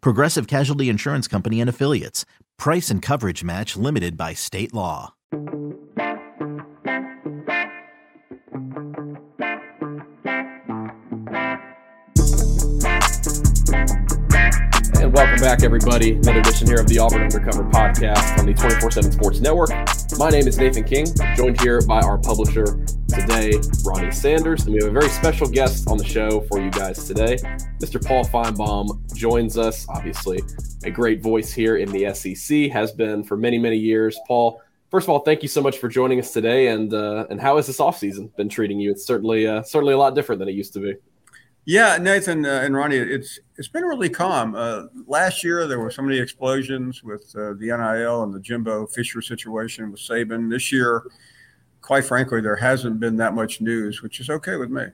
Progressive 0.00 0.46
Casualty 0.46 0.88
Insurance 0.88 1.28
Company 1.28 1.60
and 1.60 1.68
Affiliates. 1.68 2.24
Price 2.58 2.90
and 2.90 3.02
coverage 3.02 3.44
match 3.44 3.76
limited 3.76 4.16
by 4.16 4.32
state 4.34 4.72
law. 4.72 5.14
And 14.94 15.12
welcome 15.12 15.40
back, 15.40 15.62
everybody. 15.64 16.12
Another 16.12 16.40
edition 16.40 16.68
here 16.68 16.80
of 16.80 16.86
the 16.88 16.98
Auburn 16.98 17.22
Undercover 17.22 17.64
podcast 17.64 18.38
on 18.38 18.46
the 18.46 18.54
24 18.54 18.90
7 18.92 19.12
Sports 19.12 19.40
Network. 19.40 19.70
My 20.18 20.30
name 20.30 20.46
is 20.46 20.58
Nathan 20.58 20.84
King, 20.84 21.06
joined 21.36 21.60
here 21.60 21.80
by 21.82 22.00
our 22.00 22.18
publisher 22.18 22.64
today, 23.08 23.52
Ronnie 23.84 24.10
Sanders. 24.12 24.64
And 24.64 24.74
we 24.74 24.80
have 24.82 24.88
a 24.88 24.92
very 24.92 25.08
special 25.08 25.48
guest 25.48 25.88
on 25.88 25.98
the 25.98 26.04
show 26.04 26.42
for 26.42 26.60
you 26.60 26.70
guys 26.70 27.06
today. 27.06 27.36
Mr. 27.80 28.04
Paul 28.04 28.24
Finebaum 28.24 29.11
joins 29.22 29.56
us, 29.56 29.86
obviously, 29.88 30.42
a 30.82 30.90
great 30.90 31.22
voice 31.22 31.52
here 31.52 31.76
in 31.76 31.88
the 31.92 32.12
SEC, 32.12 32.68
has 32.72 32.90
been 32.90 33.22
for 33.22 33.36
many, 33.36 33.56
many 33.56 33.76
years. 33.76 34.18
Paul, 34.26 34.60
first 34.90 35.04
of 35.04 35.10
all, 35.10 35.20
thank 35.20 35.42
you 35.42 35.48
so 35.48 35.62
much 35.62 35.78
for 35.78 35.88
joining 35.88 36.18
us 36.18 36.32
today. 36.32 36.66
And 36.68 36.92
uh, 36.92 37.26
and 37.30 37.40
how 37.40 37.54
has 37.54 37.68
this 37.68 37.78
offseason 37.78 38.34
been 38.34 38.48
treating 38.48 38.80
you? 38.80 38.90
It's 38.90 39.06
certainly 39.06 39.46
uh, 39.46 39.62
certainly 39.62 39.94
a 39.94 39.96
lot 39.96 40.16
different 40.16 40.40
than 40.40 40.48
it 40.48 40.56
used 40.56 40.72
to 40.72 40.80
be. 40.80 40.94
Yeah, 41.64 41.98
Nathan 41.98 42.44
uh, 42.44 42.62
and 42.64 42.74
Ronnie, 42.74 42.96
it's 42.96 43.38
it's 43.56 43.68
been 43.68 43.84
really 43.84 44.10
calm. 44.10 44.56
Uh, 44.56 44.86
last 45.06 45.44
year 45.44 45.68
there 45.68 45.78
were 45.78 45.92
so 45.92 46.02
many 46.02 46.18
explosions 46.18 47.04
with 47.04 47.32
uh, 47.36 47.54
the 47.60 47.66
NIL 47.66 48.24
and 48.24 48.34
the 48.34 48.40
Jimbo 48.40 48.88
Fisher 48.88 49.22
situation 49.22 49.92
with 49.92 50.00
Saban. 50.00 50.50
This 50.50 50.72
year, 50.72 51.04
quite 51.80 52.04
frankly, 52.04 52.40
there 52.40 52.56
hasn't 52.56 52.98
been 52.98 53.14
that 53.18 53.34
much 53.34 53.60
news, 53.60 54.02
which 54.02 54.18
is 54.18 54.28
okay 54.30 54.56
with 54.56 54.70
me. 54.70 54.86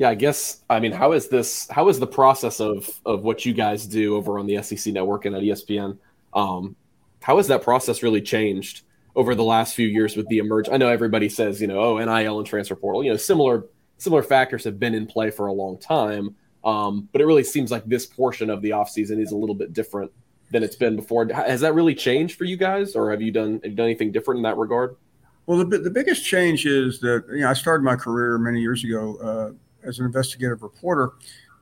Yeah, 0.00 0.08
I 0.08 0.14
guess. 0.14 0.62
I 0.70 0.80
mean, 0.80 0.92
how 0.92 1.12
is 1.12 1.28
this? 1.28 1.68
How 1.68 1.90
is 1.90 2.00
the 2.00 2.06
process 2.06 2.58
of 2.58 2.88
of 3.04 3.22
what 3.22 3.44
you 3.44 3.52
guys 3.52 3.84
do 3.84 4.16
over 4.16 4.38
on 4.38 4.46
the 4.46 4.62
SEC 4.62 4.94
network 4.94 5.26
and 5.26 5.36
at 5.36 5.42
ESPN? 5.42 5.98
Um, 6.32 6.74
how 7.20 7.36
has 7.36 7.48
that 7.48 7.60
process 7.60 8.02
really 8.02 8.22
changed 8.22 8.80
over 9.14 9.34
the 9.34 9.44
last 9.44 9.74
few 9.74 9.86
years 9.86 10.16
with 10.16 10.26
the 10.28 10.38
emerge? 10.38 10.70
I 10.70 10.78
know 10.78 10.88
everybody 10.88 11.28
says, 11.28 11.60
you 11.60 11.66
know, 11.66 11.78
oh, 11.78 11.98
NIL 11.98 12.38
and 12.38 12.46
transfer 12.46 12.76
portal, 12.76 13.04
you 13.04 13.10
know, 13.10 13.18
similar 13.18 13.66
similar 13.98 14.22
factors 14.22 14.64
have 14.64 14.80
been 14.80 14.94
in 14.94 15.06
play 15.06 15.30
for 15.30 15.48
a 15.48 15.52
long 15.52 15.78
time. 15.78 16.34
Um, 16.64 17.10
but 17.12 17.20
it 17.20 17.26
really 17.26 17.44
seems 17.44 17.70
like 17.70 17.84
this 17.84 18.06
portion 18.06 18.48
of 18.48 18.62
the 18.62 18.70
offseason 18.70 19.20
is 19.20 19.32
a 19.32 19.36
little 19.36 19.54
bit 19.54 19.74
different 19.74 20.10
than 20.50 20.62
it's 20.62 20.76
been 20.76 20.96
before. 20.96 21.28
Has 21.28 21.60
that 21.60 21.74
really 21.74 21.94
changed 21.94 22.38
for 22.38 22.44
you 22.44 22.56
guys, 22.56 22.96
or 22.96 23.10
have 23.10 23.20
you 23.20 23.32
done 23.32 23.60
have 23.62 23.72
you 23.72 23.76
done 23.76 23.84
anything 23.84 24.12
different 24.12 24.38
in 24.38 24.44
that 24.44 24.56
regard? 24.56 24.96
Well, 25.44 25.58
the, 25.58 25.76
the 25.76 25.90
biggest 25.90 26.24
change 26.24 26.64
is 26.64 27.00
that 27.00 27.26
you 27.30 27.40
know 27.40 27.50
I 27.50 27.52
started 27.52 27.84
my 27.84 27.96
career 27.96 28.38
many 28.38 28.62
years 28.62 28.82
ago 28.82 29.18
uh, 29.18 29.52
as 29.84 29.98
an 29.98 30.06
investigative 30.06 30.62
reporter, 30.62 31.12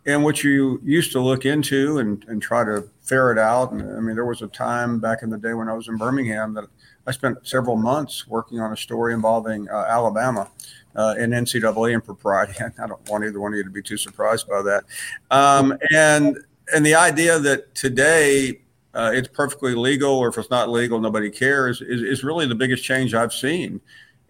and 0.06 0.24
what 0.24 0.42
you 0.42 0.80
used 0.84 1.12
to 1.12 1.20
look 1.20 1.44
into 1.44 1.98
and, 1.98 2.24
and 2.28 2.40
try 2.40 2.64
to 2.64 2.88
ferret 3.02 3.38
out. 3.38 3.72
And 3.72 3.82
I 3.96 4.00
mean, 4.00 4.14
there 4.14 4.24
was 4.24 4.42
a 4.42 4.48
time 4.48 5.00
back 5.00 5.22
in 5.22 5.30
the 5.30 5.38
day 5.38 5.54
when 5.54 5.68
I 5.68 5.74
was 5.74 5.88
in 5.88 5.96
Birmingham 5.96 6.54
that 6.54 6.64
I 7.06 7.12
spent 7.12 7.46
several 7.46 7.76
months 7.76 8.26
working 8.26 8.60
on 8.60 8.72
a 8.72 8.76
story 8.76 9.14
involving 9.14 9.68
uh, 9.68 9.86
Alabama 9.88 10.50
uh, 10.96 11.14
in 11.18 11.30
NCAA 11.30 11.92
impropriety. 11.92 12.54
I 12.82 12.86
don't 12.86 13.08
want 13.08 13.24
either 13.24 13.40
one 13.40 13.52
of 13.52 13.58
you 13.58 13.64
to 13.64 13.70
be 13.70 13.82
too 13.82 13.96
surprised 13.96 14.48
by 14.48 14.62
that. 14.62 14.84
Um, 15.30 15.76
and 15.92 16.38
and 16.74 16.84
the 16.84 16.94
idea 16.94 17.38
that 17.38 17.74
today 17.74 18.60
uh, 18.94 19.12
it's 19.14 19.28
perfectly 19.28 19.74
legal, 19.74 20.10
or 20.10 20.28
if 20.28 20.38
it's 20.38 20.50
not 20.50 20.68
legal, 20.68 20.98
nobody 21.00 21.30
cares, 21.30 21.80
is, 21.80 22.02
is 22.02 22.24
really 22.24 22.46
the 22.46 22.54
biggest 22.54 22.82
change 22.82 23.14
I've 23.14 23.32
seen. 23.32 23.80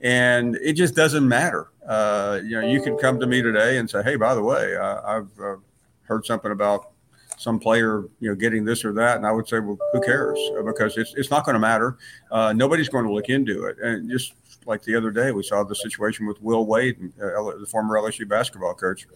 And 0.01 0.57
it 0.57 0.75
just 0.75 0.95
doesn't 0.95 1.27
matter. 1.27 1.69
Uh, 1.89 2.41
you 2.45 2.61
know, 2.61 2.67
you 2.67 2.83
could 2.83 2.99
come 2.99 3.19
to 3.19 3.27
me 3.27 3.41
today 3.41 3.79
and 3.79 3.89
say, 3.89 4.03
"Hey, 4.03 4.17
by 4.17 4.35
the 4.35 4.43
way, 4.43 4.77
uh, 4.77 5.01
I've 5.05 5.41
uh, 5.41 5.57
heard 6.03 6.27
something 6.27 6.53
about 6.53 6.93
some 7.39 7.59
player, 7.59 8.03
you 8.21 8.29
know, 8.29 8.35
getting 8.35 8.65
this 8.65 8.85
or 8.85 8.93
that," 8.93 9.17
and 9.17 9.27
I 9.27 9.33
would 9.33 9.49
say, 9.49 9.59
"Well, 9.59 9.79
who 9.93 10.01
cares?" 10.03 10.39
Because 10.65 10.99
it's 10.99 11.15
it's 11.17 11.31
not 11.31 11.45
going 11.45 11.55
to 11.55 11.61
matter. 11.61 11.97
Uh, 12.31 12.53
nobody's 12.53 12.91
going 12.91 13.07
to 13.07 13.13
look 13.13 13.31
into 13.31 13.65
it, 13.65 13.79
and 13.79 14.11
just 14.11 14.35
like 14.67 14.83
the 14.83 14.95
other 14.95 15.11
day, 15.11 15.33
we 15.33 15.43
saw 15.43 15.65
the 15.65 15.75
situation 15.75 16.27
with 16.27 16.41
Will 16.43 16.67
Wade, 16.67 16.99
uh, 17.21 17.57
the 17.59 17.67
former 17.67 17.97
LSU 17.97 18.29
basketball 18.29 18.75
coach. 18.75 19.07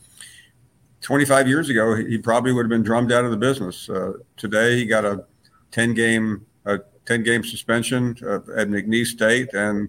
25 1.03 1.49
years 1.49 1.69
ago, 1.69 1.97
he 1.97 2.17
probably 2.17 2.53
would 2.53 2.65
have 2.65 2.71
been 2.71 2.83
drummed 2.83 3.13
out 3.13 3.25
of 3.25 3.33
the 3.33 3.37
business. 3.37 3.91
Uh, 3.91 4.13
today, 4.37 4.77
he 4.77 4.87
got 4.87 5.05
a 5.05 5.27
10 5.73 5.95
game 5.95 6.47
a 6.65 6.79
10 7.07 7.23
game 7.23 7.45
suspension 7.45 8.17
uh, 8.23 8.37
at 8.57 8.69
McNeese 8.69 9.07
State, 9.07 9.53
and 9.53 9.89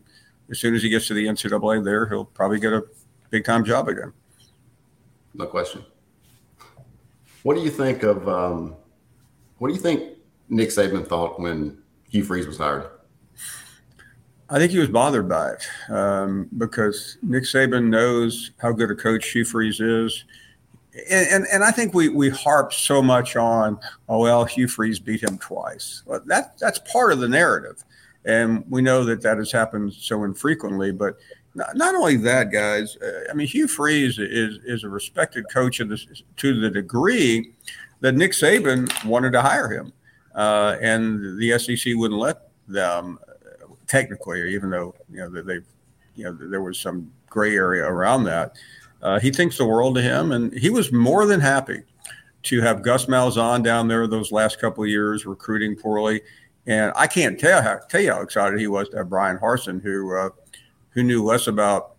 as 0.53 0.59
soon 0.59 0.75
as 0.75 0.83
he 0.83 0.89
gets 0.89 1.07
to 1.07 1.15
the 1.15 1.25
NCAA, 1.25 1.83
there 1.83 2.07
he'll 2.07 2.25
probably 2.25 2.59
get 2.59 2.73
a 2.73 2.83
big 3.31 3.43
time 3.43 3.65
job 3.65 3.87
again. 3.87 4.13
No 5.33 5.47
question. 5.47 5.83
What 7.41 7.55
do 7.55 7.61
you 7.61 7.71
think 7.71 8.03
of 8.03 8.29
um, 8.29 8.75
what 9.57 9.69
do 9.69 9.73
you 9.73 9.79
think 9.79 10.19
Nick 10.49 10.69
Saban 10.69 11.07
thought 11.07 11.39
when 11.39 11.79
Hugh 12.07 12.23
Freeze 12.23 12.45
was 12.45 12.59
hired? 12.59 12.87
I 14.47 14.59
think 14.59 14.71
he 14.71 14.77
was 14.77 14.89
bothered 14.89 15.27
by 15.27 15.53
it 15.53 15.67
um, 15.89 16.47
because 16.55 17.17
Nick 17.23 17.45
Saban 17.45 17.87
knows 17.87 18.51
how 18.57 18.73
good 18.73 18.91
a 18.91 18.95
coach 18.95 19.31
Hugh 19.31 19.45
Freeze 19.45 19.79
is. 19.79 20.23
And, 21.09 21.27
and, 21.31 21.45
and 21.51 21.63
I 21.63 21.71
think 21.71 21.95
we, 21.95 22.09
we 22.09 22.29
harp 22.29 22.71
so 22.71 23.01
much 23.01 23.35
on, 23.35 23.79
oh, 24.07 24.19
well, 24.19 24.45
Hugh 24.45 24.67
Freeze 24.67 24.99
beat 24.99 25.23
him 25.23 25.39
twice. 25.39 26.03
Well, 26.05 26.21
that, 26.27 26.59
that's 26.59 26.77
part 26.91 27.11
of 27.11 27.19
the 27.19 27.27
narrative. 27.27 27.83
And 28.25 28.63
we 28.69 28.81
know 28.81 29.03
that 29.03 29.21
that 29.21 29.37
has 29.37 29.51
happened 29.51 29.93
so 29.93 30.23
infrequently. 30.23 30.91
But 30.91 31.17
not, 31.55 31.75
not 31.75 31.95
only 31.95 32.17
that, 32.17 32.51
guys, 32.51 32.97
uh, 32.97 33.29
I 33.29 33.33
mean, 33.33 33.47
Hugh 33.47 33.67
Freeze 33.67 34.17
is, 34.17 34.59
is 34.63 34.83
a 34.83 34.89
respected 34.89 35.45
coach 35.51 35.79
this, 35.79 36.07
to 36.37 36.59
the 36.59 36.69
degree 36.69 37.53
that 37.99 38.15
Nick 38.15 38.31
Saban 38.31 39.05
wanted 39.05 39.31
to 39.33 39.41
hire 39.41 39.69
him. 39.69 39.93
Uh, 40.35 40.77
and 40.81 41.37
the 41.39 41.57
SEC 41.59 41.93
wouldn't 41.95 42.19
let 42.19 42.49
them 42.67 43.19
technically, 43.87 44.53
even 44.53 44.69
though 44.69 44.95
you 45.11 45.19
know 45.19 45.29
they, 45.29 45.59
you 46.15 46.23
know, 46.23 46.33
there 46.33 46.61
was 46.61 46.79
some 46.79 47.11
gray 47.29 47.55
area 47.55 47.85
around 47.85 48.23
that. 48.23 48.55
Uh, 49.01 49.19
he 49.19 49.29
thinks 49.31 49.57
the 49.57 49.65
world 49.65 49.97
of 49.97 50.03
him, 50.03 50.31
and 50.31 50.53
he 50.57 50.69
was 50.69 50.91
more 50.91 51.25
than 51.25 51.39
happy 51.39 51.83
to 52.43 52.61
have 52.61 52.81
Gus 52.81 53.05
Malzahn 53.05 53.63
down 53.63 53.87
there 53.87 54.07
those 54.07 54.31
last 54.31 54.59
couple 54.59 54.83
of 54.83 54.89
years 54.89 55.25
recruiting 55.25 55.75
poorly. 55.75 56.21
And 56.65 56.93
I 56.95 57.07
can't 57.07 57.39
tell 57.39 57.61
how 57.61 57.79
tell 57.89 58.01
you 58.01 58.13
how 58.13 58.21
excited 58.21 58.59
he 58.59 58.67
was 58.67 58.89
to 58.89 58.97
have 58.97 59.09
Bryan 59.09 59.37
Harsin, 59.37 59.81
who 59.81 60.15
uh, 60.15 60.29
who 60.91 61.03
knew 61.03 61.23
less 61.23 61.47
about 61.47 61.95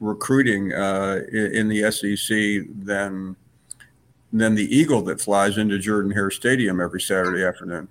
recruiting 0.00 0.72
uh, 0.74 1.20
in, 1.32 1.52
in, 1.54 1.68
the 1.68 1.90
SEC 1.90 2.68
than 2.84 3.34
than 4.32 4.54
the 4.54 4.76
eagle 4.76 5.00
that 5.02 5.20
flies 5.20 5.56
into 5.56 5.78
Jordan 5.78 6.10
Hare 6.10 6.30
Stadium 6.30 6.80
every 6.80 7.00
Saturday 7.00 7.42
afternoon. 7.42 7.88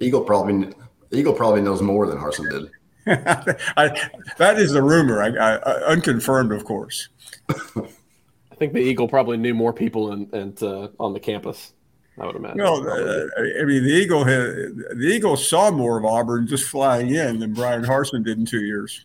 Eagle 0.00 0.22
probably 0.22 0.72
Eagle 1.12 1.34
probably 1.34 1.62
knows 1.62 1.80
more 1.80 2.06
than 2.06 2.18
Harsin 2.18 2.50
did. 2.50 2.70
I, 3.76 4.10
that 4.38 4.58
is 4.58 4.72
the 4.72 4.82
rumor, 4.82 5.22
I, 5.22 5.28
I, 5.28 5.92
unconfirmed, 5.92 6.52
of 6.52 6.64
course. 6.64 7.10
I 7.48 8.54
think 8.56 8.72
the 8.72 8.80
Eagle 8.80 9.08
probably 9.08 9.36
knew 9.36 9.52
more 9.52 9.72
people 9.72 10.12
in, 10.12 10.28
in 10.32 10.54
uh, 10.62 10.88
on 10.98 11.12
the 11.12 11.20
campus. 11.20 11.74
I 12.18 12.26
would 12.26 12.36
imagine. 12.36 12.58
Well, 12.58 12.88
uh, 12.88 13.26
I 13.60 13.64
mean, 13.64 13.82
the 13.82 13.92
Eagle 13.92 14.24
had, 14.24 14.96
the 14.96 15.10
Eagle 15.12 15.36
saw 15.36 15.70
more 15.70 15.98
of 15.98 16.04
Auburn 16.04 16.46
just 16.46 16.64
flying 16.64 17.10
in 17.10 17.40
than 17.40 17.52
Bryan 17.54 17.82
Harsin 17.82 18.24
did 18.24 18.38
in 18.38 18.46
two 18.46 18.64
years. 18.64 19.04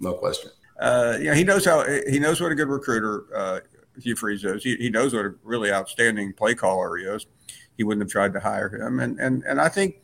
No 0.00 0.14
question. 0.14 0.50
Uh, 0.78 1.18
yeah, 1.20 1.34
he 1.34 1.44
knows 1.44 1.64
how 1.64 1.84
he 2.08 2.18
knows 2.18 2.40
what 2.40 2.52
a 2.52 2.54
good 2.54 2.68
recruiter 2.68 3.24
uh, 3.34 3.60
Hugh 4.00 4.16
Freeze 4.16 4.44
is. 4.44 4.62
He, 4.62 4.76
he 4.76 4.90
knows 4.90 5.14
what 5.14 5.24
a 5.24 5.34
really 5.42 5.72
outstanding 5.72 6.32
play 6.32 6.54
caller 6.54 6.96
he 6.96 7.04
is. 7.04 7.26
he 7.76 7.84
wouldn't 7.84 8.02
have 8.02 8.10
tried 8.10 8.32
to 8.34 8.40
hire 8.40 8.68
him. 8.68 9.00
And 9.00 9.18
and 9.18 9.42
and 9.44 9.60
I 9.60 9.68
think 9.68 9.96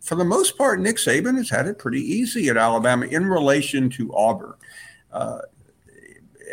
for 0.00 0.14
the 0.14 0.24
most 0.24 0.56
part, 0.56 0.80
Nick 0.80 0.96
Saban 0.96 1.36
has 1.36 1.50
had 1.50 1.66
it 1.66 1.78
pretty 1.78 2.00
easy 2.00 2.48
at 2.48 2.56
Alabama 2.56 3.06
in 3.06 3.26
relation 3.26 3.90
to 3.90 4.14
Auburn. 4.14 4.54
Uh, 5.12 5.40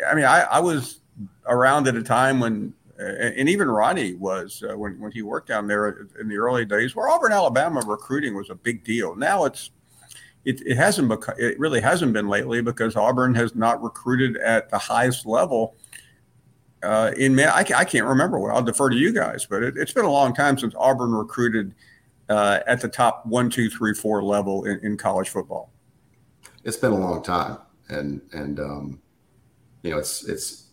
I 0.06 0.14
mean, 0.14 0.24
I, 0.24 0.42
I, 0.42 0.60
was 0.60 1.00
around 1.46 1.88
at 1.88 1.96
a 1.96 2.02
time 2.02 2.40
when, 2.40 2.74
and 2.98 3.48
even 3.48 3.70
Ronnie 3.70 4.14
was 4.14 4.62
uh, 4.68 4.76
when 4.76 4.98
when 5.00 5.12
he 5.12 5.22
worked 5.22 5.48
down 5.48 5.66
there 5.66 6.08
in 6.20 6.28
the 6.28 6.36
early 6.36 6.64
days, 6.64 6.96
where 6.96 7.08
Auburn, 7.08 7.32
Alabama 7.32 7.80
recruiting 7.86 8.34
was 8.34 8.50
a 8.50 8.54
big 8.54 8.84
deal. 8.84 9.14
Now 9.14 9.44
it's 9.44 9.70
it, 10.44 10.62
it 10.66 10.76
hasn't 10.76 11.08
become, 11.08 11.34
it 11.38 11.58
really 11.58 11.80
hasn't 11.80 12.12
been 12.12 12.28
lately 12.28 12.62
because 12.62 12.96
Auburn 12.96 13.34
has 13.34 13.54
not 13.54 13.82
recruited 13.82 14.36
at 14.38 14.70
the 14.70 14.78
highest 14.78 15.26
level. 15.26 15.76
Uh, 16.82 17.12
in 17.16 17.34
man, 17.34 17.48
I, 17.48 17.60
I, 17.76 17.84
can't 17.84 18.06
remember. 18.06 18.38
Well, 18.38 18.54
I'll 18.54 18.62
defer 18.62 18.88
to 18.88 18.96
you 18.96 19.12
guys, 19.12 19.44
but 19.46 19.62
it, 19.62 19.76
has 19.76 19.92
been 19.92 20.04
a 20.04 20.10
long 20.10 20.32
time 20.32 20.56
since 20.56 20.74
Auburn 20.76 21.10
recruited 21.10 21.74
uh, 22.28 22.60
at 22.66 22.80
the 22.80 22.88
top 22.88 23.26
one, 23.26 23.50
two, 23.50 23.68
three, 23.68 23.94
four 23.94 24.22
level 24.22 24.64
in, 24.64 24.78
in, 24.84 24.96
college 24.96 25.28
football. 25.28 25.72
It's 26.62 26.76
been 26.76 26.92
a 26.92 26.98
long 26.98 27.22
time, 27.22 27.58
and 27.88 28.20
and 28.32 28.60
um, 28.60 29.00
you 29.82 29.90
know, 29.90 29.98
it's 29.98 30.24
it's 30.28 30.67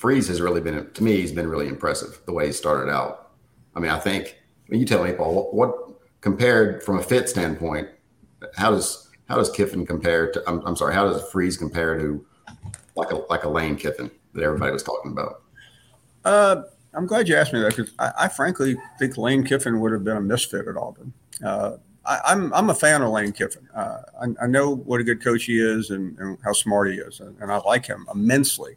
Freeze 0.00 0.28
has 0.28 0.40
really 0.40 0.62
been 0.62 0.90
to 0.90 1.04
me. 1.04 1.20
He's 1.20 1.30
been 1.30 1.46
really 1.46 1.68
impressive 1.68 2.22
the 2.24 2.32
way 2.32 2.46
he 2.46 2.52
started 2.52 2.90
out. 2.90 3.32
I 3.74 3.80
mean, 3.80 3.90
I 3.90 3.98
think. 3.98 4.34
I 4.66 4.70
mean, 4.70 4.80
you 4.80 4.86
tell 4.86 5.04
me, 5.04 5.12
Paul, 5.12 5.34
what, 5.34 5.52
what 5.52 6.00
compared 6.22 6.82
from 6.82 6.98
a 6.98 7.02
fit 7.02 7.28
standpoint, 7.28 7.86
how 8.56 8.70
does 8.70 9.10
how 9.28 9.36
does 9.36 9.50
Kiffin 9.50 9.84
compare 9.84 10.32
to? 10.32 10.42
I'm, 10.46 10.66
I'm 10.66 10.74
sorry. 10.74 10.94
How 10.94 11.04
does 11.04 11.22
Freeze 11.30 11.58
compare 11.58 11.98
to 11.98 12.24
like 12.96 13.10
a 13.10 13.16
like 13.28 13.44
a 13.44 13.48
Lane 13.50 13.76
Kiffin 13.76 14.10
that 14.32 14.42
everybody 14.42 14.72
was 14.72 14.82
talking 14.82 15.12
about? 15.12 15.42
Uh, 16.24 16.62
I'm 16.94 17.06
glad 17.06 17.28
you 17.28 17.36
asked 17.36 17.52
me 17.52 17.60
that 17.60 17.76
because 17.76 17.92
I, 17.98 18.12
I, 18.20 18.28
frankly 18.28 18.78
think 18.98 19.18
Lane 19.18 19.44
Kiffin 19.44 19.80
would 19.80 19.92
have 19.92 20.02
been 20.02 20.16
a 20.16 20.22
misfit 20.22 20.66
at 20.66 20.78
Auburn. 20.78 21.12
Uh, 21.44 21.76
I, 22.06 22.32
am 22.32 22.44
I'm, 22.46 22.54
I'm 22.54 22.70
a 22.70 22.74
fan 22.74 23.02
of 23.02 23.10
Lane 23.10 23.32
Kiffin. 23.32 23.68
Uh, 23.74 23.98
I, 24.18 24.44
I, 24.44 24.46
know 24.46 24.76
what 24.76 24.98
a 25.00 25.04
good 25.04 25.22
coach 25.22 25.44
he 25.44 25.60
is 25.60 25.90
and, 25.90 26.18
and 26.18 26.38
how 26.42 26.52
smart 26.54 26.90
he 26.90 26.94
is, 26.96 27.20
and, 27.20 27.36
and, 27.38 27.52
I 27.52 27.58
like 27.58 27.84
him 27.84 28.06
immensely. 28.12 28.76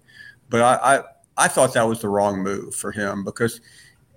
But 0.50 0.62
I, 0.62 0.98
I 0.98 1.04
I 1.38 1.48
thought 1.48 1.74
that 1.74 1.88
was 1.88 2.02
the 2.02 2.10
wrong 2.10 2.42
move 2.42 2.76
for 2.76 2.92
him 2.92 3.24
because 3.24 3.62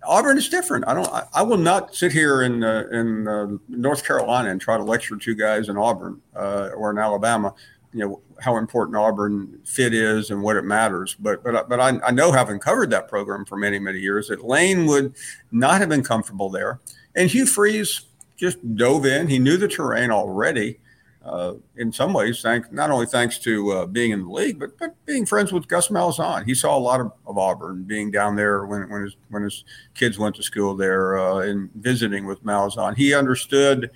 Auburn 0.04 0.38
is 0.38 0.48
different. 0.48 0.86
I 0.86 0.94
don't. 0.94 1.08
I, 1.08 1.24
I 1.34 1.42
will 1.42 1.56
not 1.56 1.94
sit 1.94 2.12
here 2.12 2.42
in 2.42 2.62
uh, 2.62 2.84
in 2.92 3.28
uh, 3.28 3.48
North 3.68 4.04
Carolina 4.04 4.50
and 4.50 4.60
try 4.60 4.76
to 4.76 4.82
lecture 4.82 5.16
two 5.16 5.34
guys 5.34 5.68
in 5.68 5.76
Auburn 5.76 6.20
uh, 6.34 6.70
or 6.76 6.90
in 6.90 6.98
Alabama. 6.98 7.54
You 7.92 8.00
know 8.00 8.20
how 8.40 8.56
important 8.56 8.96
Auburn 8.96 9.58
fit 9.64 9.94
is 9.94 10.30
and 10.30 10.42
what 10.42 10.56
it 10.56 10.62
matters. 10.62 11.16
But 11.18 11.42
but 11.42 11.68
but 11.68 11.80
I, 11.80 11.98
I 12.06 12.10
know 12.10 12.32
having 12.32 12.58
covered 12.58 12.90
that 12.90 13.08
program 13.08 13.44
for 13.44 13.56
many 13.56 13.78
many 13.78 13.98
years 13.98 14.28
that 14.28 14.44
Lane 14.44 14.86
would 14.86 15.14
not 15.50 15.80
have 15.80 15.88
been 15.88 16.04
comfortable 16.04 16.50
there. 16.50 16.80
And 17.14 17.30
Hugh 17.30 17.46
Freeze 17.46 18.02
just 18.36 18.76
dove 18.76 19.06
in. 19.06 19.28
He 19.28 19.38
knew 19.38 19.56
the 19.56 19.68
terrain 19.68 20.10
already 20.10 20.78
uh, 21.26 21.54
in 21.76 21.90
some 21.90 22.12
ways, 22.12 22.40
thank 22.40 22.72
not 22.72 22.90
only 22.90 23.04
thanks 23.04 23.36
to 23.40 23.72
uh, 23.72 23.86
being 23.86 24.12
in 24.12 24.22
the 24.22 24.30
league, 24.30 24.60
but 24.60 24.78
but 24.78 24.94
being 25.06 25.26
friends 25.26 25.52
with 25.52 25.66
Gus 25.66 25.88
Malzahn. 25.88 26.44
He 26.46 26.54
saw 26.54 26.76
a 26.76 26.78
lot 26.78 27.00
of, 27.00 27.10
of 27.26 27.36
Auburn, 27.36 27.82
being 27.82 28.12
down 28.12 28.36
there 28.36 28.64
when 28.64 28.88
when 28.88 29.02
his 29.02 29.16
when 29.30 29.42
his 29.42 29.64
kids 29.94 30.20
went 30.20 30.36
to 30.36 30.44
school 30.44 30.76
there 30.76 31.18
uh, 31.18 31.38
and 31.38 31.68
visiting 31.74 32.26
with 32.26 32.44
Malzahn. 32.44 32.96
He 32.96 33.12
understood 33.12 33.90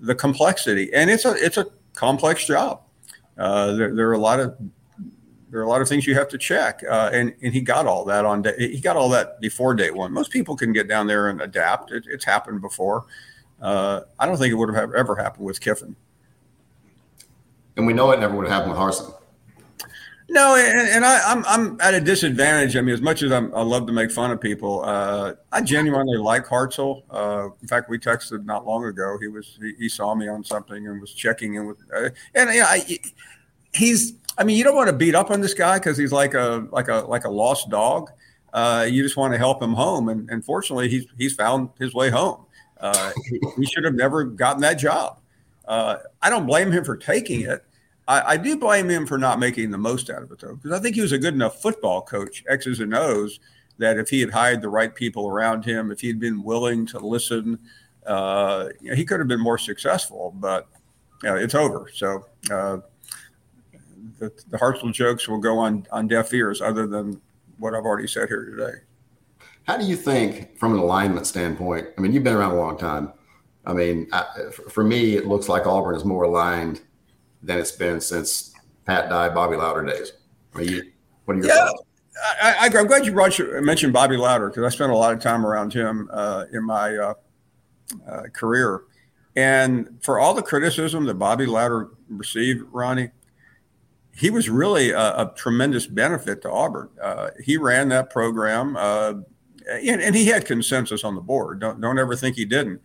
the 0.00 0.14
complexity, 0.14 0.92
and 0.92 1.08
it's 1.08 1.24
a 1.24 1.32
it's 1.36 1.56
a 1.56 1.66
complex 1.94 2.46
job. 2.46 2.82
Uh, 3.38 3.72
there, 3.72 3.94
there, 3.94 4.08
are 4.10 4.14
a 4.14 4.18
lot 4.18 4.38
of 4.38 4.54
there 5.50 5.60
are 5.60 5.64
a 5.64 5.68
lot 5.68 5.80
of 5.80 5.88
things 5.88 6.06
you 6.06 6.14
have 6.14 6.28
to 6.28 6.36
check, 6.36 6.82
uh, 6.90 7.08
and 7.10 7.34
and 7.42 7.54
he 7.54 7.62
got 7.62 7.86
all 7.86 8.04
that 8.04 8.26
on 8.26 8.42
day. 8.42 8.54
He 8.58 8.80
got 8.80 8.96
all 8.96 9.08
that 9.10 9.40
before 9.40 9.74
day 9.74 9.90
one. 9.90 10.12
Most 10.12 10.30
people 10.30 10.54
can 10.54 10.74
get 10.74 10.88
down 10.88 11.06
there 11.06 11.30
and 11.30 11.40
adapt. 11.40 11.90
It, 11.90 12.04
it's 12.06 12.26
happened 12.26 12.60
before. 12.60 13.06
Uh, 13.62 14.02
I 14.18 14.26
don't 14.26 14.36
think 14.36 14.52
it 14.52 14.56
would 14.56 14.74
have 14.74 14.92
ever 14.92 15.16
happened 15.16 15.46
with 15.46 15.62
Kiffin 15.62 15.96
and 17.76 17.86
we 17.86 17.92
know 17.92 18.10
it 18.10 18.20
never 18.20 18.34
would 18.36 18.46
have 18.46 18.52
happened 18.52 18.72
with 18.72 18.80
Harsin. 18.80 19.12
No, 20.28 20.56
and, 20.56 20.88
and 20.88 21.04
I, 21.04 21.30
am 21.30 21.44
I'm, 21.46 21.70
I'm 21.70 21.80
at 21.80 21.94
a 21.94 22.00
disadvantage. 22.00 22.76
I 22.76 22.80
mean, 22.80 22.94
as 22.94 23.00
much 23.00 23.22
as 23.22 23.30
I'm, 23.30 23.54
i 23.54 23.62
love 23.62 23.86
to 23.86 23.92
make 23.92 24.10
fun 24.10 24.32
of 24.32 24.40
people, 24.40 24.82
uh, 24.84 25.34
I 25.52 25.60
genuinely 25.60 26.18
like 26.18 26.46
Harsin. 26.46 27.02
Uh, 27.10 27.50
in 27.62 27.68
fact, 27.68 27.88
we 27.88 27.98
texted 27.98 28.44
not 28.44 28.66
long 28.66 28.84
ago. 28.84 29.18
He 29.20 29.28
was 29.28 29.56
he, 29.60 29.74
he 29.78 29.88
saw 29.88 30.14
me 30.14 30.26
on 30.26 30.42
something 30.42 30.88
and 30.88 31.00
was 31.00 31.12
checking 31.12 31.54
in 31.54 31.66
with, 31.66 31.78
uh, 31.94 32.10
and 32.34 32.50
I, 32.50 32.98
he's. 33.72 34.14
I 34.38 34.44
mean, 34.44 34.58
you 34.58 34.64
don't 34.64 34.74
want 34.74 34.90
to 34.90 34.96
beat 34.96 35.14
up 35.14 35.30
on 35.30 35.40
this 35.40 35.54
guy 35.54 35.78
because 35.78 35.96
he's 35.96 36.12
like 36.12 36.34
a 36.34 36.66
like 36.72 36.88
a 36.88 36.96
like 37.08 37.24
a 37.24 37.30
lost 37.30 37.70
dog. 37.70 38.10
Uh, 38.52 38.86
you 38.88 39.02
just 39.02 39.16
want 39.16 39.32
to 39.32 39.38
help 39.38 39.62
him 39.62 39.74
home, 39.74 40.08
and, 40.08 40.28
and 40.28 40.44
fortunately, 40.44 40.88
he's 40.88 41.06
he's 41.16 41.34
found 41.34 41.70
his 41.78 41.94
way 41.94 42.10
home. 42.10 42.44
Uh, 42.80 43.12
he, 43.30 43.40
he 43.58 43.64
should 43.64 43.84
have 43.84 43.94
never 43.94 44.24
gotten 44.24 44.60
that 44.62 44.74
job. 44.74 45.20
Uh, 45.66 45.98
I 46.22 46.30
don't 46.30 46.46
blame 46.46 46.72
him 46.72 46.84
for 46.84 46.96
taking 46.96 47.42
it. 47.42 47.64
I, 48.08 48.32
I, 48.32 48.36
do 48.36 48.56
blame 48.56 48.88
him 48.88 49.06
for 49.06 49.18
not 49.18 49.38
making 49.38 49.70
the 49.70 49.78
most 49.78 50.10
out 50.10 50.22
of 50.22 50.30
it, 50.30 50.38
though, 50.38 50.54
because 50.54 50.72
I 50.72 50.78
think 50.78 50.94
he 50.94 51.00
was 51.00 51.12
a 51.12 51.18
good 51.18 51.34
enough 51.34 51.60
football 51.60 52.02
coach, 52.02 52.44
X's 52.48 52.80
and 52.80 52.94
O's, 52.94 53.40
that 53.78 53.98
if 53.98 54.08
he 54.08 54.20
had 54.20 54.30
hired 54.30 54.62
the 54.62 54.68
right 54.68 54.94
people 54.94 55.28
around 55.28 55.64
him, 55.64 55.90
if 55.90 56.00
he'd 56.00 56.20
been 56.20 56.42
willing 56.42 56.86
to 56.86 56.98
listen, 56.98 57.58
uh, 58.06 58.68
you 58.80 58.90
know, 58.90 58.96
he 58.96 59.04
could 59.04 59.18
have 59.18 59.28
been 59.28 59.40
more 59.40 59.58
successful. 59.58 60.32
But 60.36 60.68
you 61.22 61.30
know, 61.30 61.36
it's 61.36 61.54
over. 61.54 61.90
So 61.92 62.26
uh, 62.50 62.78
the, 64.18 64.30
the 64.48 64.58
Harsin 64.58 64.92
jokes 64.92 65.28
will 65.28 65.40
go 65.40 65.58
on 65.58 65.86
on 65.90 66.06
deaf 66.06 66.32
ears, 66.32 66.60
other 66.60 66.86
than 66.86 67.20
what 67.58 67.74
I've 67.74 67.84
already 67.84 68.08
said 68.08 68.28
here 68.28 68.44
today. 68.44 68.78
How 69.66 69.76
do 69.76 69.84
you 69.84 69.96
think, 69.96 70.56
from 70.56 70.74
an 70.74 70.78
alignment 70.78 71.26
standpoint? 71.26 71.88
I 71.98 72.00
mean, 72.00 72.12
you've 72.12 72.22
been 72.22 72.36
around 72.36 72.52
a 72.52 72.60
long 72.60 72.78
time. 72.78 73.12
I 73.64 73.72
mean, 73.72 74.06
I, 74.12 74.24
for 74.70 74.84
me, 74.84 75.16
it 75.16 75.26
looks 75.26 75.48
like 75.48 75.66
Auburn 75.66 75.96
is 75.96 76.04
more 76.04 76.22
aligned 76.22 76.82
than 77.42 77.58
it's 77.58 77.72
been 77.72 78.00
since 78.00 78.52
Pat 78.84 79.08
Dye, 79.08 79.28
Bobby 79.28 79.56
Lowder 79.56 79.84
days. 79.84 80.12
Are 80.54 80.62
you, 80.62 80.90
what 81.24 81.36
are 81.36 81.40
your 81.40 81.48
yeah, 81.48 81.66
thoughts? 81.66 81.82
I, 82.42 82.70
am 82.72 82.86
glad 82.86 83.04
you 83.04 83.12
brought 83.12 83.38
your, 83.38 83.60
mentioned 83.60 83.92
Bobby 83.92 84.16
Lowder 84.16 84.48
because 84.48 84.64
I 84.64 84.74
spent 84.74 84.92
a 84.92 84.96
lot 84.96 85.12
of 85.12 85.20
time 85.20 85.44
around 85.44 85.72
him 85.72 86.08
uh, 86.12 86.44
in 86.52 86.64
my 86.64 86.96
uh, 86.96 87.14
uh, 88.08 88.22
career. 88.32 88.84
And 89.34 89.98
for 90.00 90.18
all 90.18 90.32
the 90.32 90.42
criticism 90.42 91.04
that 91.04 91.14
Bobby 91.14 91.46
Lowder 91.46 91.90
received, 92.08 92.62
Ronnie, 92.72 93.10
he 94.14 94.30
was 94.30 94.48
really 94.48 94.90
a, 94.90 94.98
a 94.98 95.32
tremendous 95.36 95.86
benefit 95.86 96.40
to 96.42 96.50
Auburn. 96.50 96.88
Uh, 97.00 97.30
he 97.44 97.58
ran 97.58 97.90
that 97.90 98.08
program, 98.08 98.74
uh, 98.76 99.14
and, 99.68 100.00
and, 100.00 100.14
he 100.14 100.26
had 100.26 100.46
consensus 100.46 101.04
on 101.04 101.14
the 101.14 101.20
board. 101.20 101.60
Don't, 101.60 101.80
don't 101.82 101.98
ever 101.98 102.16
think 102.16 102.34
he 102.34 102.46
didn't. 102.46 102.80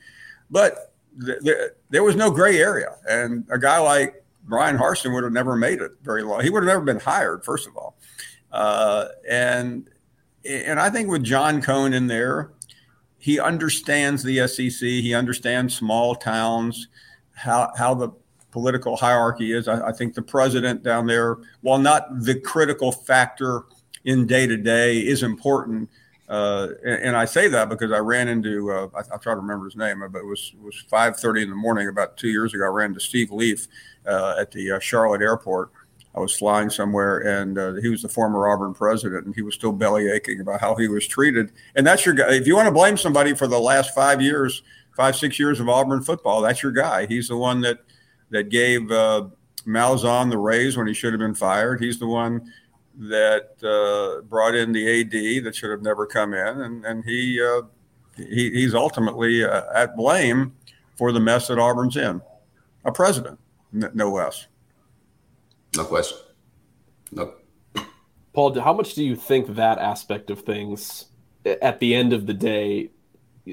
But 0.50 0.94
th- 1.26 1.40
th- 1.42 1.70
there 1.90 2.04
was 2.04 2.18
no 2.18 2.32
gray 2.32 2.58
area. 2.58 2.98
And 3.08 3.46
a 3.50 3.58
guy 3.58 3.78
like 3.78 4.21
Bryan 4.44 4.78
Harsin 4.78 5.14
would 5.14 5.24
have 5.24 5.34
never 5.34 5.56
made 5.56 5.82
it 5.82 5.92
very 6.04 6.24
long. 6.24 6.42
He 6.42 6.50
would 6.50 6.64
have 6.64 6.72
never 6.74 6.84
been 6.84 7.00
hired, 7.00 7.44
first 7.44 7.68
of 7.68 7.78
all. 7.78 7.98
Uh, 8.52 9.08
and 9.30 9.90
and 10.44 10.80
I 10.80 10.90
think 10.90 11.10
with 11.10 11.24
John 11.24 11.62
Cohen 11.62 11.94
in 11.94 12.08
there, 12.08 12.52
he 13.18 13.40
understands 13.40 14.24
the 14.24 14.48
SEC. 14.48 14.82
He 14.82 15.14
understands 15.14 15.76
small 15.76 16.16
towns, 16.16 16.88
how 17.34 17.72
how 17.78 17.94
the 17.94 18.10
political 18.52 18.98
hierarchy 18.98 19.54
is. 19.54 19.68
I, 19.68 19.90
I 19.90 19.92
think 19.92 20.14
the 20.14 20.22
president 20.22 20.84
down 20.84 21.08
there, 21.08 21.38
while 21.62 21.80
not 21.80 22.24
the 22.24 22.40
critical 22.40 22.92
factor 22.92 23.64
in 24.04 24.26
day 24.26 24.48
to 24.48 24.58
day, 24.58 24.98
is 24.98 25.24
important 25.24 25.90
uh, 26.32 26.70
and, 26.86 27.04
and, 27.04 27.18
I 27.18 27.26
say 27.26 27.50
that 27.50 27.68
because 27.68 27.92
I 27.92 27.98
ran 27.98 28.30
into 28.30 28.72
uh, 28.72 28.88
I, 28.96 29.02
will 29.12 29.20
try 29.20 29.34
to 29.34 29.42
remember 29.42 29.66
his 29.66 29.76
name, 29.76 30.00
but 30.00 30.20
it 30.20 30.26
was 30.26 30.54
it 30.56 30.64
was 30.64 30.82
five 30.90 31.18
thirty 31.18 31.42
in 31.42 31.50
the 31.50 31.58
morning 31.58 31.90
about 31.90 32.16
two 32.16 32.30
years 32.30 32.54
ago. 32.54 32.64
I 32.64 32.70
ran 32.70 32.92
into 32.92 33.02
Steve 33.02 33.34
Leath 33.34 33.68
uh, 34.08 34.36
at 34.40 34.50
the 34.50 34.72
uh, 34.72 34.80
Charlotte 34.80 35.22
airport. 35.22 35.72
I 36.16 36.22
was 36.22 36.34
flying 36.34 36.70
somewhere, 36.70 37.18
and 37.20 37.58
uh, 37.58 37.74
he 37.82 37.90
was 37.90 38.02
the 38.02 38.08
former 38.08 38.48
Auburn 38.48 38.74
president, 38.74 39.26
and 39.26 39.36
he 39.36 39.42
was 39.42 39.56
still 39.56 39.74
belly 39.74 40.10
aching 40.10 40.40
about 40.40 40.62
how 40.62 40.74
he 40.76 40.88
was 40.88 41.06
treated. 41.06 41.52
And 41.76 41.86
that's 41.86 42.06
your 42.06 42.16
guy. 42.16 42.32
If 42.32 42.48
you 42.48 42.56
want 42.56 42.68
to 42.68 42.72
blame 42.72 42.96
somebody 42.96 43.36
for 43.36 43.48
the 43.48 43.60
last 43.60 43.94
five 43.94 44.22
years, 44.22 44.64
five 44.96 45.18
six 45.18 45.38
years 45.38 45.60
of 45.60 45.68
Auburn 45.68 46.02
football, 46.02 46.40
that's 46.40 46.64
your 46.64 46.72
guy. 46.72 47.08
He's 47.08 47.28
the 47.28 47.36
one 47.36 47.60
that 47.62 47.80
that 48.30 48.48
gave 48.48 48.84
Malzahn 49.68 50.30
the 50.30 50.38
raise 50.38 50.78
when 50.78 50.88
he 50.88 50.94
should 50.94 51.12
have 51.12 51.20
been 51.20 51.36
fired. 51.36 51.82
He's 51.82 52.00
the 52.00 52.08
one 52.08 52.54
that 52.98 53.52
uh, 53.64 54.22
brought 54.24 54.56
in 54.56 54.72
the 54.72 55.02
AD 55.02 55.44
that 55.46 55.56
should 55.56 55.72
have 55.72 55.82
never 55.82 56.06
come 56.06 56.34
in, 56.34 56.62
and 56.62 56.86
and 56.86 57.04
he, 57.06 57.42
uh, 57.42 57.62
he 58.18 58.52
he's 58.52 58.76
ultimately 58.76 59.44
uh, 59.44 59.64
at 59.74 59.96
blame 59.96 60.54
for 60.98 61.12
the 61.12 61.20
mess 61.20 61.48
that 61.48 61.60
Auburn's 61.60 61.98
in. 61.98 62.22
A 62.86 62.92
president, 62.92 63.40
no 63.72 64.12
less. 64.12 64.48
No 65.76 65.86
question. 65.86 66.18
No. 67.12 67.34
Paul, 68.34 68.60
how 68.60 68.74
much 68.74 68.94
do 68.94 69.04
you 69.04 69.16
think 69.16 69.56
that 69.56 69.78
aspect 69.78 70.30
of 70.30 70.42
things, 70.42 71.06
at 71.46 71.80
the 71.80 71.94
end 71.94 72.14
of 72.14 72.26
the 72.26 72.34
day, 72.34 72.90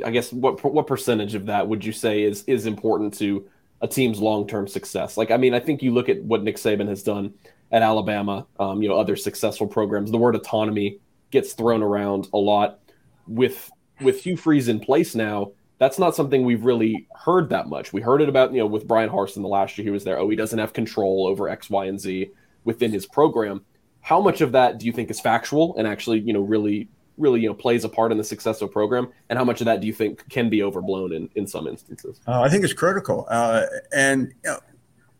I 0.04 0.10
guess 0.10 0.32
what 0.32 0.62
what 0.64 0.86
percentage 0.86 1.34
of 1.34 1.46
that 1.46 1.66
would 1.66 1.84
you 1.84 1.92
say 1.92 2.22
is 2.22 2.44
is 2.44 2.66
important 2.66 3.14
to 3.14 3.48
a 3.80 3.88
team's 3.88 4.20
long 4.20 4.46
term 4.46 4.68
success? 4.68 5.16
Like, 5.16 5.30
I 5.30 5.36
mean, 5.36 5.54
I 5.54 5.60
think 5.60 5.82
you 5.82 5.92
look 5.92 6.08
at 6.08 6.22
what 6.22 6.42
Nick 6.42 6.56
Saban 6.56 6.88
has 6.88 7.02
done 7.02 7.34
at 7.70 7.82
Alabama, 7.82 8.46
um, 8.58 8.82
you 8.82 8.88
know, 8.88 8.98
other 8.98 9.16
successful 9.16 9.66
programs. 9.66 10.10
The 10.10 10.18
word 10.18 10.34
autonomy 10.34 10.98
gets 11.30 11.52
thrown 11.52 11.82
around 11.82 12.28
a 12.32 12.38
lot. 12.38 12.80
With 13.26 13.70
with 14.00 14.22
Hugh 14.22 14.36
Freeze 14.36 14.68
in 14.68 14.80
place 14.80 15.14
now, 15.14 15.52
that's 15.78 15.98
not 15.98 16.14
something 16.14 16.44
we've 16.44 16.64
really 16.64 17.06
heard 17.14 17.50
that 17.50 17.68
much. 17.68 17.92
We 17.92 18.00
heard 18.00 18.20
it 18.20 18.28
about, 18.28 18.52
you 18.52 18.58
know, 18.58 18.66
with 18.66 18.86
Bryan 18.86 19.10
Harsin 19.10 19.42
the 19.42 19.48
last 19.48 19.78
year 19.78 19.84
he 19.84 19.90
was 19.90 20.04
there. 20.04 20.18
Oh, 20.18 20.28
he 20.28 20.36
doesn't 20.36 20.58
have 20.58 20.72
control 20.72 21.26
over 21.26 21.48
X, 21.48 21.70
Y, 21.70 21.86
and 21.86 22.00
Z 22.00 22.30
within 22.64 22.90
his 22.90 23.06
program. 23.06 23.64
How 24.00 24.20
much 24.20 24.40
of 24.40 24.52
that 24.52 24.78
do 24.78 24.86
you 24.86 24.92
think 24.92 25.10
is 25.10 25.20
factual 25.20 25.76
and 25.76 25.86
actually, 25.86 26.20
you 26.20 26.32
know, 26.32 26.40
really, 26.40 26.88
really, 27.16 27.40
you 27.40 27.48
know, 27.48 27.54
plays 27.54 27.84
a 27.84 27.88
part 27.88 28.12
in 28.12 28.18
the 28.18 28.24
success 28.24 28.60
of 28.62 28.72
program? 28.72 29.08
And 29.28 29.38
how 29.38 29.44
much 29.44 29.60
of 29.60 29.66
that 29.66 29.80
do 29.80 29.86
you 29.86 29.92
think 29.92 30.28
can 30.28 30.48
be 30.48 30.62
overblown 30.62 31.12
in, 31.12 31.28
in 31.34 31.46
some 31.46 31.66
instances? 31.66 32.20
Uh, 32.26 32.40
I 32.40 32.48
think 32.48 32.64
it's 32.64 32.72
critical. 32.72 33.26
Uh, 33.28 33.66
and 33.92 34.32
you 34.44 34.50
know, 34.50 34.58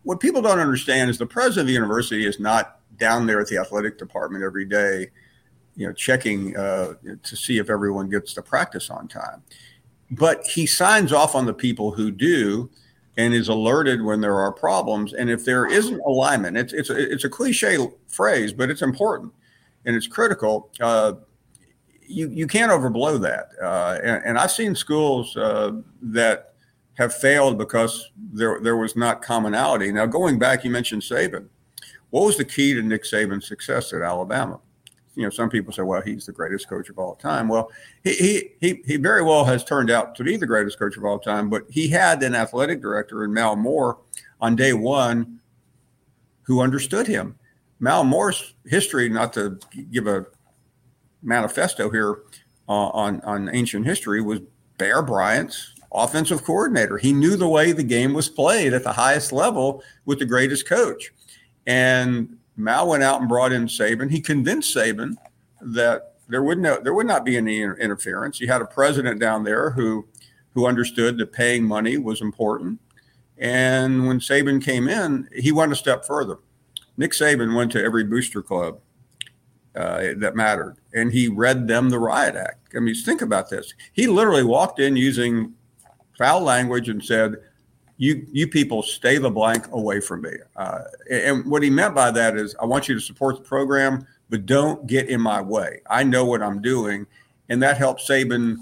what 0.09 0.21
people 0.21 0.41
don't 0.41 0.59
understand 0.59 1.11
is 1.11 1.19
the 1.19 1.27
president 1.27 1.63
of 1.63 1.67
the 1.67 1.73
university 1.75 2.27
is 2.27 2.41
not 2.41 2.81
down 2.97 3.27
there 3.27 3.41
at 3.41 3.47
the 3.49 3.59
athletic 3.59 3.99
department 3.99 4.43
every 4.43 4.65
day, 4.65 5.09
you 5.77 5.87
know, 5.87 5.93
checking 5.93 6.57
uh, 6.57 6.95
to 7.23 7.37
see 7.37 7.59
if 7.59 7.69
everyone 7.69 8.09
gets 8.09 8.33
to 8.35 8.43
practice 8.43 8.89
on 8.89 9.07
time 9.07 9.43
but 10.11 10.47
he 10.47 10.67
signs 10.67 11.13
off 11.13 11.35
on 11.35 11.47
the 11.47 11.55
people 11.55 11.91
who 11.91 12.11
do 12.11 12.71
and 13.17 13.35
is 13.35 13.49
alerted 13.49 14.03
when 14.03 14.21
there 14.21 14.39
are 14.39 14.53
problems. 14.53 15.13
And 15.13 15.29
if 15.29 15.45
there 15.45 15.67
isn't 15.67 16.01
alignment, 16.01 16.57
it's 16.57 16.73
it's 16.73 16.91
a, 16.91 17.13
it's 17.13 17.25
a 17.25 17.29
cliche 17.29 17.79
phrase, 18.07 18.53
but 18.53 18.71
it's 18.71 18.83
important 18.83 19.33
and 19.85 19.97
it's 19.97 20.07
critical. 20.07 20.71
Uh, 20.81 21.15
you 22.07 22.29
you 22.31 22.47
can't 22.47 22.73
overblow 22.73 23.21
that. 23.21 23.49
Uh, 23.63 23.99
and, 24.03 24.25
and, 24.25 24.39
I've 24.39 24.51
seen 24.51 24.75
schools 24.75 25.37
uh, 25.37 25.73
that 26.01 26.55
have 26.99 27.15
failed 27.15 27.57
because 27.57 28.11
there 28.17 28.61
there 28.61 28.77
was 28.77 28.97
not 28.97 29.23
commonality. 29.23 29.91
Now 29.93 30.07
going 30.07 30.39
back, 30.39 30.65
you 30.65 30.71
mentioned 30.71 31.03
Saban. 31.03 31.49
What 32.11 32.25
was 32.25 32.37
the 32.37 32.45
key 32.45 32.75
to 32.75 32.83
Nick 32.83 33.05
Saban's 33.05 33.47
success 33.47 33.93
at 33.93 34.03
Alabama? 34.03 34.61
you 35.19 35.25
know, 35.25 35.31
some 35.31 35.51
people 35.51 35.73
say, 35.73 35.83
well, 35.83 36.01
he's 36.01 36.27
the 36.27 36.33
greatest 36.33 36.69
coach 36.69 36.89
of 36.91 36.97
all 36.97 37.17
time. 37.17 37.49
Well, 37.49 37.73
he, 38.05 38.13
he, 38.13 38.51
he, 38.61 38.83
he 38.87 38.97
very 38.99 39.25
well 39.25 39.45
has 39.47 39.65
turned 39.65 39.91
out 39.91 40.15
to 40.15 40.23
be 40.23 40.37
the 40.37 40.47
greatest 40.47 40.79
coach 40.79 40.97
of 40.97 41.05
all 41.05 41.19
time, 41.19 41.51
but 41.51 41.65
he 41.69 41.89
had 41.89 42.23
an 42.23 42.37
athletic 42.37 42.81
director 42.81 43.25
in 43.25 43.35
Mal 43.35 43.57
Moore 43.57 43.99
on 44.41 44.55
day 44.55 44.75
one 44.75 45.41
who 46.43 46.61
understood 46.61 47.09
him. 47.09 47.37
Mal 47.81 48.05
Moore's 48.05 48.55
history, 48.67 49.09
not 49.09 49.33
to 49.33 49.59
give 49.91 50.07
a 50.07 50.25
manifesto 51.21 51.91
here 51.91 52.21
uh, 52.69 52.91
on, 52.91 53.21
on 53.23 53.53
ancient 53.53 53.87
history, 53.87 54.23
was 54.23 54.39
Bear 54.77 55.03
Bryant's 55.03 55.75
offensive 55.93 56.45
coordinator. 56.45 56.99
He 56.99 57.13
knew 57.13 57.37
the 57.37 57.49
way 57.49 57.73
the 57.73 57.83
game 57.83 58.13
was 58.13 58.29
played 58.29 58.73
at 58.73 58.85
the 58.85 58.93
highest 58.93 59.33
level 59.33 59.83
with 60.05 60.19
the 60.19 60.27
greatest 60.27 60.69
coach. 60.69 61.13
And 61.67 62.37
Mal 62.57 62.89
went 62.89 63.03
out 63.03 63.21
and 63.21 63.29
brought 63.29 63.53
in 63.53 63.67
Saban. 63.67 64.11
He 64.11 64.21
convinced 64.21 64.75
Saban 64.75 65.17
that 65.61 66.15
there 66.29 66.43
would 66.43 66.59
no 66.59 66.79
there 66.81 66.95
would 66.95 67.07
not 67.07 67.25
be 67.25 67.37
any 67.37 67.63
interference. 67.63 68.41
You 68.41 68.49
had 68.49 68.63
a 68.63 68.67
president 68.67 69.21
down 69.21 69.45
there 69.45 69.71
who 69.71 70.07
who 70.55 70.67
understood 70.67 71.19
that 71.19 71.33
paying 71.33 71.65
money 71.65 71.97
was 71.97 72.21
important. 72.21 72.81
And 73.39 74.07
when 74.07 74.19
Saban 74.19 74.63
came 74.63 74.89
in, 74.89 75.29
he 75.35 75.53
went 75.53 75.73
a 75.73 75.77
step 75.77 76.05
further. 76.05 76.39
Nick 76.97 77.13
Saban 77.13 77.55
went 77.55 77.71
to 77.73 77.83
every 77.83 78.03
booster 78.03 78.43
club 78.43 78.81
uh, 79.77 80.15
that 80.17 80.35
mattered, 80.35 80.77
and 80.93 81.13
he 81.13 81.29
read 81.29 81.69
them 81.69 81.91
the 81.91 81.99
riot 81.99 82.35
act. 82.35 82.75
I 82.75 82.81
mean, 82.81 82.97
think 82.97 83.23
about 83.23 83.49
this. 83.49 83.73
He 83.93 84.09
literally 84.09 84.43
walked 84.43 84.81
in 84.81 84.97
using 84.97 85.55
foul 86.19 86.43
language 86.43 86.89
and 86.89 87.03
said, 87.03 87.37
you 87.99 88.27
you 88.31 88.47
people 88.47 88.83
stay 88.83 89.19
the 89.19 89.31
blank 89.31 89.67
away 89.73 90.01
from 90.01 90.23
me. 90.23 90.31
Uh, 90.57 90.83
and 91.11 91.45
what 91.45 91.63
he 91.63 91.71
meant 91.71 91.95
by 91.95 92.11
that 92.13 92.37
is, 92.37 92.55
I 92.63 92.65
want 92.65 92.89
you 92.89 92.95
to 92.95 93.01
support 93.01 93.37
the 93.37 93.43
program, 93.43 94.07
but 94.31 94.47
don't 94.47 94.87
get 94.87 95.09
in 95.09 95.21
my 95.21 95.41
way. 95.41 95.81
I 95.91 96.05
know 96.05 96.25
what 96.25 96.43
I'm 96.43 96.63
doing, 96.63 97.07
and 97.49 97.61
that 97.63 97.77
helped 97.77 98.01
Saban 98.09 98.59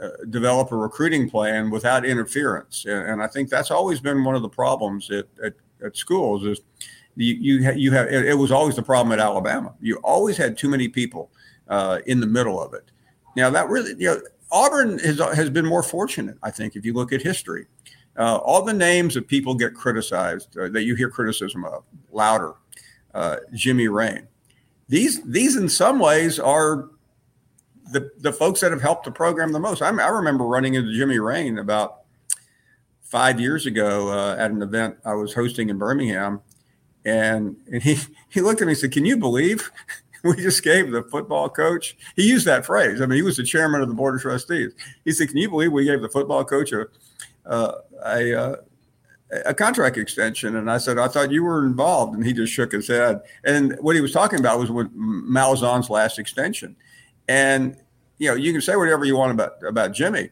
uh, 0.00 0.08
develop 0.30 0.70
a 0.70 0.76
recruiting 0.76 1.28
plan 1.28 1.68
without 1.68 2.06
interference. 2.06 2.84
And, 2.86 3.10
and, 3.10 3.22
I 3.22 3.26
think 3.26 3.50
that's 3.50 3.70
always 3.70 4.00
been 4.00 4.24
one 4.24 4.34
of 4.34 4.40
the 4.40 4.48
problems 4.48 5.10
at, 5.10 5.26
at, 5.44 5.54
at 5.84 5.96
schools 5.96 6.44
is 6.44 6.60
you 7.16 7.34
you, 7.34 7.72
you 7.72 7.92
have 7.92 8.06
it, 8.06 8.24
it, 8.26 8.34
was 8.34 8.52
always 8.52 8.76
the 8.76 8.82
problem 8.82 9.12
at 9.12 9.18
Alabama. 9.18 9.74
You 9.80 9.96
always 9.96 10.36
had 10.36 10.56
too 10.56 10.68
many 10.68 10.88
people 10.88 11.30
uh, 11.68 11.98
in 12.06 12.20
the 12.20 12.26
middle 12.26 12.62
of 12.62 12.72
it. 12.72 12.84
Now 13.36 13.50
that 13.50 13.68
really 13.68 13.94
you 13.98 14.14
know 14.14 14.20
Auburn 14.52 14.98
has 15.00 15.18
has 15.18 15.50
been 15.50 15.66
more 15.66 15.82
fortunate, 15.82 16.36
I 16.42 16.50
think, 16.50 16.76
if 16.76 16.84
you 16.84 16.92
look 16.92 17.12
at 17.12 17.22
history 17.22 17.66
uh, 18.16 18.36
all 18.36 18.62
the 18.62 18.72
names 18.72 19.16
of 19.16 19.26
people 19.26 19.54
get 19.54 19.74
criticized, 19.74 20.56
uh, 20.58 20.68
that 20.68 20.82
you 20.82 20.94
hear 20.94 21.08
criticism 21.08 21.64
of, 21.64 21.84
Lowder, 22.12 22.54
uh, 23.14 23.36
Jimmy 23.54 23.88
Rane. 23.88 24.26
These, 24.88 25.22
these 25.22 25.56
in 25.56 25.68
some 25.68 25.98
ways 25.98 26.38
are 26.38 26.90
the, 27.92 28.10
the 28.18 28.32
folks 28.32 28.60
that 28.60 28.72
have 28.72 28.82
helped 28.82 29.04
the 29.04 29.12
program 29.12 29.52
the 29.52 29.60
most. 29.60 29.80
I, 29.80 29.88
I 29.88 30.08
remember 30.08 30.44
running 30.44 30.74
into 30.74 30.92
Jimmy 30.92 31.18
Rane 31.18 31.58
about 31.58 32.00
five 33.00 33.40
years 33.40 33.66
ago 33.66 34.08
uh, 34.08 34.36
at 34.36 34.50
an 34.50 34.60
event 34.60 34.96
I 35.04 35.14
was 35.14 35.34
hosting 35.34 35.70
in 35.70 35.78
Birmingham. 35.78 36.40
And, 37.04 37.56
and 37.72 37.82
he, 37.82 37.96
he 38.28 38.40
looked 38.40 38.60
at 38.60 38.66
me 38.66 38.72
and 38.72 38.78
said, 38.78 38.92
Can 38.92 39.06
you 39.06 39.16
believe 39.16 39.70
we 40.24 40.36
just 40.36 40.62
gave 40.62 40.90
the 40.90 41.02
football 41.04 41.48
coach? 41.48 41.96
He 42.16 42.28
used 42.28 42.46
that 42.46 42.66
phrase. 42.66 43.00
I 43.00 43.06
mean, 43.06 43.16
he 43.16 43.22
was 43.22 43.36
the 43.36 43.42
chairman 43.42 43.80
of 43.80 43.88
the 43.88 43.94
board 43.94 44.14
of 44.14 44.22
trustees. 44.22 44.72
He 45.04 45.12
said, 45.12 45.28
Can 45.28 45.38
you 45.38 45.48
believe 45.48 45.72
we 45.72 45.84
gave 45.84 46.02
the 46.02 46.08
football 46.08 46.44
coach 46.44 46.72
a, 46.72 46.86
uh, 47.46 47.72
a, 48.04 48.34
uh, 48.34 48.56
a 49.46 49.54
contract 49.54 49.96
extension. 49.96 50.56
And 50.56 50.70
I 50.70 50.78
said, 50.78 50.98
I 50.98 51.08
thought 51.08 51.30
you 51.30 51.44
were 51.44 51.64
involved. 51.64 52.14
And 52.14 52.24
he 52.24 52.32
just 52.32 52.52
shook 52.52 52.72
his 52.72 52.88
head. 52.88 53.20
And 53.44 53.76
what 53.80 53.94
he 53.94 54.02
was 54.02 54.12
talking 54.12 54.40
about 54.40 54.58
was 54.58 54.70
with 54.70 54.94
Malzahn's 54.94 55.90
last 55.90 56.18
extension. 56.18 56.76
And, 57.28 57.76
you 58.18 58.28
know, 58.28 58.34
you 58.34 58.52
can 58.52 58.60
say 58.60 58.76
whatever 58.76 59.04
you 59.04 59.16
want 59.16 59.32
about, 59.32 59.62
about 59.66 59.92
Jimmy, 59.92 60.30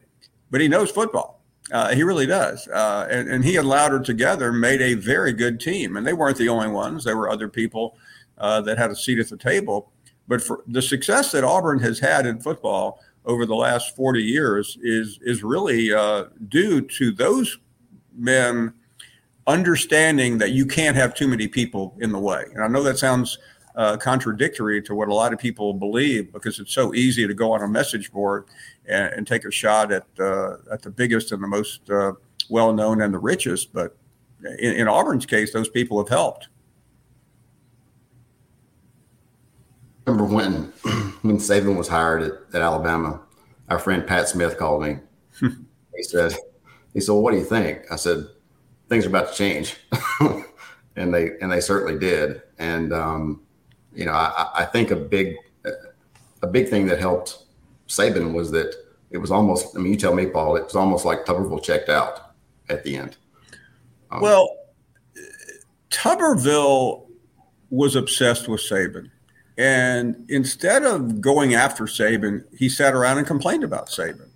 but 0.51 0.61
he 0.61 0.67
knows 0.67 0.91
football. 0.91 1.41
Uh, 1.71 1.93
he 1.93 2.03
really 2.03 2.25
does. 2.25 2.67
Uh, 2.67 3.07
and, 3.11 3.29
and, 3.29 3.45
he 3.45 3.55
and 3.55 3.67
Lowder 3.67 3.99
together 3.99 4.51
made 4.51 4.81
a 4.81 4.95
very 4.95 5.31
good 5.31 5.59
team. 5.59 5.97
And 5.97 6.05
they 6.05 6.13
weren't 6.13 6.37
the 6.37 6.49
only 6.49 6.67
ones. 6.67 7.03
There 7.03 7.15
were 7.15 7.29
other 7.29 7.47
people 7.47 7.95
uh, 8.39 8.61
that 8.61 8.77
had 8.77 8.91
a 8.91 8.95
seat 8.95 9.19
at 9.19 9.29
the 9.29 9.37
table. 9.37 9.91
But 10.27 10.41
for 10.41 10.63
the 10.67 10.81
success 10.81 11.31
that 11.31 11.43
Auburn 11.43 11.79
has 11.79 11.99
had 11.99 12.25
in 12.25 12.39
football 12.39 12.99
over 13.25 13.45
the 13.45 13.55
last 13.55 13.95
40 13.95 14.21
years 14.21 14.77
is, 14.81 15.19
is 15.21 15.43
really 15.43 15.93
uh, 15.93 16.25
due 16.47 16.81
to 16.81 17.11
those 17.11 17.57
men 18.15 18.73
understanding 19.47 20.37
that 20.37 20.51
you 20.51 20.65
can't 20.65 20.95
have 20.95 21.15
too 21.15 21.27
many 21.27 21.47
people 21.47 21.97
in 21.99 22.11
the 22.11 22.19
way. 22.19 22.45
And 22.53 22.63
I 22.63 22.67
know 22.67 22.83
that 22.83 22.99
sounds 22.99 23.39
uh, 23.75 23.97
contradictory 23.97 24.81
to 24.81 24.93
what 24.93 25.07
a 25.07 25.13
lot 25.13 25.33
of 25.33 25.39
people 25.39 25.73
believe 25.73 26.31
because 26.31 26.59
it's 26.59 26.73
so 26.73 26.93
easy 26.93 27.25
to 27.25 27.33
go 27.33 27.51
on 27.53 27.63
a 27.63 27.67
message 27.67 28.11
board 28.11 28.45
and, 28.87 29.13
and 29.13 29.27
take 29.27 29.45
a 29.45 29.51
shot 29.51 29.91
at 29.91 30.05
uh, 30.19 30.57
at 30.71 30.81
the 30.81 30.89
biggest 30.89 31.31
and 31.31 31.41
the 31.41 31.47
most 31.47 31.89
uh, 31.89 32.13
well 32.49 32.73
known 32.73 33.01
and 33.01 33.13
the 33.13 33.19
richest. 33.19 33.73
But 33.73 33.95
in, 34.59 34.73
in, 34.73 34.87
Auburn's 34.87 35.25
case, 35.25 35.53
those 35.53 35.69
people 35.69 35.97
have 35.97 36.09
helped. 36.09 36.49
Remember 40.09 40.33
when 40.33 40.53
when 41.21 41.37
Saban 41.37 41.77
was 41.77 41.87
hired 41.87 42.23
at, 42.23 42.33
at 42.53 42.61
Alabama, 42.61 43.21
our 43.69 43.77
friend 43.77 44.07
Pat 44.07 44.27
Smith 44.27 44.57
called 44.57 44.81
me. 44.81 44.97
he 45.95 46.03
said 46.03 46.35
he 46.93 46.99
said, 46.99 47.11
well, 47.11 47.21
"What 47.21 47.31
do 47.31 47.37
you 47.37 47.45
think?" 47.45 47.83
I 47.91 47.95
said, 47.95 48.25
"Things 48.87 49.05
are 49.05 49.09
about 49.09 49.29
to 49.29 49.35
change," 49.35 49.77
and 50.95 51.13
they 51.13 51.37
and 51.41 51.51
they 51.51 51.61
certainly 51.61 51.99
did. 51.99 52.41
And 52.57 52.91
um, 52.91 53.41
you 53.93 54.05
know, 54.05 54.13
I, 54.13 54.49
I 54.55 54.65
think 54.65 54.89
a 54.89 54.95
big 54.95 55.35
a 56.41 56.47
big 56.47 56.69
thing 56.69 56.87
that 56.87 56.99
helped 56.99 57.43
Saban 57.87 58.33
was 58.33 58.49
that 58.51 58.73
it 59.11 59.19
was 59.19 59.29
almost. 59.29 59.75
I 59.75 59.79
mean, 59.79 59.93
you 59.93 59.99
tell 59.99 60.15
me, 60.15 60.25
Paul, 60.25 60.55
it 60.55 60.63
was 60.63 60.75
almost 60.75 61.05
like 61.05 61.25
Tuberville 61.25 61.63
checked 61.63 61.89
out 61.89 62.31
at 62.67 62.83
the 62.83 62.97
end. 62.97 63.17
Um, 64.09 64.21
well, 64.21 64.57
Tuberville 65.91 67.05
was 67.69 67.95
obsessed 67.95 68.47
with 68.47 68.61
Saban. 68.61 69.11
And 69.59 70.25
instead 70.29 70.83
of 70.85 71.19
going 71.19 71.53
after 71.53 71.83
Saban, 71.83 72.45
he 72.57 72.69
sat 72.69 72.93
around 72.93 73.17
and 73.17 73.27
complained 73.27 73.65
about 73.65 73.87
Saban. 73.87 74.29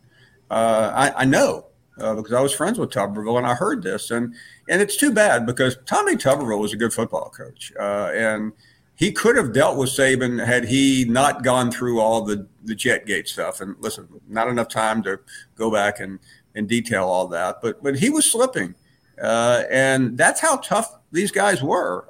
Uh, 0.51 0.91
I, 0.93 1.21
I, 1.21 1.25
know 1.25 1.67
uh, 1.97 2.13
because 2.15 2.33
I 2.33 2.41
was 2.41 2.53
friends 2.53 2.77
with 2.77 2.89
Tuberville 2.89 3.37
and 3.37 3.47
I 3.47 3.55
heard 3.55 3.83
this, 3.83 4.11
and 4.11 4.35
and 4.67 4.81
it's 4.81 4.97
too 4.97 5.13
bad 5.13 5.45
because 5.45 5.77
Tommy 5.85 6.17
Tuberville 6.17 6.59
was 6.59 6.73
a 6.73 6.77
good 6.77 6.91
football 6.91 7.29
coach, 7.29 7.71
uh, 7.79 8.11
and 8.13 8.51
he 8.95 9.13
could 9.13 9.37
have 9.37 9.53
dealt 9.53 9.77
with 9.77 9.91
Saban 9.91 10.45
had 10.45 10.65
he 10.65 11.05
not 11.05 11.41
gone 11.41 11.71
through 11.71 12.01
all 12.01 12.23
the 12.23 12.45
the 12.65 12.75
JetGate 12.75 13.29
stuff. 13.29 13.61
And 13.61 13.77
listen, 13.79 14.09
not 14.27 14.49
enough 14.49 14.67
time 14.67 15.01
to 15.03 15.21
go 15.55 15.71
back 15.71 16.01
and 16.01 16.19
and 16.53 16.67
detail 16.67 17.05
all 17.05 17.29
that, 17.29 17.61
but 17.61 17.81
but 17.81 17.97
he 17.97 18.09
was 18.09 18.25
slipping, 18.25 18.75
uh, 19.21 19.63
and 19.71 20.17
that's 20.17 20.41
how 20.41 20.57
tough 20.57 20.99
these 21.13 21.31
guys 21.31 21.63
were. 21.63 22.05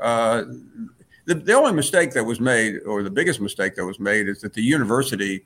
The, 1.26 1.36
the 1.36 1.54
only 1.54 1.72
mistake 1.72 2.12
that 2.12 2.24
was 2.24 2.40
made, 2.40 2.80
or 2.86 3.04
the 3.04 3.10
biggest 3.10 3.40
mistake 3.40 3.76
that 3.76 3.86
was 3.86 4.00
made, 4.00 4.28
is 4.28 4.42
that 4.42 4.54
the 4.54 4.62
university 4.62 5.46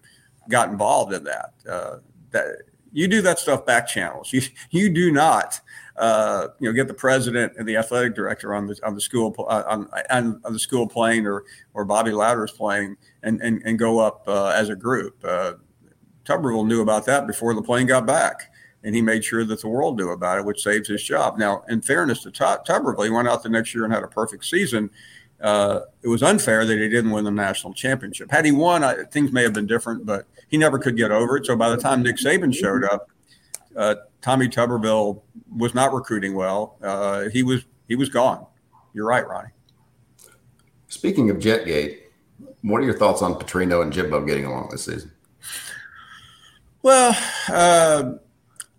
got 0.49 0.69
involved 0.69 1.13
in 1.13 1.23
that. 1.25 1.53
Uh, 1.69 1.97
that 2.31 2.63
you 2.93 3.07
do 3.07 3.21
that 3.21 3.37
stuff 3.37 3.65
back 3.65 3.87
channels. 3.87 4.31
You 4.33 4.41
you 4.71 4.89
do 4.89 5.11
not 5.11 5.59
uh, 5.97 6.47
you 6.59 6.67
know 6.67 6.73
get 6.73 6.87
the 6.87 6.93
president 6.93 7.53
and 7.57 7.67
the 7.67 7.77
athletic 7.77 8.15
director 8.15 8.55
on 8.55 8.67
the 8.67 8.79
on 8.83 8.95
the 8.95 9.01
school 9.01 9.35
uh, 9.39 9.63
on, 9.67 9.87
on, 10.09 10.41
on 10.43 10.53
the 10.53 10.59
school 10.59 10.87
plane 10.87 11.25
or 11.27 11.43
or 11.73 11.85
Bobby 11.85 12.11
Lowder's 12.11 12.51
plane 12.51 12.97
and 13.23 13.41
and, 13.41 13.61
and 13.65 13.77
go 13.77 13.99
up 13.99 14.23
uh, 14.27 14.47
as 14.55 14.69
a 14.69 14.75
group. 14.75 15.23
Uh, 15.23 15.53
Tuberville 16.25 16.67
knew 16.67 16.81
about 16.81 17.05
that 17.05 17.25
before 17.27 17.53
the 17.53 17.61
plane 17.61 17.87
got 17.87 18.05
back. 18.05 18.51
and 18.83 18.93
he 18.95 19.01
made 19.01 19.23
sure 19.23 19.43
that 19.45 19.61
the 19.61 19.67
world 19.67 19.97
knew 19.97 20.09
about 20.09 20.37
it, 20.37 20.45
which 20.45 20.61
saves 20.61 20.87
his 20.89 21.03
job. 21.03 21.37
Now, 21.37 21.63
in 21.67 21.81
fairness 21.81 22.23
to 22.23 22.31
Tuberville, 22.31 23.05
he 23.05 23.09
went 23.09 23.27
out 23.27 23.43
the 23.43 23.49
next 23.49 23.73
year 23.73 23.85
and 23.85 23.93
had 23.93 24.03
a 24.03 24.07
perfect 24.07 24.45
season. 24.45 24.89
Uh, 25.41 25.81
it 26.01 26.07
was 26.07 26.23
unfair 26.23 26.65
that 26.65 26.77
he 26.77 26.89
didn't 26.89 27.11
win 27.11 27.23
the 27.23 27.31
national 27.31 27.73
championship. 27.73 28.31
Had 28.31 28.45
he 28.45 28.51
won, 28.51 28.83
I, 28.83 29.03
things 29.03 29.31
may 29.31 29.43
have 29.43 29.53
been 29.53 29.67
different, 29.67 30.05
but 30.05 30.25
he 30.47 30.57
never 30.57 30.79
could 30.79 30.97
get 30.97 31.11
over 31.11 31.37
it. 31.37 31.45
So 31.45 31.55
by 31.55 31.69
the 31.69 31.77
time 31.77 32.01
Nick 32.01 32.17
Saban 32.17 32.53
showed 32.53 32.83
up, 32.83 33.09
uh, 33.75 33.95
Tommy 34.21 34.47
Tuberville 34.47 35.21
was 35.55 35.75
not 35.75 35.93
recruiting 35.93 36.33
well. 36.33 36.77
Uh, 36.81 37.29
he 37.29 37.43
was 37.43 37.65
he 37.87 37.95
was 37.95 38.09
gone. 38.09 38.45
You're 38.93 39.05
right, 39.05 39.27
Ronnie. 39.27 39.49
Speaking 40.87 41.29
of 41.29 41.37
Jetgate, 41.37 41.99
what 42.61 42.79
are 42.81 42.85
your 42.85 42.97
thoughts 42.97 43.21
on 43.21 43.35
Petrino 43.35 43.81
and 43.83 43.93
Jimbo 43.93 44.25
getting 44.25 44.45
along 44.45 44.69
this 44.71 44.85
season? 44.85 45.11
Well, 46.81 47.15
uh, 47.49 48.13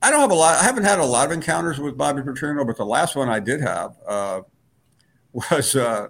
I 0.00 0.10
don't 0.10 0.20
have 0.20 0.30
a 0.30 0.34
lot. 0.34 0.58
I 0.60 0.64
haven't 0.64 0.84
had 0.84 0.98
a 0.98 1.04
lot 1.04 1.26
of 1.26 1.32
encounters 1.32 1.78
with 1.78 1.96
Bobby 1.96 2.22
Petrino, 2.22 2.66
but 2.66 2.76
the 2.76 2.84
last 2.84 3.16
one 3.16 3.28
I 3.28 3.40
did 3.40 3.60
have 3.60 3.94
uh, 4.06 4.40
was 5.32 5.76
uh, 5.76 6.08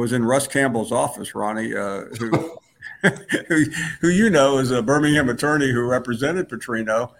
was 0.00 0.12
in 0.12 0.24
Russ 0.24 0.48
Campbell's 0.48 0.92
office, 0.92 1.34
Ronnie, 1.34 1.74
uh, 1.74 2.04
who, 2.18 2.58
who, 3.48 3.64
who 4.00 4.08
you 4.08 4.30
know 4.30 4.58
is 4.58 4.70
a 4.70 4.82
Birmingham 4.82 5.28
attorney 5.28 5.70
who 5.70 5.82
represented 5.82 6.48
Petrino, 6.48 7.12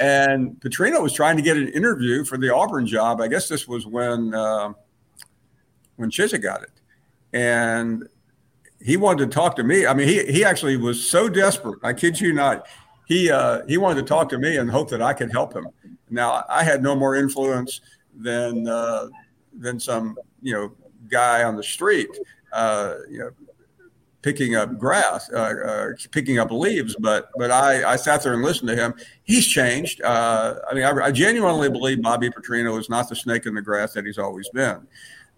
and 0.00 0.58
Petrino 0.58 1.02
was 1.02 1.12
trying 1.12 1.36
to 1.36 1.42
get 1.42 1.58
an 1.58 1.68
interview 1.68 2.24
for 2.24 2.38
the 2.38 2.52
Auburn 2.52 2.86
job. 2.86 3.20
I 3.20 3.28
guess 3.28 3.48
this 3.48 3.68
was 3.68 3.86
when 3.86 4.34
uh, 4.34 4.72
when 5.96 6.10
Chizik 6.10 6.42
got 6.42 6.62
it, 6.62 6.70
and 7.34 8.08
he 8.80 8.96
wanted 8.96 9.30
to 9.30 9.34
talk 9.34 9.54
to 9.56 9.62
me. 9.62 9.86
I 9.86 9.92
mean, 9.92 10.08
he 10.08 10.24
he 10.24 10.42
actually 10.42 10.78
was 10.78 11.06
so 11.06 11.28
desperate. 11.28 11.80
I 11.82 11.92
kid 11.92 12.18
you 12.18 12.32
not. 12.32 12.66
He 13.06 13.30
uh, 13.30 13.60
he 13.68 13.76
wanted 13.76 14.00
to 14.00 14.06
talk 14.06 14.30
to 14.30 14.38
me 14.38 14.56
and 14.56 14.70
hope 14.70 14.88
that 14.88 15.02
I 15.02 15.12
could 15.12 15.30
help 15.30 15.54
him. 15.54 15.68
Now 16.08 16.44
I 16.48 16.64
had 16.64 16.82
no 16.82 16.96
more 16.96 17.14
influence 17.14 17.82
than 18.14 18.66
uh, 18.66 19.08
than 19.52 19.78
some 19.78 20.16
you 20.40 20.54
know 20.54 20.72
guy 21.12 21.44
on 21.44 21.54
the 21.54 21.62
street, 21.62 22.08
uh, 22.52 22.94
you 23.08 23.18
know, 23.20 23.30
picking 24.22 24.54
up 24.54 24.78
grass, 24.78 25.30
uh, 25.32 25.36
uh, 25.36 25.88
picking 26.10 26.38
up 26.38 26.50
leaves. 26.50 26.96
But 26.98 27.30
but 27.36 27.50
I, 27.50 27.92
I 27.92 27.96
sat 27.96 28.22
there 28.22 28.32
and 28.32 28.42
listened 28.42 28.68
to 28.70 28.76
him. 28.76 28.94
He's 29.24 29.46
changed. 29.46 30.02
Uh, 30.02 30.56
I 30.68 30.74
mean, 30.74 30.84
I, 30.84 31.06
I, 31.06 31.12
genuinely 31.12 31.68
believe 31.68 32.02
Bobby 32.02 32.30
Petrino 32.30 32.78
is 32.80 32.88
not 32.88 33.08
the 33.08 33.16
snake 33.16 33.46
in 33.46 33.54
the 33.54 33.62
grass 33.62 33.92
that 33.92 34.06
he's 34.06 34.18
always 34.18 34.48
been. 34.50 34.86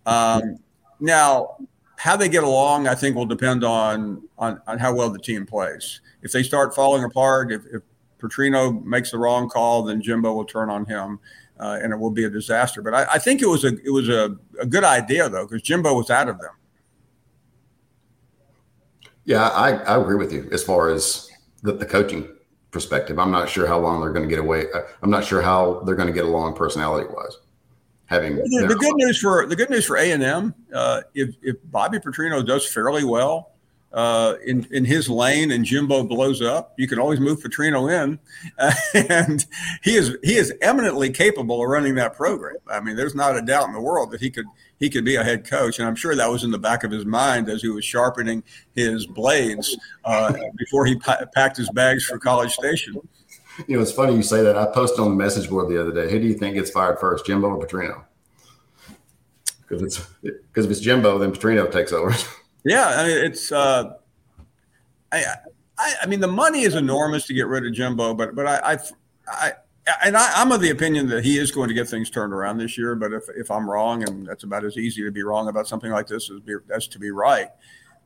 Um, 0.07 0.59
now, 1.01 1.57
how 1.97 2.17
they 2.17 2.29
get 2.29 2.45
along, 2.45 2.87
I 2.89 2.95
think, 2.95 3.17
will 3.17 3.27
depend 3.27 3.65
on, 3.65 4.23
on 4.39 4.61
on 4.67 4.79
how 4.79 4.95
well 4.95 5.11
the 5.11 5.19
team 5.19 5.45
plays. 5.47 6.01
If 6.23 6.33
they 6.33 6.43
start 6.43 6.75
falling 6.75 7.05
apart, 7.05 7.53
if, 7.53 7.63
if 7.73 7.83
Petrino 8.19 8.83
makes 8.85 9.11
the 9.11 9.19
wrong 9.19 9.49
call, 9.49 9.83
then 9.83 10.01
Jimbo 10.01 10.33
will 10.33 10.45
turn 10.45 10.71
on 10.71 10.87
him 10.87 11.19
uh, 11.65 11.79
and 11.83 11.95
it 11.95 11.97
will 11.97 12.11
be 12.11 12.25
a 12.25 12.31
disaster. 12.31 12.83
But 12.83 12.93
I, 12.93 13.15
I 13.15 13.19
think 13.19 13.41
it 13.41 13.47
was 13.47 13.65
a 13.65 13.69
it 13.85 13.91
was 13.91 14.09
a, 14.09 14.37
a 14.61 14.67
good 14.67 14.85
idea 14.85 15.29
though 15.31 15.47
because 15.47 15.63
Jimbo 15.63 15.95
was 15.95 16.11
out 16.11 16.29
of 16.29 16.39
them. 16.39 16.51
Yeah, 19.25 19.49
I, 19.49 19.71
I 19.71 19.99
agree 19.99 20.17
with 20.17 20.33
you 20.33 20.47
as 20.53 20.63
far 20.63 20.91
as 20.91 21.31
the, 21.63 21.73
the 21.73 21.87
coaching 21.87 22.29
perspective. 22.71 23.19
I'm 23.19 23.31
not 23.31 23.49
sure 23.49 23.67
how 23.67 23.79
long 23.79 24.03
they're 24.03 24.13
going 24.13 24.29
to 24.29 24.29
get 24.29 24.39
away. 24.39 24.67
Uh, 24.75 24.83
I'm 25.03 25.09
not 25.09 25.25
sure 25.25 25.41
how 25.41 25.81
they're 25.87 25.95
going 25.95 26.09
to 26.09 26.13
get 26.13 26.27
along 26.27 26.57
personality 26.57 27.09
wise. 27.11 27.39
Having 28.07 28.37
the, 28.37 28.67
the 28.69 28.75
good 28.75 28.95
news 28.97 29.19
for 29.19 29.47
the 29.47 29.57
good 29.57 29.71
news 29.71 29.87
for 29.87 29.97
A 29.97 30.13
and 30.13 30.23
M, 30.23 30.55
uh, 30.75 31.01
if 31.15 31.35
if 31.43 31.57
Bobby 31.65 31.99
Petrino 31.99 32.47
does 32.47 32.71
fairly 32.71 33.05
well, 33.05 33.54
uh, 33.95 34.35
in 34.45 34.67
in 34.73 34.85
his 34.85 35.09
lane 35.09 35.53
and 35.53 35.65
Jimbo 35.65 36.03
blows 36.05 36.43
up, 36.43 36.75
you 36.77 36.89
can 36.89 36.99
always 36.99 37.21
move 37.21 37.41
Petrino 37.41 37.91
in, 37.91 38.19
uh, 38.59 38.75
and 39.09 39.47
he 39.85 39.95
is 39.95 40.17
he 40.25 40.35
is 40.35 40.53
eminently 40.61 41.11
capable 41.11 41.63
of 41.63 41.69
running 41.69 41.95
that 41.95 42.15
program. 42.15 42.57
I 42.69 42.81
mean, 42.81 42.97
there's 42.97 43.15
not 43.15 43.37
a 43.37 43.43
doubt 43.43 43.69
in 43.69 43.73
the 43.73 43.81
world 43.81 44.11
that 44.11 44.21
he 44.21 44.31
could 44.31 44.47
he 44.81 44.91
could 44.91 45.05
be 45.05 45.15
a 45.15 45.23
head 45.23 45.49
coach, 45.49 45.79
and 45.79 45.87
I'm 45.87 45.95
sure 45.95 46.17
that 46.17 46.29
was 46.29 46.43
in 46.43 46.51
the 46.51 46.59
back 46.59 46.83
of 46.83 46.91
his 46.91 47.07
mind 47.07 47.49
as 47.49 47.63
he 47.63 47.69
was 47.69 47.85
sharpening 47.85 48.43
his 48.75 49.07
blades 49.07 49.77
uh, 50.05 50.33
before 50.57 50.87
he 50.87 50.97
pa- 50.97 51.25
packed 51.33 51.57
his 51.57 51.71
bags 51.71 52.05
for 52.05 52.19
College 52.19 52.53
Station. 52.53 52.97
You 53.69 53.77
know, 53.77 53.83
it's 53.83 53.93
funny 53.93 54.17
you 54.17 54.25
say 54.25 54.43
that. 54.43 54.59
I 54.59 54.67
posted 54.67 54.99
on 54.99 55.11
the 55.11 55.17
message 55.17 55.49
board 55.49 55.69
the 55.69 55.81
other 55.81 55.93
day. 55.93 56.11
Who 56.11 56.19
do 56.19 56.27
you 56.27 56.35
think 56.35 56.57
gets 56.57 56.71
fired 56.71 56.99
first, 56.99 57.27
Jimbo 57.27 57.47
or 57.47 57.65
Petrino? 57.65 58.03
Because 59.69 59.83
it's 59.83 60.01
because 60.23 60.65
if 60.65 60.73
it's 60.73 60.81
Jimbo, 60.81 61.19
then 61.19 61.31
Petrino 61.31 61.71
takes 61.71 61.93
over. 61.93 62.13
Yeah, 62.65 62.87
I 62.87 63.07
mean 63.07 63.19
it's. 63.19 63.53
Uh, 63.53 63.95
I, 65.13 65.25
I, 65.79 65.95
I 66.03 66.07
mean 66.07 66.21
the 66.21 66.27
money 66.29 66.63
is 66.63 66.75
enormous 66.75 67.27
to 67.27 67.35
get 67.35 67.47
rid 67.47 67.67
of 67.67 67.73
Jimbo, 67.73 68.15
but 68.15 68.35
but 68.35 68.47
I, 68.47 68.73
I, 68.73 68.79
I 69.29 69.53
and 70.05 70.17
I, 70.17 70.41
am 70.41 70.51
of 70.51 70.61
the 70.61 70.71
opinion 70.71 71.09
that 71.09 71.25
he 71.25 71.39
is 71.39 71.51
going 71.51 71.69
to 71.69 71.75
get 71.75 71.89
things 71.89 72.09
turned 72.09 72.33
around 72.33 72.59
this 72.59 72.79
year. 72.79 72.95
But 72.95 73.13
if, 73.13 73.25
if 73.37 73.51
I'm 73.51 73.69
wrong, 73.69 74.03
and 74.09 74.27
that's 74.27 74.45
about 74.45 74.65
as 74.65 74.79
easy 74.79 75.03
to 75.05 75.11
be 75.11 75.23
wrong 75.23 75.49
about 75.49 75.69
something 75.69 75.91
like 75.91 76.07
this 76.07 76.31
as, 76.31 76.41
be, 76.41 76.55
as 76.75 76.87
to 76.89 76.99
be 76.99 77.11
right, 77.11 77.49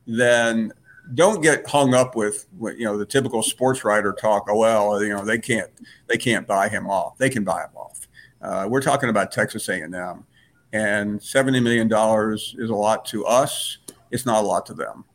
then 0.05 0.73
don't 1.13 1.41
get 1.41 1.67
hung 1.67 1.93
up 1.93 2.15
with 2.15 2.47
you 2.61 2.83
know 2.83 2.97
the 2.97 3.05
typical 3.05 3.41
sports 3.41 3.83
writer 3.85 4.11
talk. 4.11 4.47
Oh 4.49 4.57
well, 4.57 5.01
you 5.01 5.09
know 5.09 5.23
they 5.23 5.39
can't 5.39 5.69
they 6.07 6.17
can't 6.17 6.45
buy 6.45 6.67
him 6.67 6.87
off. 6.87 7.17
They 7.17 7.29
can 7.29 7.43
buy 7.43 7.63
him 7.63 7.75
off. 7.75 8.07
Uh, 8.41 8.67
we're 8.69 8.81
talking 8.81 9.09
about 9.09 9.31
Texas 9.31 9.67
A&M, 9.69 10.25
and 10.73 11.21
seventy 11.21 11.59
million 11.59 11.87
dollars 11.87 12.55
is 12.57 12.69
a 12.69 12.75
lot 12.75 13.05
to 13.05 13.25
us 13.25 13.77
it's 14.11 14.25
not 14.25 14.43
a 14.43 14.47
lot 14.47 14.65
to 14.67 14.73
them. 14.73 15.05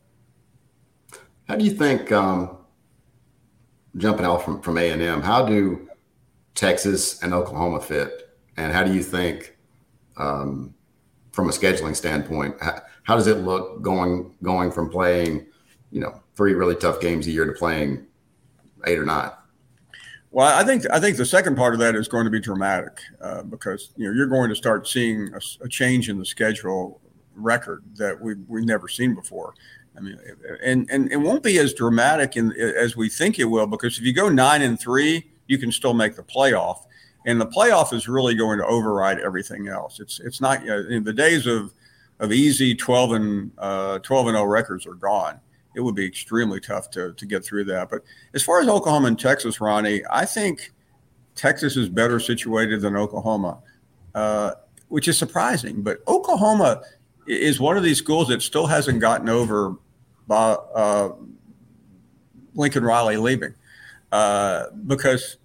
How 1.47 1.55
do 1.55 1.63
you 1.63 1.71
think, 1.71 2.11
um, 2.11 2.57
jumping 3.97 4.25
out 4.25 4.43
from, 4.43 4.61
from 4.61 4.77
A&M, 4.77 5.21
how 5.21 5.45
do 5.45 5.89
Texas 6.55 7.21
and 7.21 7.33
Oklahoma 7.33 7.81
fit? 7.81 8.37
And 8.57 8.73
how 8.73 8.83
do 8.83 8.93
you 8.93 9.03
think, 9.03 9.55
um, 10.17 10.73
from 11.31 11.49
a 11.49 11.51
scheduling 11.51 11.95
standpoint, 11.95 12.55
how, 12.61 12.81
how 13.03 13.15
does 13.15 13.27
it 13.27 13.39
look 13.39 13.81
going 13.81 14.33
going 14.41 14.71
from 14.71 14.89
playing, 14.89 15.45
you 15.91 15.99
know, 15.99 16.21
three 16.35 16.53
really 16.53 16.75
tough 16.75 16.99
games 16.99 17.27
a 17.27 17.31
year 17.31 17.45
to 17.45 17.51
playing 17.51 18.07
eight 18.85 18.97
or 18.97 19.05
nine? 19.05 19.31
Well, 20.31 20.47
I 20.47 20.63
think 20.63 20.83
I 20.91 20.99
think 20.99 21.17
the 21.17 21.25
second 21.25 21.55
part 21.55 21.73
of 21.73 21.79
that 21.79 21.95
is 21.95 22.07
going 22.07 22.25
to 22.25 22.31
be 22.31 22.39
dramatic 22.39 22.99
uh, 23.21 23.43
because 23.43 23.91
you 23.95 24.07
know 24.07 24.13
you're 24.13 24.27
going 24.27 24.49
to 24.49 24.55
start 24.55 24.87
seeing 24.87 25.33
a, 25.33 25.63
a, 25.63 25.69
change 25.69 26.09
in 26.09 26.17
the 26.17 26.25
schedule 26.25 26.99
record 27.35 27.83
that 27.95 28.19
we've, 28.19 28.39
we've 28.47 28.65
never 28.65 28.87
seen 28.87 29.13
before. 29.15 29.53
I 29.97 30.01
mean, 30.01 30.19
and, 30.63 30.89
and 30.91 31.11
it 31.11 31.17
won't 31.17 31.43
be 31.43 31.57
as 31.57 31.73
dramatic 31.73 32.35
in, 32.35 32.51
as 32.53 32.97
we 32.97 33.09
think 33.09 33.39
it 33.39 33.45
will 33.45 33.67
because 33.67 33.97
if 33.97 34.03
you 34.03 34.13
go 34.13 34.29
nine 34.29 34.61
and 34.61 34.79
three, 34.79 35.29
you 35.47 35.57
can 35.57 35.71
still 35.71 35.93
make 35.93 36.15
the 36.15 36.23
playoff. 36.23 36.85
And 37.25 37.39
the 37.39 37.47
playoff 37.47 37.93
is 37.93 38.07
really 38.07 38.35
going 38.35 38.59
to 38.59 38.65
override 38.65 39.19
everything 39.19 39.67
else. 39.67 39.99
It's 39.99 40.19
it's 40.19 40.41
not 40.41 40.61
you 40.61 40.67
know, 40.67 40.79
in 40.89 41.03
the 41.03 41.13
days 41.13 41.47
of 41.47 41.73
of 42.19 42.31
easy 42.31 42.75
12 42.75 43.11
and 43.11 43.51
uh, 43.57 43.99
12 43.99 44.27
and 44.27 44.35
0 44.35 44.45
records 44.45 44.85
are 44.85 44.93
gone. 44.93 45.39
It 45.75 45.81
would 45.81 45.95
be 45.95 46.05
extremely 46.05 46.59
tough 46.59 46.89
to 46.91 47.13
to 47.13 47.25
get 47.25 47.43
through 47.43 47.65
that. 47.65 47.89
But 47.89 48.03
as 48.33 48.43
far 48.43 48.61
as 48.61 48.67
Oklahoma 48.67 49.07
and 49.07 49.19
Texas, 49.19 49.59
Ronnie, 49.59 50.03
I 50.11 50.25
think 50.25 50.71
Texas 51.35 51.77
is 51.77 51.89
better 51.89 52.19
situated 52.19 52.81
than 52.81 52.95
Oklahoma, 52.95 53.59
uh, 54.13 54.51
which 54.89 55.07
is 55.07 55.17
surprising. 55.17 55.81
But 55.81 55.99
Oklahoma 56.07 56.81
is 57.27 57.59
one 57.59 57.77
of 57.77 57.83
these 57.83 57.97
schools 57.97 58.27
that 58.27 58.41
still 58.41 58.67
hasn't 58.67 58.99
gotten 58.99 59.29
over 59.29 59.75
uh, 60.29 61.09
Lincoln 62.53 62.83
Riley 62.83 63.17
leaving 63.17 63.53
uh, 64.11 64.65
because 64.87 65.37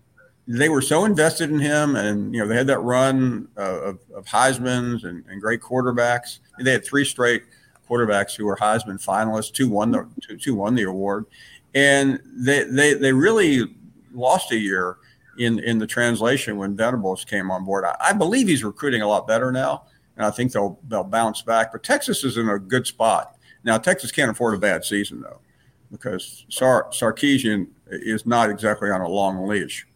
they 0.47 0.69
were 0.69 0.83
so 0.83 1.05
invested 1.05 1.51
in 1.51 1.61
him, 1.61 1.97
and 1.97 2.35
you 2.35 2.41
know 2.41 2.49
they 2.49 2.57
had 2.57 2.67
that 2.69 2.81
run 2.81 3.49
of, 3.57 3.99
of 4.15 4.25
Heisman's 4.27 5.05
and, 5.05 5.25
and, 5.29 5.41
great 5.41 5.61
quarterbacks. 5.61 6.41
They 6.59 6.73
had 6.73 6.85
three 6.85 7.05
straight 7.05 7.45
quarterbacks 7.89 8.35
who 8.35 8.47
were 8.47 8.57
Heisman 8.57 9.05
finalists. 9.05 9.53
Two 9.53 9.69
won 9.69 9.91
the 9.93 10.09
two, 10.21 10.37
two 10.37 10.55
won 10.55 10.75
the 10.75 10.85
award, 10.85 11.27
and 11.75 12.21
they 12.25 12.65
they 12.65 12.95
they 12.95 13.13
really 13.13 13.75
lost 14.13 14.51
a 14.51 14.59
year 14.59 14.97
in 15.39 15.59
in 15.61 15.79
the 15.79 15.87
translation 15.87 16.57
when 16.57 16.77
Venables 16.77 17.25
came 17.25 17.51
on 17.51 17.65
board. 17.65 17.85
I, 17.85 17.97
I 18.01 18.13
believe 18.13 18.49
he's 18.49 18.65
recruiting 18.65 19.03
a 19.03 19.09
lot 19.09 19.29
better 19.29 19.53
now 19.53 19.85
and 20.21 20.27
I 20.27 20.31
think 20.31 20.53
they'll 20.53 20.79
they'll 20.87 21.03
bounce 21.03 21.41
back. 21.41 21.73
But 21.73 21.83
Texas 21.83 22.25
is 22.25 22.37
in 22.37 22.47
a 22.51 22.59
good 22.59 22.87
spot 22.87 23.39
now. 23.65 23.79
Texas 23.79 24.13
can't 24.13 24.31
afford 24.31 24.55
a 24.55 24.59
bad 24.59 24.85
season 24.85 25.23
though, 25.23 25.41
because 25.91 26.45
Sar- 26.51 26.91
Sarkisian 26.91 27.69
is 27.87 28.27
not 28.27 28.51
exactly 28.51 28.91
on 28.91 29.01
a 29.01 29.09
long 29.09 29.49
leash. 29.49 29.87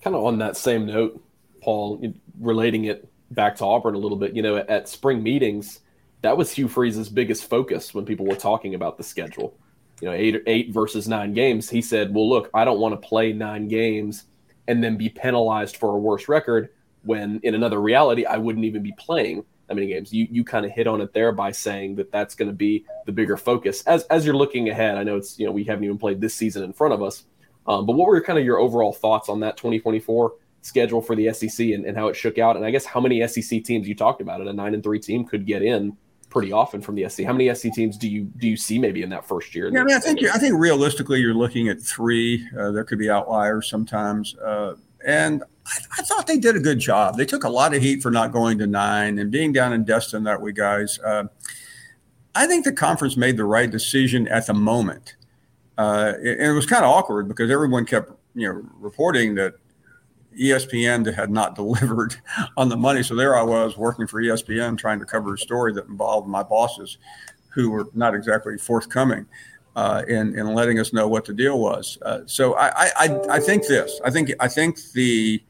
Kind 0.00 0.14
of 0.14 0.24
on 0.24 0.38
that 0.38 0.56
same 0.56 0.86
note, 0.86 1.20
Paul, 1.60 2.00
relating 2.38 2.84
it 2.84 3.10
back 3.32 3.56
to 3.56 3.64
Auburn 3.64 3.96
a 3.96 3.98
little 3.98 4.16
bit. 4.16 4.32
You 4.36 4.42
know, 4.42 4.58
at, 4.58 4.70
at 4.70 4.88
spring 4.88 5.24
meetings, 5.24 5.80
that 6.22 6.36
was 6.36 6.52
Hugh 6.52 6.68
Freeze's 6.68 7.08
biggest 7.08 7.50
focus 7.50 7.92
when 7.92 8.04
people 8.04 8.26
were 8.26 8.36
talking 8.36 8.76
about 8.76 8.96
the 8.96 9.02
schedule. 9.02 9.58
You 10.00 10.06
know, 10.06 10.14
eight 10.14 10.40
eight 10.46 10.72
versus 10.72 11.08
nine 11.08 11.34
games. 11.34 11.68
He 11.68 11.82
said, 11.82 12.14
"Well, 12.14 12.28
look, 12.28 12.48
I 12.54 12.64
don't 12.64 12.78
want 12.78 12.92
to 12.92 13.08
play 13.08 13.32
nine 13.32 13.66
games 13.66 14.26
and 14.68 14.84
then 14.84 14.96
be 14.96 15.08
penalized 15.08 15.78
for 15.78 15.96
a 15.96 15.98
worse 15.98 16.28
record." 16.28 16.68
When 17.02 17.40
in 17.42 17.54
another 17.54 17.80
reality 17.80 18.24
I 18.24 18.36
wouldn't 18.36 18.64
even 18.64 18.82
be 18.82 18.92
playing 18.92 19.44
that 19.70 19.76
many 19.76 19.86
games. 19.86 20.12
You 20.12 20.26
you 20.30 20.44
kind 20.44 20.66
of 20.66 20.72
hit 20.72 20.86
on 20.86 21.00
it 21.00 21.12
there 21.12 21.30
by 21.30 21.52
saying 21.52 21.94
that 21.96 22.10
that's 22.10 22.34
going 22.34 22.48
to 22.48 22.54
be 22.54 22.84
the 23.06 23.12
bigger 23.12 23.36
focus 23.36 23.82
as 23.84 24.02
as 24.04 24.26
you're 24.26 24.34
looking 24.34 24.68
ahead. 24.68 24.98
I 24.98 25.04
know 25.04 25.16
it's 25.16 25.38
you 25.38 25.46
know 25.46 25.52
we 25.52 25.64
haven't 25.64 25.84
even 25.84 25.96
played 25.96 26.20
this 26.20 26.34
season 26.34 26.64
in 26.64 26.72
front 26.72 26.92
of 26.92 27.02
us, 27.02 27.24
Um, 27.66 27.86
but 27.86 27.94
what 27.94 28.08
were 28.08 28.20
kind 28.20 28.38
of 28.38 28.44
your 28.44 28.58
overall 28.58 28.92
thoughts 28.92 29.28
on 29.28 29.40
that 29.40 29.56
2024 29.56 30.32
schedule 30.62 31.00
for 31.00 31.14
the 31.14 31.32
SEC 31.32 31.68
and, 31.68 31.86
and 31.86 31.96
how 31.96 32.08
it 32.08 32.16
shook 32.16 32.36
out? 32.38 32.56
And 32.56 32.64
I 32.64 32.70
guess 32.72 32.84
how 32.84 33.00
many 33.00 33.26
SEC 33.28 33.62
teams 33.62 33.86
you 33.86 33.94
talked 33.94 34.20
about 34.20 34.40
it, 34.40 34.48
a 34.48 34.52
nine 34.52 34.74
and 34.74 34.82
three 34.82 34.98
team 34.98 35.24
could 35.24 35.46
get 35.46 35.62
in 35.62 35.96
pretty 36.30 36.52
often 36.52 36.80
from 36.80 36.94
the 36.94 37.08
SEC. 37.08 37.24
How 37.26 37.32
many 37.32 37.52
SEC 37.54 37.72
teams 37.72 37.96
do 37.96 38.08
you 38.08 38.24
do 38.24 38.48
you 38.48 38.56
see 38.56 38.78
maybe 38.78 39.02
in 39.02 39.10
that 39.10 39.24
first 39.26 39.54
year? 39.54 39.70
Yeah, 39.72 39.82
I 39.82 39.84
mean, 39.84 39.96
I 39.96 40.00
think 40.00 40.22
I 40.24 40.38
think 40.38 40.58
realistically 40.58 41.20
you're 41.20 41.34
looking 41.34 41.68
at 41.68 41.80
three. 41.80 42.48
Uh, 42.58 42.72
there 42.72 42.82
could 42.82 42.98
be 42.98 43.08
outliers 43.08 43.68
sometimes, 43.70 44.34
uh, 44.38 44.74
and 45.04 45.44
I, 45.70 45.78
I, 45.98 46.02
thought 46.02 46.26
they 46.26 46.38
did 46.38 46.56
a 46.56 46.60
good 46.60 46.78
job. 46.78 47.16
They 47.16 47.24
took 47.24 47.44
a 47.44 47.48
lot 47.48 47.74
of 47.74 47.82
heat 47.82 48.02
for 48.02 48.10
not 48.10 48.32
going 48.32 48.58
to 48.58 48.66
nine 48.66 49.18
and 49.18 49.30
being 49.30 49.52
down 49.52 49.72
in 49.72 49.84
Destin 49.84 50.24
that 50.24 50.40
way, 50.40 50.52
guys. 50.52 50.98
Uh, 50.98 51.24
I 52.34 52.46
think 52.46 52.64
the 52.64 52.72
conference 52.72 53.16
made 53.16 53.36
the 53.36 53.44
right 53.44 53.70
decision 53.70 54.28
at 54.28 54.46
the 54.46 54.54
moment, 54.54 55.16
uh, 55.78 56.12
and 56.18 56.40
it 56.40 56.52
was 56.52 56.66
kind 56.66 56.84
of 56.84 56.90
awkward 56.90 57.28
because 57.28 57.50
everyone 57.50 57.84
kept 57.86 58.12
you 58.34 58.46
know 58.46 58.62
reporting 58.78 59.34
that 59.36 59.54
ESPN 60.38 61.12
had 61.12 61.30
not 61.30 61.54
delivered 61.56 62.16
on 62.56 62.68
the 62.68 62.76
money. 62.76 63.02
So 63.02 63.14
there 63.14 63.36
I 63.36 63.42
was 63.42 63.76
working 63.76 64.06
for 64.06 64.22
ESPN 64.22 64.78
trying 64.78 65.00
to 65.00 65.06
cover 65.06 65.34
a 65.34 65.38
story 65.38 65.72
that 65.74 65.86
involved 65.86 66.28
my 66.28 66.42
bosses 66.42 66.98
who 67.48 67.70
were 67.70 67.88
not 67.94 68.14
exactly 68.14 68.56
forthcoming 68.56 69.26
uh, 69.76 70.02
in, 70.08 70.38
in 70.38 70.54
letting 70.54 70.78
us 70.78 70.92
know 70.92 71.08
what 71.08 71.24
the 71.24 71.34
deal 71.34 71.58
was. 71.58 71.98
Uh, 72.02 72.20
so 72.26 72.54
I, 72.54 72.90
I, 72.96 73.20
I 73.28 73.40
think 73.40 73.66
this, 73.66 74.00
I 74.04 74.10
think, 74.10 74.30
I 74.40 74.48
think 74.48 74.80
the, 74.92 75.42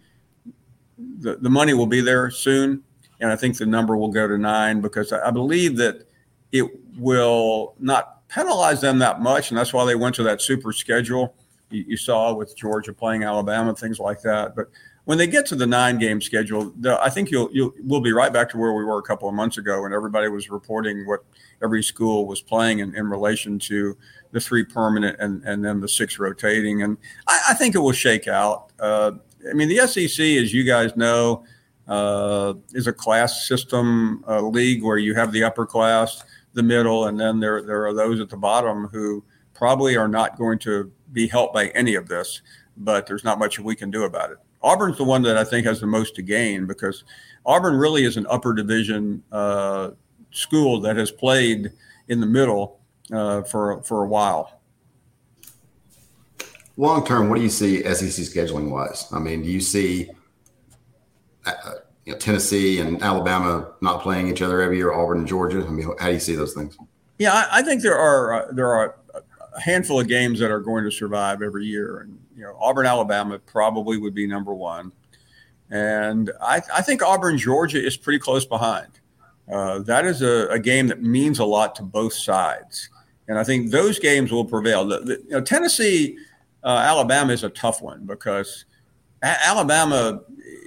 the, 1.19 1.37
the 1.37 1.51
money 1.51 1.75
will 1.75 1.87
be 1.87 2.01
there 2.01 2.31
soon. 2.31 2.83
And 3.21 3.31
I 3.31 3.37
think 3.37 3.59
the 3.59 3.67
number 3.67 3.97
will 3.97 4.11
go 4.11 4.27
to 4.27 4.39
nine 4.39 4.81
because 4.81 5.13
I 5.13 5.31
believe 5.31 5.77
that 5.77 6.07
it 6.53 6.65
will 6.97 7.75
not 7.79 8.27
penalize 8.29 8.81
them 8.81 8.99
that 9.01 9.21
much. 9.21 9.51
And 9.51 9.59
that's 9.59 9.73
why 9.73 9.85
they 9.85 9.95
went 9.95 10.15
to 10.17 10.23
that 10.23 10.41
super 10.41 10.73
schedule 10.73 11.35
you, 11.71 11.85
you 11.89 11.97
saw 11.97 12.33
with 12.33 12.57
Georgia 12.57 12.93
playing 12.93 13.23
Alabama, 13.23 13.75
things 13.75 13.99
like 13.99 14.21
that. 14.23 14.55
But 14.55 14.69
when 15.05 15.19
they 15.19 15.27
get 15.27 15.47
to 15.47 15.57
the 15.57 15.67
nine 15.67 15.99
game 15.99 16.21
schedule, 16.21 16.73
the, 16.79 17.01
I 17.03 17.09
think 17.09 17.31
you'll 17.31 17.49
you'll 17.53 17.73
we'll 17.83 18.01
be 18.01 18.13
right 18.13 18.33
back 18.33 18.51
to 18.51 18.59
where 18.59 18.73
we 18.73 18.85
were 18.85 18.99
a 18.99 19.03
couple 19.03 19.29
of 19.29 19.35
months 19.35 19.59
ago 19.59 19.83
when 19.83 19.93
everybody 19.93 20.29
was 20.29 20.51
reporting 20.51 21.07
what 21.07 21.25
every 21.63 21.83
school 21.83 22.27
was 22.27 22.41
playing 22.41 22.81
in, 22.81 22.95
in 22.95 23.09
relation 23.09 23.59
to 23.61 23.97
the 24.33 24.41
three 24.41 24.65
permanent 24.65 25.17
and, 25.19 25.43
and 25.45 25.65
then 25.65 25.81
the 25.81 25.89
six 25.89 26.19
rotating. 26.19 26.83
And 26.83 26.97
I, 27.27 27.41
I 27.51 27.55
think 27.55 27.75
it 27.75 27.79
will 27.79 27.93
shake 27.93 28.29
out. 28.29 28.71
Uh, 28.79 29.13
I 29.49 29.55
mean, 29.55 29.69
the 29.69 29.87
SEC, 29.87 30.21
as 30.21 30.53
you 30.53 30.65
guys 30.65 30.97
know, 30.97 31.45
uh, 31.89 32.55
is 32.73 32.87
a 32.87 32.93
class 32.93 33.47
system 33.47 34.25
uh, 34.29 34.41
league 34.41 34.83
where 34.83 34.99
you 34.99 35.15
have 35.15 35.33
the 35.33 35.43
upper 35.43 35.67
class, 35.67 36.25
the 36.53 36.63
middle, 36.63 37.07
and 37.07 37.19
then 37.19 37.41
there 37.41 37.63
there 37.63 37.87
are 37.87 37.95
those 37.95 38.21
at 38.21 38.29
the 38.29 38.37
bottom 38.37 38.87
who 38.89 39.25
probably 39.55 39.97
are 39.97 40.09
not 40.09 40.39
going 40.39 40.59
to 40.61 40.91
be 41.13 41.27
helped 41.27 41.53
by 41.53 41.69
any 41.69 41.95
of 41.95 42.09
this, 42.09 42.43
but 42.77 43.07
there's 43.07 43.25
not 43.25 43.39
much 43.39 43.59
we 43.59 43.75
can 43.75 43.91
do 43.91 44.05
about 44.05 44.31
it. 44.31 44.39
Auburn's 44.63 44.99
the 44.99 45.05
one 45.05 45.23
that 45.23 45.37
I 45.37 45.45
think 45.45 45.67
has 45.67 45.81
the 45.81 45.87
most 45.87 46.15
to 46.17 46.23
gain 46.23 46.67
because 46.67 47.05
Auburn 47.47 47.77
really 47.77 48.05
is 48.05 48.17
an 48.17 48.27
upper 48.29 48.53
division 48.53 49.23
uh, 49.33 49.91
school 50.31 50.81
that 50.81 50.97
has 50.97 51.11
played 51.11 51.73
in 52.09 52.21
the 52.21 52.27
middle 52.27 52.81
uh, 53.13 53.43
for 53.43 53.83
for 53.83 54.05
a 54.05 54.07
while. 54.07 54.60
Long 56.81 57.05
term, 57.05 57.29
what 57.29 57.37
do 57.37 57.43
you 57.43 57.51
see 57.51 57.83
SEC 57.83 58.25
scheduling 58.25 58.71
wise? 58.71 59.07
I 59.13 59.19
mean, 59.19 59.43
do 59.43 59.51
you 59.51 59.61
see 59.61 60.09
uh, 61.45 61.53
you 62.07 62.15
know, 62.15 62.19
Tennessee 62.19 62.81
and 62.81 63.03
Alabama 63.03 63.73
not 63.83 64.01
playing 64.01 64.29
each 64.29 64.41
other 64.41 64.63
every 64.63 64.79
year, 64.79 64.91
Auburn 64.91 65.19
and 65.19 65.29
Georgia? 65.29 65.63
I 65.63 65.69
mean, 65.69 65.93
how 65.99 66.07
do 66.07 66.15
you 66.15 66.19
see 66.19 66.35
those 66.35 66.55
things? 66.55 66.79
Yeah, 67.19 67.35
I, 67.35 67.59
I 67.59 67.63
think 67.63 67.83
there 67.83 67.99
are 67.99 68.33
uh, 68.33 68.53
there 68.53 68.73
are 68.73 68.97
a 69.55 69.61
handful 69.61 70.01
of 70.01 70.09
games 70.09 70.39
that 70.39 70.51
are 70.51 70.61
going 70.61 70.85
to 70.85 70.91
survive 70.91 71.43
every 71.43 71.67
year. 71.67 71.99
And, 71.99 72.19
you 72.35 72.45
know, 72.45 72.57
Auburn, 72.59 72.87
Alabama 72.87 73.39
probably 73.39 73.99
would 73.99 74.15
be 74.15 74.27
number 74.27 74.55
one. 74.55 74.91
And 75.69 76.31
I, 76.41 76.63
I 76.73 76.81
think 76.81 77.03
Auburn, 77.03 77.37
Georgia 77.37 77.85
is 77.85 77.99
pretty 77.99 78.21
close 78.21 78.47
behind. 78.47 79.01
Uh, 79.53 79.81
that 79.81 80.07
is 80.07 80.23
a, 80.23 80.47
a, 80.49 80.59
game 80.59 80.87
that 80.87 81.03
means 81.03 81.41
a 81.41 81.45
lot 81.45 81.75
to 81.75 81.83
both 81.83 82.15
sides. 82.15 82.89
And 83.29 83.39
I 83.39 83.45
think 83.45 83.71
those 83.71 83.99
games 83.99 84.33
will 84.33 84.47
prevail. 84.47 84.87
The, 84.87 85.01
the, 85.01 85.23
you 85.25 85.31
know, 85.31 85.41
Tennessee, 85.43 86.17
uh, 86.65 86.69
Alabama 86.69 87.33
is 87.33 87.45
a 87.45 87.51
tough 87.51 87.83
one 87.83 88.07
because 88.07 88.65
a- 89.23 89.47
Alabama 89.47 90.21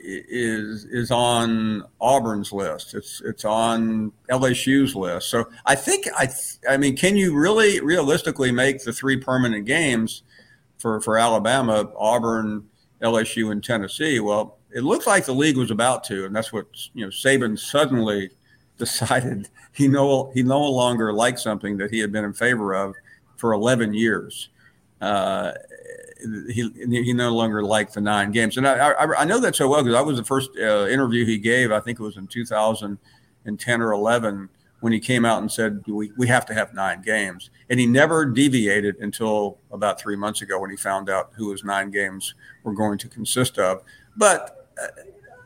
is 0.04 0.86
is 0.86 1.12
on 1.12 1.84
Auburn's 2.00 2.52
list. 2.52 2.94
It's 2.94 3.22
it's 3.22 3.46
on 3.46 4.12
LSU's 4.30 4.96
list. 4.96 5.30
So 5.30 5.50
I 5.66 5.76
think 5.76 6.08
I 6.16 6.30
I 6.70 6.78
mean, 6.78 6.96
can 6.96 7.16
you 7.16 7.36
really 7.38 7.80
realistically 7.82 8.52
make 8.52 8.84
the 8.84 8.94
three 8.94 9.18
permanent 9.18 9.66
games 9.66 10.24
for 10.78 11.00
for 11.02 11.18
Alabama, 11.18 11.92
Auburn, 11.98 12.68
LSU, 13.02 13.52
and 13.52 13.64
Tennessee? 13.64 14.20
Well, 14.20 14.58
it 14.72 14.82
looks 14.84 15.08
like 15.08 15.26
the 15.26 15.34
league 15.34 15.58
was 15.58 15.72
about 15.72 16.04
to, 16.06 16.26
and 16.26 16.36
that's 16.36 16.52
what 16.52 16.68
you 16.94 17.06
know. 17.06 17.12
Saban 17.12 17.58
suddenly 17.58 18.32
decided 18.78 19.50
he 19.72 19.88
no 19.88 20.32
he 20.34 20.44
no 20.44 20.60
longer 20.60 21.14
liked 21.14 21.40
something 21.40 21.78
that 21.78 21.92
he 21.92 22.00
had 22.00 22.12
been 22.12 22.26
in 22.26 22.34
favor 22.34 22.74
of 22.74 22.96
for 23.38 23.54
11 23.54 23.94
years. 23.94 24.50
Uh, 25.02 25.52
he 26.52 26.70
he 26.88 27.14
no 27.14 27.34
longer 27.34 27.64
liked 27.64 27.94
the 27.94 28.02
nine 28.02 28.32
games, 28.32 28.58
and 28.58 28.68
I 28.68 28.90
I, 28.90 29.22
I 29.22 29.26
know 29.26 29.40
that 29.40 29.56
so 29.56 29.68
well 29.68 29.84
because 29.84 29.98
I 29.98 30.02
was 30.02 30.18
the 30.18 30.24
first 30.24 30.52
uh, 30.58 30.88
interview 30.88 31.26
he 31.26 31.38
gave. 31.38 31.72
I 31.72 31.80
think 31.80 32.00
it 32.00 32.04
was 32.04 32.18
in 32.18 32.28
2010 32.28 33.82
or 33.82 33.92
11 33.92 34.50
when 34.80 34.92
he 34.92 35.00
came 35.00 35.24
out 35.26 35.42
and 35.42 35.52
said 35.52 35.82
we 35.88 36.12
we 36.18 36.28
have 36.28 36.46
to 36.48 36.54
have 36.54 36.74
nine 36.74 37.02
games, 37.02 37.50
and 37.70 37.80
he 37.80 37.86
never 37.86 38.26
deviated 38.26 38.98
until 38.98 39.60
about 39.72 40.00
three 40.00 40.16
months 40.16 40.42
ago 40.42 40.60
when 40.60 40.70
he 40.70 40.78
found 40.78 41.10
out 41.10 41.32
who 41.36 41.52
his 41.52 41.64
nine 41.64 41.90
games 41.90 42.36
were 42.64 42.74
going 42.74 42.98
to 42.98 43.08
consist 43.08 43.58
of. 43.58 43.82
But 44.16 44.68
uh, 44.82 44.88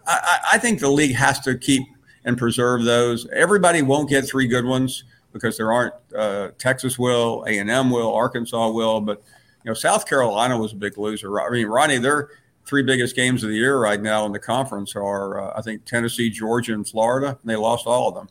I, 0.07 0.39
I 0.53 0.57
think 0.57 0.79
the 0.79 0.89
league 0.89 1.15
has 1.15 1.39
to 1.41 1.57
keep 1.57 1.83
and 2.25 2.37
preserve 2.37 2.83
those. 2.83 3.27
Everybody 3.27 3.81
won't 3.81 4.09
get 4.09 4.27
three 4.27 4.47
good 4.47 4.65
ones 4.65 5.03
because 5.33 5.57
there 5.57 5.71
aren't. 5.71 5.93
Uh, 6.15 6.49
Texas 6.57 6.97
will, 6.99 7.43
A 7.47 7.57
and 7.59 7.69
M 7.69 7.89
will, 7.89 8.13
Arkansas 8.13 8.69
will, 8.69 9.01
but 9.01 9.21
know, 9.67 9.73
South 9.73 10.07
Carolina 10.07 10.57
was 10.57 10.73
a 10.73 10.75
big 10.75 10.97
loser. 10.97 11.39
I 11.41 11.49
mean, 11.49 11.67
Ronnie, 11.67 11.97
their 11.97 12.29
three 12.65 12.83
biggest 12.83 13.15
games 13.15 13.43
of 13.43 13.49
the 13.49 13.55
year 13.55 13.79
right 13.79 14.01
now 14.01 14.25
in 14.25 14.31
the 14.31 14.39
conference 14.39 14.95
are, 14.95 15.41
uh, 15.41 15.53
I 15.57 15.61
think, 15.61 15.85
Tennessee, 15.85 16.29
Georgia, 16.29 16.73
and 16.73 16.87
Florida, 16.87 17.37
and 17.41 17.49
they 17.49 17.55
lost 17.55 17.87
all 17.87 18.09
of 18.09 18.15
them. 18.15 18.29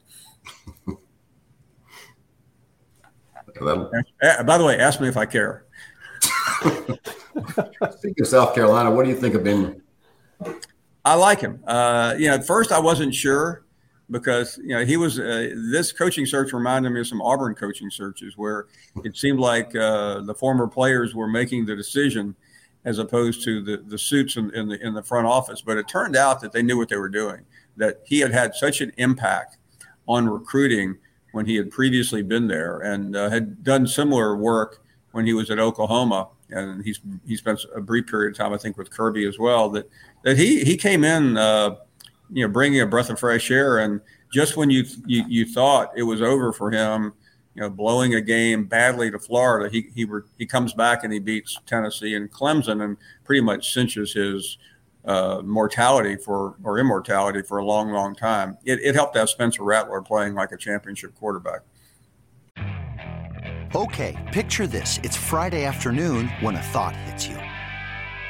By 3.60 4.58
the 4.58 4.64
way, 4.64 4.78
ask 4.78 5.00
me 5.00 5.08
if 5.08 5.16
I 5.16 5.26
care. 5.26 5.64
Speaking 7.98 8.20
of 8.20 8.26
South 8.26 8.54
Carolina, 8.54 8.90
what 8.90 9.04
do 9.04 9.10
you 9.10 9.16
think 9.16 9.34
of 9.34 9.46
him? 9.46 9.82
I 11.04 11.14
like 11.14 11.40
him. 11.40 11.62
Uh, 11.66 12.14
you 12.18 12.28
know, 12.28 12.34
at 12.34 12.46
first 12.46 12.72
I 12.72 12.78
wasn't 12.78 13.14
sure 13.14 13.65
because 14.10 14.58
you 14.58 14.68
know 14.68 14.84
he 14.84 14.96
was 14.96 15.18
uh, 15.18 15.50
this 15.70 15.92
coaching 15.92 16.26
search 16.26 16.52
reminded 16.52 16.90
me 16.90 17.00
of 17.00 17.06
some 17.06 17.20
Auburn 17.20 17.54
coaching 17.54 17.90
searches 17.90 18.36
where 18.36 18.66
it 19.04 19.16
seemed 19.16 19.40
like 19.40 19.74
uh, 19.74 20.20
the 20.20 20.34
former 20.34 20.66
players 20.68 21.14
were 21.14 21.26
making 21.26 21.66
the 21.66 21.74
decision 21.74 22.34
as 22.84 22.98
opposed 22.98 23.42
to 23.44 23.62
the 23.62 23.78
the 23.78 23.98
suits 23.98 24.36
in, 24.36 24.54
in, 24.54 24.68
the 24.68 24.84
in 24.84 24.94
the 24.94 25.02
front 25.02 25.26
office. 25.26 25.60
But 25.60 25.76
it 25.76 25.88
turned 25.88 26.16
out 26.16 26.40
that 26.40 26.52
they 26.52 26.62
knew 26.62 26.78
what 26.78 26.88
they 26.88 26.96
were 26.96 27.08
doing. 27.08 27.44
That 27.76 28.00
he 28.06 28.20
had 28.20 28.32
had 28.32 28.54
such 28.54 28.80
an 28.80 28.92
impact 28.96 29.58
on 30.08 30.28
recruiting 30.28 30.98
when 31.32 31.44
he 31.46 31.56
had 31.56 31.70
previously 31.70 32.22
been 32.22 32.46
there 32.46 32.78
and 32.78 33.14
uh, 33.16 33.28
had 33.28 33.62
done 33.62 33.86
similar 33.86 34.36
work 34.36 34.82
when 35.12 35.26
he 35.26 35.34
was 35.34 35.50
at 35.50 35.58
Oklahoma. 35.58 36.28
And 36.48 36.84
he's 36.84 37.00
he 37.26 37.36
spent 37.36 37.60
a 37.74 37.80
brief 37.80 38.06
period 38.06 38.30
of 38.30 38.38
time, 38.38 38.52
I 38.52 38.56
think, 38.56 38.78
with 38.78 38.90
Kirby 38.90 39.26
as 39.26 39.36
well. 39.38 39.68
That 39.70 39.90
that 40.22 40.38
he 40.38 40.62
he 40.64 40.76
came 40.76 41.02
in 41.02 41.36
uh, 41.36 41.76
you 42.30 42.46
know, 42.46 42.52
bringing 42.52 42.80
a 42.80 42.86
breath 42.86 43.10
of 43.10 43.18
fresh 43.18 43.50
air. 43.50 43.78
And 43.78 44.00
just 44.32 44.56
when 44.56 44.70
you, 44.70 44.84
you, 45.06 45.24
you 45.28 45.46
thought 45.46 45.92
it 45.96 46.02
was 46.02 46.22
over 46.22 46.52
for 46.52 46.70
him, 46.70 47.12
you 47.54 47.62
know, 47.62 47.70
blowing 47.70 48.14
a 48.14 48.20
game 48.20 48.64
badly 48.64 49.10
to 49.10 49.18
Florida, 49.18 49.70
he, 49.70 49.88
he, 49.94 50.06
he 50.36 50.46
comes 50.46 50.74
back 50.74 51.04
and 51.04 51.12
he 51.12 51.18
beats 51.18 51.58
Tennessee 51.66 52.14
and 52.14 52.30
Clemson 52.30 52.84
and 52.84 52.96
pretty 53.24 53.40
much 53.40 53.72
cinches 53.72 54.12
his 54.12 54.58
uh, 55.06 55.40
mortality 55.44 56.16
for 56.16 56.56
or 56.64 56.78
immortality 56.78 57.40
for 57.40 57.58
a 57.58 57.64
long, 57.64 57.92
long 57.92 58.14
time. 58.14 58.58
It, 58.64 58.80
it 58.82 58.94
helped 58.94 59.16
have 59.16 59.30
Spencer 59.30 59.62
Rattler 59.62 60.02
playing 60.02 60.34
like 60.34 60.52
a 60.52 60.56
championship 60.56 61.14
quarterback. 61.14 61.60
Okay, 63.74 64.16
picture 64.32 64.66
this. 64.66 64.98
It's 65.02 65.16
Friday 65.16 65.64
afternoon 65.64 66.28
when 66.40 66.56
a 66.56 66.62
thought 66.62 66.96
hits 66.96 67.28
you. 67.28 67.36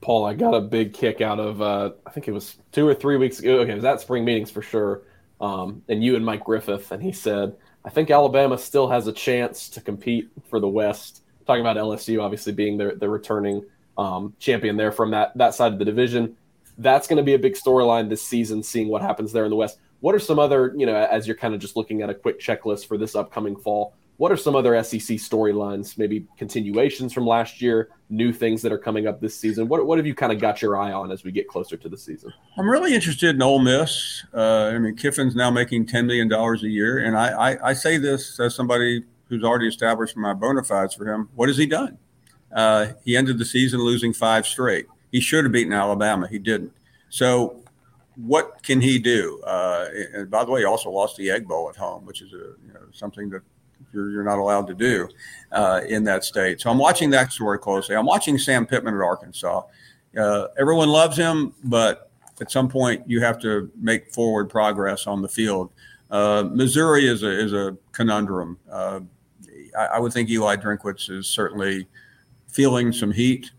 Paul, 0.00 0.24
I 0.24 0.34
got 0.34 0.54
a 0.54 0.60
big 0.60 0.94
kick 0.94 1.20
out 1.20 1.38
of, 1.38 1.60
uh, 1.60 1.90
I 2.06 2.10
think 2.10 2.26
it 2.26 2.32
was 2.32 2.56
two 2.72 2.88
or 2.88 2.94
three 2.94 3.16
weeks 3.16 3.38
ago. 3.38 3.60
Okay, 3.60 3.72
it 3.72 3.74
was 3.74 3.84
at 3.84 4.00
spring 4.00 4.24
meetings 4.24 4.50
for 4.50 4.62
sure. 4.62 5.02
Um, 5.40 5.82
and 5.88 6.02
you 6.02 6.16
and 6.16 6.24
Mike 6.24 6.44
Griffith, 6.44 6.90
and 6.90 7.02
he 7.02 7.12
said, 7.12 7.56
I 7.84 7.90
think 7.90 8.10
Alabama 8.10 8.58
still 8.58 8.88
has 8.88 9.06
a 9.06 9.12
chance 9.12 9.68
to 9.70 9.80
compete 9.80 10.28
for 10.48 10.60
the 10.60 10.68
West. 10.68 11.22
Talking 11.46 11.62
about 11.62 11.76
LSU, 11.76 12.22
obviously 12.22 12.52
being 12.52 12.76
the, 12.76 12.96
the 12.98 13.08
returning 13.08 13.64
um, 13.96 14.34
champion 14.38 14.76
there 14.76 14.92
from 14.92 15.10
that, 15.12 15.36
that 15.36 15.54
side 15.54 15.72
of 15.72 15.78
the 15.78 15.84
division. 15.84 16.36
That's 16.78 17.06
going 17.06 17.16
to 17.18 17.22
be 17.22 17.34
a 17.34 17.38
big 17.38 17.54
storyline 17.54 18.08
this 18.08 18.22
season, 18.22 18.62
seeing 18.62 18.88
what 18.88 19.02
happens 19.02 19.32
there 19.32 19.44
in 19.44 19.50
the 19.50 19.56
West. 19.56 19.78
What 20.00 20.14
are 20.14 20.18
some 20.18 20.38
other, 20.38 20.74
you 20.76 20.86
know, 20.86 20.94
as 20.94 21.26
you're 21.26 21.36
kind 21.36 21.54
of 21.54 21.60
just 21.60 21.76
looking 21.76 22.00
at 22.00 22.08
a 22.08 22.14
quick 22.14 22.40
checklist 22.40 22.86
for 22.86 22.96
this 22.96 23.14
upcoming 23.14 23.56
fall, 23.56 23.94
what 24.20 24.30
are 24.30 24.36
some 24.36 24.54
other 24.54 24.74
SEC 24.84 25.16
storylines, 25.16 25.96
maybe 25.96 26.26
continuations 26.36 27.10
from 27.10 27.26
last 27.26 27.62
year, 27.62 27.88
new 28.10 28.34
things 28.34 28.60
that 28.60 28.70
are 28.70 28.76
coming 28.76 29.06
up 29.06 29.18
this 29.18 29.34
season? 29.34 29.66
What, 29.66 29.86
what 29.86 29.96
have 29.96 30.06
you 30.06 30.14
kind 30.14 30.30
of 30.30 30.38
got 30.38 30.60
your 30.60 30.76
eye 30.76 30.92
on 30.92 31.10
as 31.10 31.24
we 31.24 31.32
get 31.32 31.48
closer 31.48 31.74
to 31.78 31.88
the 31.88 31.96
season? 31.96 32.30
I'm 32.58 32.68
really 32.68 32.94
interested 32.94 33.34
in 33.34 33.40
Ole 33.40 33.60
Miss. 33.60 34.22
Uh, 34.34 34.72
I 34.74 34.78
mean, 34.78 34.94
Kiffin's 34.94 35.34
now 35.34 35.50
making 35.50 35.86
$10 35.86 36.04
million 36.04 36.30
a 36.30 36.68
year. 36.68 36.98
And 36.98 37.16
I, 37.16 37.52
I, 37.52 37.68
I, 37.70 37.72
say 37.72 37.96
this 37.96 38.38
as 38.38 38.54
somebody 38.54 39.04
who's 39.30 39.42
already 39.42 39.68
established 39.68 40.18
my 40.18 40.34
bona 40.34 40.64
fides 40.64 40.92
for 40.92 41.10
him. 41.10 41.30
What 41.34 41.48
has 41.48 41.56
he 41.56 41.64
done? 41.64 41.96
Uh, 42.54 42.88
he 43.02 43.16
ended 43.16 43.38
the 43.38 43.46
season 43.46 43.80
losing 43.80 44.12
five 44.12 44.46
straight. 44.46 44.84
He 45.10 45.22
should 45.22 45.46
have 45.46 45.52
beaten 45.52 45.72
Alabama. 45.72 46.28
He 46.28 46.38
didn't. 46.38 46.74
So 47.08 47.62
what 48.16 48.62
can 48.64 48.82
he 48.82 48.98
do? 48.98 49.40
Uh, 49.46 49.88
and 50.12 50.30
by 50.30 50.44
the 50.44 50.50
way, 50.50 50.60
he 50.60 50.66
also 50.66 50.90
lost 50.90 51.16
the 51.16 51.30
Egg 51.30 51.48
Bowl 51.48 51.70
at 51.70 51.76
home, 51.76 52.04
which 52.04 52.20
is 52.20 52.34
a, 52.34 52.52
you 52.66 52.74
know, 52.74 52.80
something 52.92 53.30
that 53.30 53.40
you're, 53.92 54.10
you're 54.10 54.24
not 54.24 54.38
allowed 54.38 54.66
to 54.68 54.74
do 54.74 55.08
uh, 55.52 55.80
in 55.88 56.04
that 56.04 56.24
state. 56.24 56.60
So 56.60 56.70
I'm 56.70 56.78
watching 56.78 57.10
that 57.10 57.32
story 57.32 57.58
closely. 57.58 57.96
I'm 57.96 58.06
watching 58.06 58.38
Sam 58.38 58.66
Pittman 58.66 58.94
at 58.94 59.00
Arkansas. 59.00 59.62
Uh, 60.18 60.46
everyone 60.58 60.88
loves 60.88 61.16
him, 61.16 61.54
but 61.64 62.10
at 62.40 62.50
some 62.50 62.68
point 62.68 63.02
you 63.06 63.20
have 63.20 63.40
to 63.40 63.70
make 63.80 64.12
forward 64.12 64.48
progress 64.48 65.06
on 65.06 65.22
the 65.22 65.28
field. 65.28 65.70
Uh, 66.10 66.48
Missouri 66.50 67.06
is 67.06 67.22
a 67.22 67.30
is 67.30 67.52
a 67.52 67.76
conundrum. 67.92 68.58
Uh, 68.70 69.00
I, 69.78 69.86
I, 69.86 69.98
would 70.00 70.12
think 70.12 70.28
Eli 70.28 70.56
Drinkwitz 70.56 71.08
is 71.08 71.28
certainly 71.28 71.86
feeling 72.48 72.92
some 72.92 73.12
heat 73.12 73.52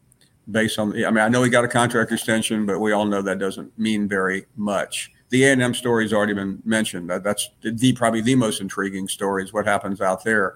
based 0.50 0.78
on. 0.78 0.92
I 0.92 1.10
mean, 1.12 1.24
I 1.24 1.30
know 1.30 1.44
he 1.44 1.50
got 1.50 1.64
a 1.64 1.70
contract 1.70 2.12
extension, 2.12 2.66
but 2.66 2.80
we 2.80 2.92
all 2.92 3.06
know 3.06 3.22
that 3.22 3.40
doesn't 3.40 3.78
mean 3.80 4.10
very 4.10 4.48
much 4.58 5.12
the 5.32 5.46
A&M 5.46 5.74
story 5.74 6.04
has 6.04 6.14
already 6.14 6.34
been 6.34 6.62
mentioned. 6.66 7.10
That, 7.10 7.24
that's 7.24 7.50
the 7.62 7.94
probably 7.94 8.22
the 8.22 8.36
most 8.36 8.60
intriguing 8.60 9.08
story 9.08 9.44
is 9.44 9.54
what 9.54 9.66
happens 9.66 10.02
out 10.02 10.24
there. 10.24 10.56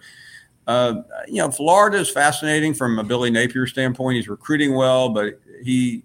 Uh, 0.67 1.01
you 1.27 1.35
know, 1.35 1.49
Florida 1.49 1.97
is 1.97 2.09
fascinating 2.09 2.73
from 2.73 2.99
a 2.99 3.03
Billy 3.03 3.31
Napier 3.31 3.67
standpoint. 3.67 4.17
He's 4.17 4.27
recruiting 4.27 4.75
well, 4.75 5.09
but 5.09 5.39
he 5.63 6.03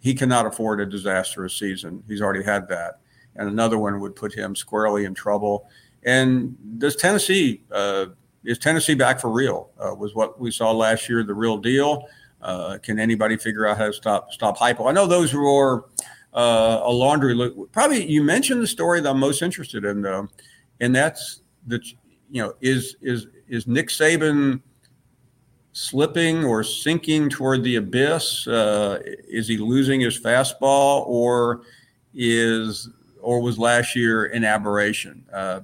he 0.00 0.14
cannot 0.14 0.46
afford 0.46 0.80
a 0.80 0.86
disastrous 0.86 1.56
season. 1.56 2.02
He's 2.08 2.20
already 2.20 2.42
had 2.42 2.66
that, 2.68 3.00
and 3.36 3.48
another 3.48 3.78
one 3.78 4.00
would 4.00 4.16
put 4.16 4.34
him 4.34 4.56
squarely 4.56 5.04
in 5.04 5.14
trouble. 5.14 5.68
And 6.02 6.56
does 6.78 6.96
Tennessee 6.96 7.62
uh, 7.70 8.06
is 8.42 8.58
Tennessee 8.58 8.94
back 8.94 9.20
for 9.20 9.30
real? 9.30 9.70
Uh, 9.78 9.94
was 9.94 10.16
what 10.16 10.40
we 10.40 10.50
saw 10.50 10.72
last 10.72 11.08
year 11.08 11.22
the 11.22 11.34
real 11.34 11.58
deal? 11.58 12.08
Uh, 12.42 12.78
can 12.82 12.98
anybody 12.98 13.36
figure 13.36 13.66
out 13.66 13.76
how 13.76 13.86
to 13.86 13.92
stop 13.92 14.32
stop 14.32 14.58
Heupel? 14.58 14.88
I 14.88 14.92
know 14.92 15.06
those 15.06 15.30
who 15.30 15.46
are 15.46 15.84
uh, 16.32 16.80
a 16.82 16.90
laundry 16.90 17.34
look. 17.34 17.72
Probably 17.72 18.04
you 18.04 18.22
mentioned 18.22 18.62
the 18.62 18.66
story 18.66 19.00
that 19.00 19.10
I'm 19.10 19.18
most 19.18 19.42
interested 19.42 19.84
in, 19.84 20.02
though, 20.02 20.28
and 20.80 20.94
that's 20.94 21.42
that 21.66 21.84
you 22.30 22.42
know 22.42 22.54
is 22.60 22.96
is 23.00 23.26
is 23.48 23.66
Nick 23.66 23.88
Saban 23.88 24.60
slipping 25.72 26.44
or 26.44 26.62
sinking 26.62 27.28
toward 27.28 27.62
the 27.62 27.76
abyss? 27.76 28.46
Uh, 28.46 29.00
is 29.28 29.48
he 29.48 29.56
losing 29.56 30.00
his 30.00 30.18
fastball, 30.18 31.06
or 31.06 31.62
is 32.14 32.88
or 33.20 33.40
was 33.40 33.58
last 33.58 33.96
year 33.96 34.26
an 34.26 34.44
aberration? 34.44 35.24
Uh, 35.32 35.60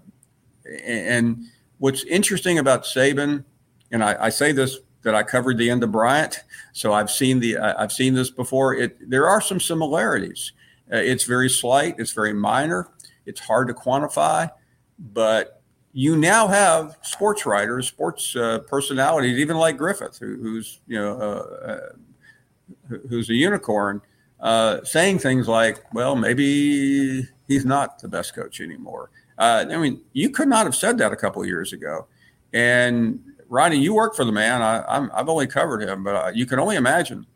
and 0.85 1.45
what's 1.79 2.05
interesting 2.05 2.59
about 2.59 2.85
Saban, 2.85 3.45
and 3.93 4.03
I, 4.03 4.27
I 4.27 4.29
say 4.31 4.53
this 4.53 4.79
that 5.03 5.15
I 5.15 5.23
covered 5.23 5.57
the 5.57 5.71
end 5.71 5.85
of 5.85 5.93
Bryant, 5.93 6.43
so 6.73 6.93
I've 6.93 7.11
seen 7.11 7.39
the 7.39 7.59
I've 7.59 7.93
seen 7.93 8.15
this 8.15 8.31
before. 8.31 8.75
It 8.75 9.09
there 9.09 9.29
are 9.29 9.41
some 9.41 9.61
similarities. 9.61 10.53
Uh, 10.93 10.97
it's 10.97 11.25
very 11.25 11.49
slight, 11.49 11.97
it's 11.99 12.13
very 12.13 12.33
minor, 12.33 12.89
it's 13.25 13.41
hard 13.41 13.69
to 13.69 13.75
quantify, 13.75 14.51
but 14.99 15.63
you 15.93 16.17
now 16.17 16.47
have 16.47 16.97
sports 17.03 17.47
writers, 17.47 17.89
sports 17.89 18.37
uh, 18.37 18.59
personalities, 18.69 19.39
even 19.39 19.57
like 19.57 19.79
Griffith, 19.79 20.19
who, 20.19 20.37
who's 20.37 20.81
you 20.87 20.99
know 20.99 21.19
uh, 21.19 21.71
uh 21.71 22.99
who's 23.09 23.31
a 23.31 23.35
unicorn, 23.35 24.01
uh, 24.41 24.85
saying 24.85 25.19
things 25.19 25.49
like, 25.49 25.83
"Well, 25.95 26.15
maybe 26.15 27.27
he's 27.49 27.65
not 27.65 27.99
the 27.99 28.09
best 28.09 28.35
coach 28.35 28.61
anymore." 28.61 29.11
Uh, 29.39 29.65
I 29.71 29.77
mean, 29.77 30.03
you 30.13 30.31
could 30.31 30.49
not 30.49 30.67
have 30.67 30.75
said 30.75 30.99
that 30.99 31.13
a 31.13 31.17
couple 31.17 31.43
of 31.43 31.49
years 31.49 31.73
ago. 31.73 32.07
And 32.53 33.21
Ronnie, 33.49 33.79
you 33.79 33.95
work 33.95 34.15
for 34.15 34.25
the 34.25 34.33
man. 34.33 34.63
I, 34.63 35.09
have 35.17 35.29
only 35.29 35.47
covered 35.47 35.83
him, 35.83 36.05
but 36.05 36.37
you 36.37 36.47
can 36.47 36.59
only 36.59 36.77
imagine 36.77 37.27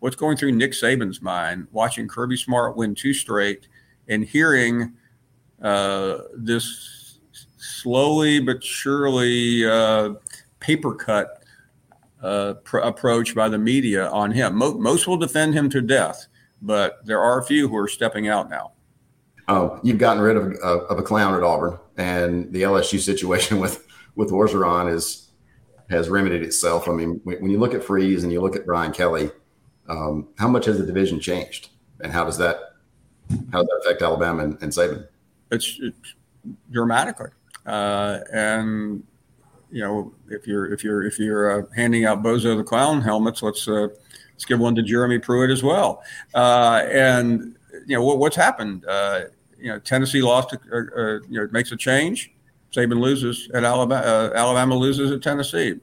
what's 0.00 0.16
going 0.16 0.36
through 0.36 0.52
Nick 0.52 0.72
Saban's 0.72 1.22
mind 1.22 1.68
watching 1.70 2.08
Kirby 2.08 2.36
Smart 2.36 2.76
win 2.76 2.94
two 2.94 3.14
straight 3.14 3.68
and 4.08 4.24
hearing 4.24 4.94
uh, 5.62 6.18
this 6.36 7.18
slowly 7.58 8.40
but 8.40 8.64
surely 8.64 9.64
uh, 9.64 10.14
paper 10.58 10.94
cut 10.94 11.44
uh, 12.22 12.54
pr- 12.64 12.78
approach 12.78 13.34
by 13.34 13.48
the 13.48 13.58
media 13.58 14.08
on 14.10 14.30
him. 14.30 14.56
Mo- 14.56 14.78
most 14.78 15.06
will 15.06 15.16
defend 15.16 15.54
him 15.54 15.70
to 15.70 15.80
death, 15.80 16.26
but 16.60 17.04
there 17.04 17.20
are 17.20 17.38
a 17.38 17.44
few 17.44 17.68
who 17.68 17.76
are 17.76 17.88
stepping 17.88 18.28
out 18.28 18.50
now. 18.50 18.72
Oh, 19.48 19.80
you've 19.82 19.98
gotten 19.98 20.22
rid 20.22 20.36
of, 20.36 20.52
of 20.62 20.98
a 20.98 21.02
clown 21.02 21.34
at 21.34 21.42
Auburn, 21.42 21.78
and 21.96 22.52
the 22.52 22.62
LSU 22.62 23.00
situation 23.00 23.58
with 23.60 23.86
with 24.16 24.30
Orgeron 24.30 24.92
is 24.92 25.30
has 25.88 26.08
remedied 26.08 26.42
itself. 26.42 26.88
I 26.88 26.92
mean, 26.92 27.20
when 27.24 27.50
you 27.50 27.58
look 27.58 27.74
at 27.74 27.82
Freeze 27.82 28.22
and 28.22 28.32
you 28.32 28.40
look 28.40 28.54
at 28.54 28.64
Brian 28.64 28.92
Kelly, 28.92 29.30
um, 29.90 30.28
how 30.38 30.48
much 30.48 30.66
has 30.66 30.78
the 30.78 30.86
division 30.86 31.18
changed, 31.18 31.70
and 32.00 32.12
how 32.12 32.24
does 32.24 32.38
that 32.38 32.74
how 33.52 33.60
does 33.60 33.68
that 33.68 33.80
affect 33.84 34.02
Alabama 34.02 34.44
and, 34.44 34.62
and 34.62 34.72
Saban? 34.72 35.06
It's, 35.50 35.78
it's 35.80 36.14
dramatically, 36.70 37.30
uh, 37.66 38.20
and 38.32 39.02
you 39.72 39.82
know 39.82 40.14
if 40.28 40.46
you're 40.46 40.72
if 40.72 40.84
you're 40.84 41.02
if 41.02 41.18
you're 41.18 41.60
uh, 41.60 41.66
handing 41.74 42.04
out 42.04 42.22
Bozo 42.22 42.56
the 42.56 42.62
Clown 42.62 43.00
helmets, 43.00 43.42
let's 43.42 43.66
uh, 43.66 43.88
let's 44.32 44.44
give 44.44 44.60
one 44.60 44.76
to 44.76 44.82
Jeremy 44.82 45.18
Pruitt 45.18 45.50
as 45.50 45.62
well. 45.62 46.04
Uh, 46.34 46.84
and 46.90 47.56
you 47.86 47.96
know 47.96 48.04
what, 48.04 48.18
what's 48.18 48.36
happened. 48.36 48.84
Uh, 48.86 49.22
you 49.58 49.68
know 49.72 49.80
Tennessee 49.80 50.22
lost. 50.22 50.54
Uh, 50.54 51.20
you 51.22 51.40
know 51.40 51.48
makes 51.50 51.72
a 51.72 51.76
change. 51.76 52.32
Saban 52.72 53.00
loses 53.00 53.50
at 53.54 53.64
Alabama. 53.64 54.32
Alabama 54.36 54.76
loses 54.76 55.10
at 55.10 55.20
Tennessee. 55.20 55.80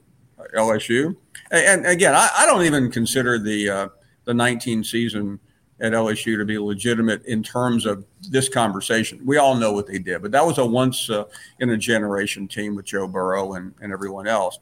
LSU. 0.56 1.14
And, 1.50 1.84
again, 1.84 2.14
I, 2.14 2.28
I, 2.38 2.46
don't 2.46 2.62
even 2.64 2.90
consider 2.90 3.38
the 3.38 3.90
the 4.28 4.34
19 4.34 4.84
season 4.84 5.40
at 5.80 5.92
LSU 5.92 6.36
to 6.36 6.44
be 6.44 6.58
legitimate 6.58 7.24
in 7.24 7.42
terms 7.42 7.86
of 7.86 8.04
this 8.30 8.48
conversation. 8.48 9.20
We 9.24 9.38
all 9.38 9.54
know 9.54 9.72
what 9.72 9.86
they 9.86 9.98
did, 9.98 10.22
but 10.22 10.32
that 10.32 10.44
was 10.44 10.58
a 10.58 10.66
once 10.66 11.08
uh, 11.08 11.24
in 11.60 11.70
a 11.70 11.76
generation 11.76 12.46
team 12.46 12.74
with 12.74 12.84
Joe 12.84 13.08
Burrow 13.08 13.54
and, 13.54 13.72
and 13.80 13.92
everyone 13.92 14.28
else. 14.28 14.58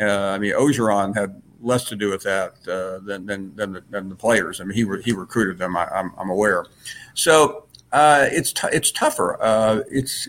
Uh, 0.00 0.04
I 0.04 0.38
mean, 0.38 0.52
Orgeron 0.52 1.16
had 1.16 1.42
less 1.60 1.84
to 1.84 1.96
do 1.96 2.10
with 2.10 2.22
that 2.22 2.52
uh, 2.68 3.04
than, 3.04 3.26
than, 3.26 3.54
than 3.56 3.72
the, 3.72 3.82
than, 3.90 4.08
the, 4.08 4.14
players. 4.14 4.60
I 4.60 4.64
mean, 4.64 4.76
he, 4.76 4.84
re- 4.84 5.02
he 5.02 5.12
recruited 5.12 5.58
them, 5.58 5.76
I, 5.76 5.88
am 6.18 6.30
aware. 6.30 6.66
So 7.14 7.66
Uh, 7.92 8.28
it's 8.30 8.52
t- 8.52 8.68
it's 8.72 8.92
tougher. 8.92 9.36
Uh, 9.42 9.82
it's 9.90 10.28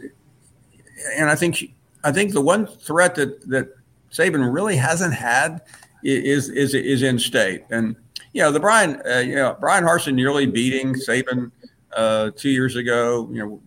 and 1.16 1.30
I 1.30 1.36
think 1.36 1.76
I 2.04 2.12
think 2.12 2.34
the 2.34 2.42
one 2.42 2.66
threat 2.66 3.14
that 3.16 3.48
that 3.50 3.70
Saban 4.12 4.52
really 4.52 4.78
hasn't 4.78 5.14
had 5.14 5.62
is 6.04 6.50
is 6.50 6.74
is 6.74 7.04
in 7.04 7.20
state, 7.20 7.64
and 7.70 7.96
you 8.34 8.42
know 8.42 8.52
the 8.52 8.60
Bryan, 8.60 9.02
uh, 9.06 9.20
you 9.20 9.36
know 9.36 9.56
Bryan 9.60 9.84
Harsin 9.84 10.14
nearly 10.14 10.46
beating 10.46 10.94
Saban 10.94 11.52
uh, 11.96 12.32
two 12.36 12.50
years 12.50 12.76
ago. 12.76 13.30
You 13.32 13.40
know 13.40 13.62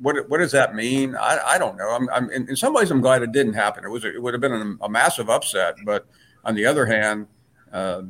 what 0.00 0.28
what 0.28 0.38
does 0.38 0.52
that 0.52 0.74
mean? 0.74 1.14
I, 1.14 1.38
I 1.44 1.58
don't 1.58 1.76
know. 1.76 1.90
I'm, 1.90 2.08
I'm 2.10 2.30
in, 2.30 2.48
in, 2.48 2.56
some 2.56 2.72
ways 2.72 2.90
I'm 2.90 3.00
glad 3.00 3.22
it 3.22 3.32
didn't 3.32 3.54
happen. 3.54 3.84
It 3.84 3.90
was 3.90 4.04
it 4.04 4.20
would 4.20 4.34
have 4.34 4.40
been 4.40 4.78
a, 4.80 4.88
massive 4.88 5.28
upset, 5.30 5.76
but 5.84 6.06
on 6.44 6.54
the 6.54 6.66
other 6.66 6.86
hand, 6.86 7.26
uh, 7.72 8.02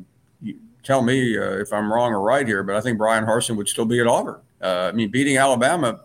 tell 0.83 1.01
me 1.01 1.37
uh, 1.37 1.57
if 1.57 1.71
I'm 1.73 1.91
wrong 1.91 2.13
or 2.13 2.21
right 2.21 2.47
here, 2.47 2.63
but 2.63 2.75
I 2.75 2.81
think 2.81 2.97
Bryan 2.97 3.25
Harsin 3.25 3.55
would 3.57 3.67
still 3.67 3.85
be 3.85 3.99
at 3.99 4.07
Auburn. 4.07 4.41
Uh, 4.61 4.89
I 4.89 4.91
mean, 4.91 5.11
beating 5.11 5.37
Alabama 5.37 6.01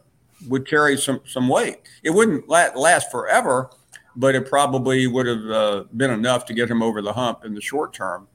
would 0.49 0.67
carry 0.67 0.97
some 0.99 1.21
some 1.27 1.49
weight. 1.49 1.79
It 2.03 2.11
wouldn't 2.11 2.49
last 2.49 3.11
forever, 3.11 3.71
but 4.17 4.35
it 4.35 4.49
probably 4.49 5.07
would 5.07 5.27
have 5.27 5.51
uh, 5.51 5.85
been 5.97 6.11
enough 6.11 6.45
to 6.47 6.55
get 6.55 6.71
him 6.71 6.83
over 6.83 7.01
the 7.01 7.13
hump 7.13 7.45
in 7.45 7.55
the 7.55 7.61
short 7.61 7.93
term. 7.93 8.29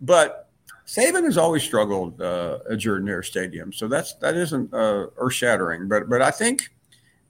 But 0.00 0.43
Saban 0.86 1.24
has 1.24 1.38
always 1.38 1.62
struggled 1.62 2.20
uh, 2.20 2.58
at 2.70 2.82
Hare 2.82 3.22
Stadium, 3.22 3.72
so 3.72 3.88
that's 3.88 4.14
that 4.14 4.36
isn't 4.36 4.72
uh, 4.74 5.06
earth 5.16 5.32
shattering. 5.32 5.88
But 5.88 6.08
but 6.08 6.20
I 6.20 6.30
think 6.30 6.68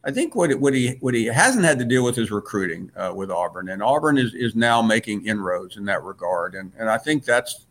I 0.05 0.11
think 0.11 0.35
what, 0.35 0.53
what 0.61 0.75
he 0.75 0.97
what 1.01 1.15
he 1.15 1.27
hasn't 1.27 1.65
had 1.65 1.79
to 1.79 1.85
deal 1.85 2.05
with 2.05 2.19
is 2.19 2.31
recruiting 2.31 2.91
uh, 2.97 3.13
with 3.15 3.31
Auburn, 3.31 3.69
and 3.69 3.83
Auburn 3.83 4.19
is 4.19 4.35
is 4.35 4.55
now 4.55 4.83
making 4.83 5.27
inroads 5.27 5.77
in 5.77 5.85
that 5.85 6.03
regard, 6.03 6.55
and 6.57 6.73
and 6.79 6.91
I 6.91 6.99
think 6.99 7.25
that's 7.25 7.67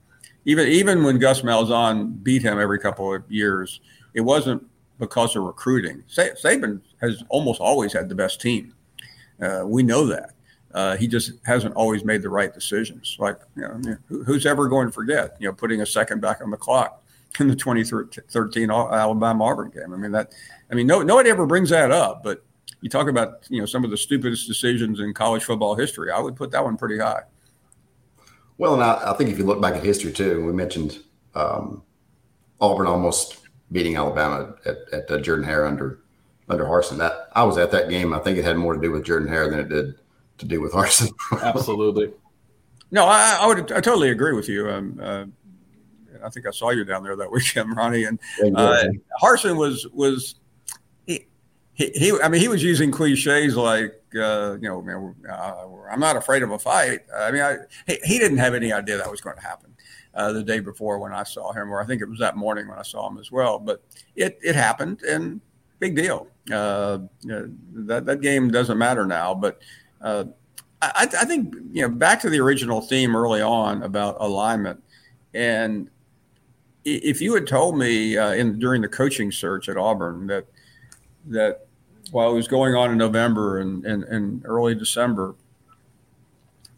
even 0.46 0.68
even 0.68 1.04
when 1.04 1.20
Gus 1.20 1.42
Malzahn 1.42 2.24
beat 2.24 2.42
him 2.42 2.60
every 2.60 2.80
couple 2.80 3.14
of 3.14 3.30
years, 3.30 3.82
it 4.14 4.22
wasn't 4.22 4.66
because 5.00 5.36
of 5.36 5.44
recruiting. 5.44 6.04
Saban 6.10 6.82
has 7.02 7.24
almost 7.30 7.60
always 7.60 7.92
had 7.92 8.08
the 8.08 8.16
best 8.16 8.40
team. 8.40 8.74
Uh, 9.42 9.64
we 9.66 9.84
know 9.84 10.06
that. 10.08 10.32
Uh, 10.74 10.98
he 10.98 11.08
just 11.08 11.34
hasn't 11.46 11.76
always 11.76 12.04
made 12.04 12.22
the 12.22 12.30
right 12.30 12.54
decisions. 12.54 13.16
Like, 13.20 13.38
you 13.56 13.62
know, 13.62 13.98
who's 14.26 14.46
ever 14.46 14.68
going 14.68 14.88
to 14.88 14.92
forget, 14.92 15.38
you 15.40 15.48
know, 15.48 15.54
putting 15.54 15.82
a 15.82 15.86
second 15.86 16.20
back 16.20 16.42
on 16.42 16.50
the 16.50 16.58
clock 16.58 17.04
in 17.40 17.48
the 17.48 17.56
2013 17.56 18.72
Alabama 18.72 19.44
Auburn 19.44 19.70
game? 19.70 19.94
I 19.94 19.98
mean, 19.98 20.12
that 20.12 20.34
I 20.72 20.76
mean, 20.76 20.88
no, 20.88 21.02
nobody 21.04 21.30
ever 21.30 21.46
brings 21.46 21.70
that 21.70 21.92
up, 21.92 22.24
but 22.24 22.44
you 22.82 22.90
talk 22.90 23.08
about 23.08 23.48
you 23.50 23.60
know 23.60 23.66
some 23.66 23.86
of 23.86 23.92
the 23.92 23.98
stupidest 23.98 24.48
decisions 24.48 25.00
in 25.00 25.14
college 25.14 25.44
football 25.44 25.76
history. 25.76 26.12
I 26.12 26.20
would 26.20 26.36
put 26.36 26.52
that 26.52 26.64
one 26.64 26.76
pretty 26.76 27.00
high. 27.00 27.22
Well, 28.58 28.74
and 28.74 28.84
I, 28.84 29.12
I 29.12 29.14
think 29.14 29.30
if 29.30 29.38
you 29.38 29.46
look 29.46 29.62
back 29.62 29.76
at 29.76 29.84
history 29.84 30.12
too, 30.12 30.46
we 30.46 30.54
mentioned 30.54 31.00
um, 31.36 31.84
Auburn 32.60 32.88
almost 32.88 33.40
beating 33.72 33.96
Alabama 33.96 34.56
at, 34.66 34.78
at 34.92 35.12
uh, 35.12 35.20
Jordan 35.20 35.46
Hare 35.46 35.66
under 35.66 36.00
under 36.50 36.66
Harsin. 36.66 36.98
That 36.98 37.30
I 37.34 37.44
was 37.44 37.58
at 37.58 37.72
that 37.72 37.90
game. 37.90 38.14
I 38.14 38.20
think 38.20 38.38
it 38.38 38.44
had 38.44 38.58
more 38.58 38.74
to 38.74 38.82
do 38.82 38.92
with 38.92 39.06
Jordan 39.06 39.30
Hare 39.30 39.50
than 39.50 39.60
it 39.60 39.70
did 39.70 39.96
to 40.38 40.46
do 40.46 40.62
with 40.62 40.74
Harsin. 40.74 41.12
Absolutely. 41.42 42.12
No, 42.92 43.06
I, 43.06 43.40
I, 43.42 43.48
would 43.48 43.72
I 43.72 43.82
totally 43.82 44.10
agree 44.10 44.34
with 44.34 44.48
you. 44.48 44.70
Um, 44.70 45.00
uh, 45.02 45.26
I 46.24 46.30
think 46.30 46.48
I 46.48 46.52
saw 46.52 46.70
you 46.70 46.86
down 46.86 47.04
there 47.04 47.16
that 47.16 47.32
weekend, 47.32 47.76
Ronnie. 47.78 48.06
And 48.06 48.20
uh, 48.56 48.86
Harsin 49.22 49.58
was 49.58 49.88
was 49.88 50.36
he, 51.74 51.92
he, 51.96 52.12
I 52.22 52.30
mean, 52.30 52.40
he 52.40 52.48
was 52.48 52.62
using 52.62 52.92
cliches 52.92 53.56
like, 53.56 54.00
uh, 54.16 54.58
you 54.62 54.70
know, 54.70 55.16
uh, 55.28 55.66
I'm 55.92 56.00
not 56.00 56.16
afraid 56.16 56.44
of 56.44 56.52
a 56.52 56.60
fight. 56.60 57.00
I 57.16 57.32
mean, 57.32 57.42
I, 57.42 57.58
he, 57.88 57.98
he 58.04 58.20
didn't 58.20 58.38
have 58.38 58.54
any 58.54 58.72
idea 58.72 58.98
that 58.98 59.10
was 59.10 59.22
going 59.22 59.38
to 59.38 59.42
happen 59.42 59.74
uh, 60.14 60.32
the 60.32 60.44
day 60.44 60.60
before 60.60 61.00
when 61.00 61.14
I 61.14 61.24
saw 61.24 61.52
him, 61.52 61.74
or 61.74 61.82
I 61.82 61.86
think 61.86 62.02
it 62.02 62.10
was 62.10 62.20
that 62.20 62.38
morning 62.38 62.68
when 62.68 62.78
I 62.78 62.84
saw 62.84 63.10
him 63.10 63.18
as 63.18 63.32
well. 63.32 63.58
But 63.58 63.84
it, 64.16 64.38
it 64.44 64.54
happened, 64.54 65.02
and 65.02 65.42
big 65.80 65.96
deal. 65.96 66.28
Uh, 66.52 67.00
that 67.24 68.04
that 68.06 68.22
game 68.22 68.52
doesn't 68.52 68.78
matter 68.78 69.08
now, 69.08 69.34
but 69.34 69.60
uh, 70.04 70.26
I, 70.82 71.08
I 71.20 71.26
think 71.26 71.56
you 71.72 71.82
know 71.84 71.90
back 71.90 72.20
to 72.22 72.30
the 72.30 72.40
original 72.40 72.82
theme 72.82 73.16
early 73.16 73.42
on 73.42 73.84
about 73.84 74.18
alignment, 74.20 74.84
and 75.34 75.90
if 76.86 77.22
you 77.22 77.34
had 77.34 77.48
told 77.48 77.78
me 77.78 78.18
uh, 78.18 78.34
in 78.34 78.60
during 78.60 78.82
the 78.82 78.90
coaching 78.90 79.32
search 79.32 79.70
at 79.70 79.78
Auburn 79.78 80.28
that 80.28 80.46
that 81.28 81.68
while 82.12 82.32
it 82.32 82.36
was 82.36 82.48
going 82.48 82.76
on 82.76 82.92
in 82.92 82.98
November 82.98 83.60
and, 83.60 83.86
and, 83.86 84.04
and 84.04 84.42
early 84.46 84.76
December, 84.76 85.36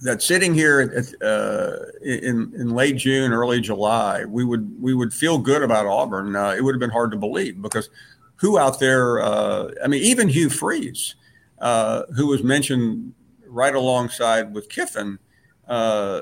that 0.01 0.21
sitting 0.21 0.53
here 0.53 0.81
at, 0.81 1.27
uh, 1.27 1.77
in 2.03 2.53
in 2.55 2.69
late 2.69 2.97
June, 2.97 3.33
early 3.33 3.59
July, 3.59 4.25
we 4.25 4.45
would 4.45 4.81
we 4.81 4.93
would 4.93 5.13
feel 5.13 5.37
good 5.37 5.63
about 5.63 5.87
Auburn. 5.87 6.35
Uh, 6.35 6.51
it 6.51 6.63
would 6.63 6.75
have 6.75 6.79
been 6.79 6.91
hard 6.91 7.11
to 7.11 7.17
believe 7.17 7.61
because 7.61 7.89
who 8.35 8.59
out 8.59 8.79
there? 8.79 9.21
Uh, 9.21 9.71
I 9.83 9.87
mean, 9.87 10.03
even 10.03 10.27
Hugh 10.27 10.49
Freeze, 10.49 11.15
uh, 11.59 12.03
who 12.15 12.27
was 12.27 12.43
mentioned 12.43 13.13
right 13.47 13.75
alongside 13.75 14.53
with 14.53 14.69
Kiffin, 14.69 15.19
uh, 15.67 16.21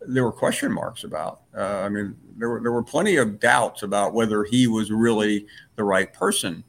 there 0.00 0.24
were 0.24 0.32
question 0.32 0.72
marks 0.72 1.04
about. 1.04 1.42
Uh, 1.56 1.80
I 1.84 1.88
mean, 1.88 2.16
there 2.36 2.48
were 2.48 2.60
there 2.60 2.72
were 2.72 2.82
plenty 2.82 3.16
of 3.16 3.38
doubts 3.38 3.82
about 3.82 4.14
whether 4.14 4.44
he 4.44 4.66
was 4.66 4.90
really 4.90 5.46
the 5.76 5.84
right 5.84 6.12
person. 6.12 6.64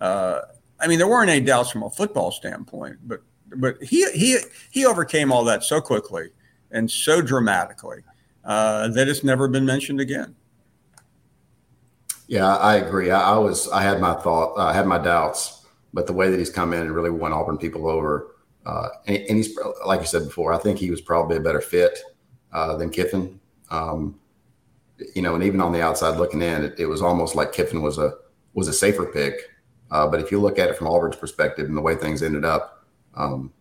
Uh, 0.00 0.40
I 0.78 0.86
mean, 0.86 0.98
there 0.98 1.08
weren't 1.08 1.30
any 1.30 1.44
doubts 1.44 1.70
from 1.70 1.82
a 1.82 1.90
football 1.90 2.30
standpoint, 2.30 2.98
but 3.04 3.22
but 3.56 3.82
he 3.82 4.10
he 4.12 4.38
he 4.70 4.86
overcame 4.86 5.32
all 5.32 5.44
that 5.44 5.64
so 5.64 5.80
quickly 5.80 6.30
and 6.70 6.90
so 6.90 7.22
dramatically 7.22 8.02
uh, 8.44 8.88
that 8.88 9.08
it's 9.08 9.24
never 9.24 9.48
been 9.48 9.64
mentioned 9.64 10.00
again. 10.00 10.34
Yeah, 12.28 12.56
I 12.56 12.76
agree. 12.76 13.10
I, 13.10 13.34
I 13.34 13.38
was 13.38 13.70
I 13.70 13.82
had 13.82 14.00
my 14.00 14.14
thought, 14.14 14.58
I 14.58 14.72
had 14.72 14.86
my 14.86 14.98
doubts, 14.98 15.55
but 15.96 16.06
the 16.06 16.12
way 16.12 16.30
that 16.30 16.38
he's 16.38 16.50
come 16.50 16.72
in 16.72 16.82
and 16.82 16.94
really 16.94 17.10
won 17.10 17.32
Auburn 17.32 17.58
people 17.58 17.88
over, 17.88 18.36
uh, 18.64 18.88
and, 19.06 19.16
and, 19.16 19.36
he's 19.38 19.58
like 19.84 20.00
you 20.00 20.06
said 20.06 20.24
before, 20.24 20.52
I 20.52 20.58
think 20.58 20.78
he 20.78 20.90
was 20.90 21.00
probably 21.00 21.36
a 21.36 21.40
better 21.40 21.60
fit 21.60 21.98
uh, 22.52 22.76
than 22.76 22.90
Kiffin. 22.90 23.40
Um, 23.70 24.18
you 25.14 25.22
know, 25.22 25.34
and 25.34 25.42
even 25.42 25.60
on 25.60 25.72
the 25.72 25.82
outside 25.82 26.16
looking 26.16 26.42
in, 26.42 26.64
it, 26.64 26.74
it 26.78 26.86
was 26.86 27.02
almost 27.02 27.34
like 27.34 27.52
Kiffin 27.52 27.82
was 27.82 27.98
a 27.98 28.14
was 28.54 28.68
a 28.68 28.72
safer 28.72 29.06
pick 29.06 29.50
uh, 29.90 30.06
but 30.06 30.20
if 30.20 30.30
you 30.30 30.40
look 30.40 30.58
at 30.58 30.68
it 30.68 30.76
from 30.76 30.88
Auburn's 30.88 31.16
perspective 31.16 31.68
and 31.68 31.76
the 31.76 31.80
way 31.80 31.94
things 31.94 32.22
ended 32.22 32.44
up, 32.44 32.84
um, 33.14 33.52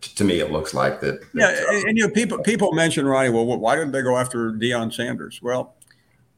t- 0.00 0.14
to 0.14 0.24
me, 0.24 0.40
it 0.40 0.50
looks 0.50 0.72
like 0.72 1.00
that. 1.00 1.20
that 1.20 1.28
yeah, 1.34 1.76
and, 1.76 1.88
and, 1.88 1.98
you 1.98 2.06
know, 2.06 2.12
people 2.12 2.38
people 2.38 2.72
mention 2.72 3.06
Ronnie. 3.06 3.30
Well, 3.30 3.44
why 3.44 3.76
didn't 3.76 3.92
they 3.92 4.02
go 4.02 4.16
after 4.16 4.52
Deion 4.52 4.92
Sanders? 4.92 5.40
Well, 5.42 5.74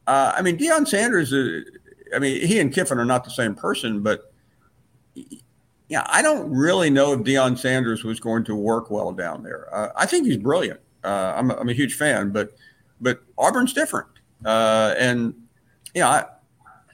uh, 0.07 0.33
I 0.37 0.43
mean, 0.43 0.59
Deion 0.59 0.87
Sanders. 0.87 1.33
Uh, 1.33 1.61
I 2.15 2.19
mean, 2.19 2.47
he 2.47 2.59
and 2.59 2.73
Kiffin 2.73 2.99
are 2.99 3.05
not 3.05 3.25
the 3.25 3.31
same 3.31 3.55
person, 3.55 4.03
but 4.03 4.28
yeah, 5.89 6.05
I 6.07 6.21
don't 6.23 6.51
really 6.51 6.91
know 6.91 7.13
if 7.13 7.21
Deion 7.21 7.59
Sanders 7.59 8.05
was 8.05 8.21
going 8.21 8.45
to 8.45 8.55
work 8.55 8.91
well 8.91 9.13
down 9.13 9.43
there. 9.43 9.75
Uh, 9.75 9.89
I 9.97 10.07
think 10.07 10.27
he's 10.27 10.37
brilliant. 10.37 10.81
Uh, 11.03 11.35
I'm, 11.37 11.51
a, 11.51 11.57
I'm 11.57 11.69
a 11.69 11.73
huge 11.73 11.95
fan, 11.95 12.31
but 12.31 12.53
but 13.01 13.23
Auburn's 13.39 13.73
different, 13.73 14.09
uh, 14.45 14.95
and 14.99 15.33
you 15.95 16.03
know, 16.03 16.09
I, 16.09 16.25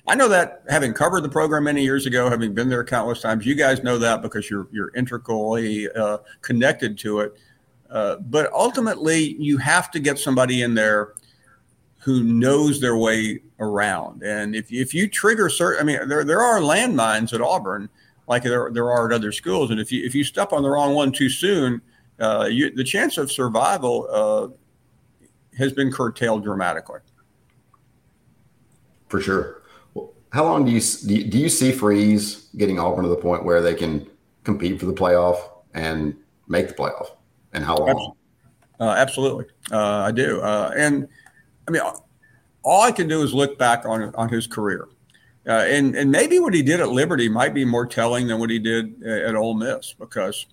I 0.06 0.14
know 0.14 0.28
that 0.28 0.62
having 0.68 0.92
covered 0.92 1.22
the 1.22 1.28
program 1.30 1.64
many 1.64 1.82
years 1.82 2.04
ago, 2.06 2.28
having 2.28 2.52
been 2.52 2.68
there 2.68 2.84
countless 2.84 3.22
times, 3.22 3.46
you 3.46 3.54
guys 3.54 3.82
know 3.82 3.98
that 3.98 4.22
because 4.22 4.50
you're 4.50 4.68
you're 4.70 4.94
integrally 4.94 5.90
uh, 5.90 6.18
connected 6.42 6.98
to 6.98 7.20
it. 7.20 7.34
Uh, 7.90 8.16
but 8.16 8.52
ultimately, 8.52 9.34
you 9.38 9.56
have 9.56 9.90
to 9.92 10.00
get 10.00 10.18
somebody 10.18 10.62
in 10.62 10.74
there 10.74 11.14
who 11.98 12.22
knows 12.22 12.80
their 12.80 12.96
way 12.96 13.40
around. 13.60 14.22
And 14.22 14.54
if 14.54 14.70
if 14.70 14.92
you 14.92 15.08
trigger 15.08 15.48
certain, 15.48 15.80
I 15.80 15.84
mean, 15.84 16.08
there 16.08 16.22
there 16.22 16.42
are 16.42 16.60
landmines 16.60 17.32
at 17.32 17.40
Auburn, 17.40 17.88
like 18.26 18.42
there 18.42 18.70
there 18.72 18.90
are 18.90 19.10
at 19.10 19.14
other 19.14 19.32
schools, 19.32 19.70
and 19.70 19.80
if 19.80 19.92
you 19.92 20.04
if 20.04 20.14
you 20.14 20.24
step 20.24 20.52
on 20.52 20.62
the 20.62 20.70
wrong 20.70 20.94
one 20.94 21.12
too 21.12 21.28
soon, 21.28 21.80
uh, 22.20 22.48
you, 22.50 22.70
the 22.70 22.84
chance 22.84 23.18
of 23.18 23.30
survival 23.30 24.08
uh, 24.10 24.48
has 25.58 25.72
been 25.72 25.92
curtailed 25.92 26.42
dramatically. 26.44 27.00
For 29.08 29.20
sure 29.20 29.62
how 30.34 30.42
long 30.42 30.64
do 30.64 30.72
you 30.72 30.80
do 30.80 31.38
you 31.38 31.48
see 31.48 31.70
Freeze 31.70 32.48
getting 32.56 32.80
Auburn 32.80 33.04
to 33.04 33.08
the 33.08 33.16
point 33.16 33.44
where 33.44 33.62
they 33.62 33.72
can 33.72 34.04
compete 34.42 34.80
for 34.80 34.86
the 34.86 34.92
playoff 34.92 35.38
and 35.74 36.16
make 36.48 36.66
the 36.66 36.74
playoff? 36.74 37.10
And 37.52 37.64
how 37.64 37.76
long? 37.76 38.16
Uh, 38.80 38.88
absolutely, 38.88 39.46
uh, 39.70 39.98
I 40.00 40.10
do. 40.10 40.40
Uh, 40.40 40.72
and 40.76 41.06
I 41.68 41.70
mean, 41.70 41.82
all 42.64 42.82
I 42.82 42.90
can 42.90 43.06
do 43.06 43.22
is 43.22 43.32
look 43.32 43.56
back 43.58 43.86
on 43.86 44.12
on 44.16 44.28
his 44.28 44.48
career, 44.48 44.88
uh, 45.46 45.64
and 45.66 45.94
and 45.94 46.10
maybe 46.10 46.38
what 46.38 46.54
he 46.54 46.62
did 46.62 46.80
at 46.80 46.88
Liberty 46.88 47.28
might 47.28 47.52
be 47.52 47.64
more 47.64 47.86
telling 47.86 48.28
than 48.28 48.38
what 48.38 48.50
he 48.50 48.58
did 48.58 49.02
at 49.02 49.34
Ole 49.34 49.54
Miss 49.54 49.92
because, 49.92 50.46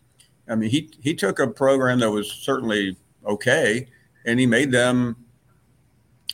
I 0.50 0.56
mean, 0.56 0.70
he 0.70 0.90
he 1.02 1.14
took 1.14 1.40
a 1.40 1.48
program 1.48 2.00
that 2.00 2.12
was 2.12 2.30
certainly 2.32 2.98
okay, 3.26 3.88
and 4.26 4.40
he 4.40 4.46
made 4.46 4.72
them 4.72 5.16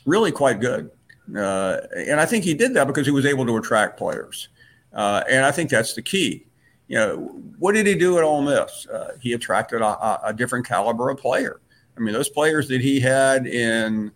really 0.06 0.32
quite 0.32 0.60
good. 0.60 0.90
Uh, 1.36 1.78
and 1.94 2.20
I 2.20 2.26
think 2.26 2.44
he 2.44 2.54
did 2.54 2.74
that 2.74 2.86
because 2.86 3.06
he 3.06 3.12
was 3.12 3.26
able 3.26 3.46
to 3.46 3.56
attract 3.58 3.98
players. 3.98 4.48
Uh, 4.92 5.22
and 5.28 5.44
I 5.44 5.50
think 5.50 5.70
that's 5.70 5.94
the 5.94 6.02
key. 6.02 6.46
You 6.88 6.96
know, 6.96 7.16
what 7.58 7.72
did 7.72 7.86
he 7.86 7.94
do 7.94 8.16
at 8.16 8.24
Ole 8.24 8.42
Miss? 8.42 8.86
Uh, 8.86 9.16
he 9.20 9.34
attracted 9.34 9.82
a, 9.82 10.26
a, 10.26 10.32
different 10.32 10.66
caliber 10.66 11.10
of 11.10 11.18
player. 11.18 11.60
I 11.96 12.00
mean, 12.00 12.14
those 12.14 12.30
players 12.30 12.66
that 12.68 12.80
he 12.80 12.98
had 12.98 13.46
in 13.46 14.10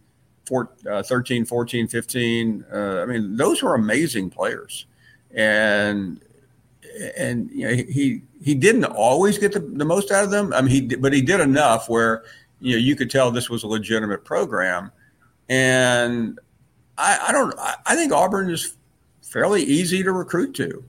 four, 0.46 0.70
uh, 0.90 1.02
13, 1.02 1.44
14, 1.44 1.88
15, 1.88 2.64
uh, 2.72 2.76
I 2.76 3.06
mean, 3.06 3.36
those 3.36 3.62
were 3.62 3.74
amazing 3.74 4.30
players. 4.30 4.86
and 5.34 6.20
and 7.16 7.50
you 7.50 7.68
know, 7.68 7.74
he 7.74 8.22
he 8.42 8.54
didn't 8.54 8.84
always 8.84 9.38
get 9.38 9.52
the, 9.52 9.60
the 9.60 9.84
most 9.84 10.10
out 10.10 10.24
of 10.24 10.30
them. 10.30 10.52
I 10.52 10.60
mean, 10.60 10.70
he 10.70 10.96
but 10.96 11.12
he 11.12 11.22
did 11.22 11.40
enough 11.40 11.88
where 11.88 12.24
you 12.60 12.72
know 12.72 12.78
you 12.78 12.96
could 12.96 13.10
tell 13.10 13.30
this 13.30 13.50
was 13.50 13.62
a 13.62 13.66
legitimate 13.66 14.24
program, 14.24 14.90
and 15.48 16.38
I, 16.98 17.26
I 17.28 17.32
don't 17.32 17.54
I 17.86 17.94
think 17.94 18.12
Auburn 18.12 18.50
is 18.50 18.76
fairly 19.22 19.62
easy 19.62 20.02
to 20.02 20.12
recruit 20.12 20.54
to. 20.54 20.84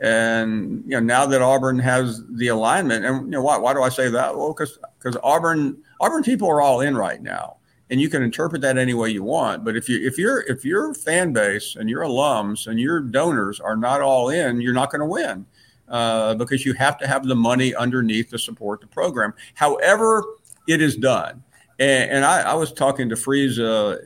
And 0.00 0.84
you 0.84 0.92
know 0.92 1.00
now 1.00 1.26
that 1.26 1.42
Auburn 1.42 1.78
has 1.80 2.22
the 2.30 2.48
alignment, 2.48 3.04
and 3.04 3.26
you 3.26 3.30
know 3.32 3.42
why, 3.42 3.58
why 3.58 3.74
do 3.74 3.82
I 3.82 3.88
say 3.88 4.08
that? 4.10 4.36
Well, 4.36 4.52
because 4.52 4.78
because 4.98 5.16
Auburn 5.22 5.76
Auburn 6.00 6.22
people 6.22 6.48
are 6.48 6.60
all 6.60 6.80
in 6.80 6.96
right 6.96 7.20
now, 7.20 7.56
and 7.90 8.00
you 8.00 8.08
can 8.08 8.22
interpret 8.22 8.62
that 8.62 8.76
any 8.76 8.94
way 8.94 9.10
you 9.10 9.22
want. 9.22 9.64
But 9.64 9.76
if 9.76 9.88
you 9.88 10.04
if 10.06 10.18
your 10.18 10.40
if 10.42 10.64
your 10.64 10.94
fan 10.94 11.32
base 11.32 11.76
and 11.76 11.88
your 11.88 12.02
alums 12.02 12.66
and 12.66 12.78
your 12.78 13.00
donors 13.00 13.60
are 13.60 13.76
not 13.76 14.00
all 14.00 14.28
in, 14.28 14.60
you're 14.60 14.74
not 14.74 14.90
going 14.90 15.00
to 15.00 15.06
win 15.06 15.46
uh, 15.88 16.34
because 16.34 16.64
you 16.66 16.74
have 16.74 16.98
to 16.98 17.06
have 17.06 17.26
the 17.26 17.34
money 17.34 17.74
underneath 17.74 18.30
to 18.30 18.38
support 18.38 18.80
the 18.80 18.86
program. 18.86 19.34
However, 19.54 20.24
it 20.66 20.82
is 20.82 20.96
done, 20.96 21.42
and, 21.78 22.10
and 22.10 22.24
I, 22.24 22.52
I, 22.52 22.54
was 22.54 22.72
talking 22.72 23.08
to 23.08 23.16
Freeze 23.16 23.58
uh, 23.58 23.96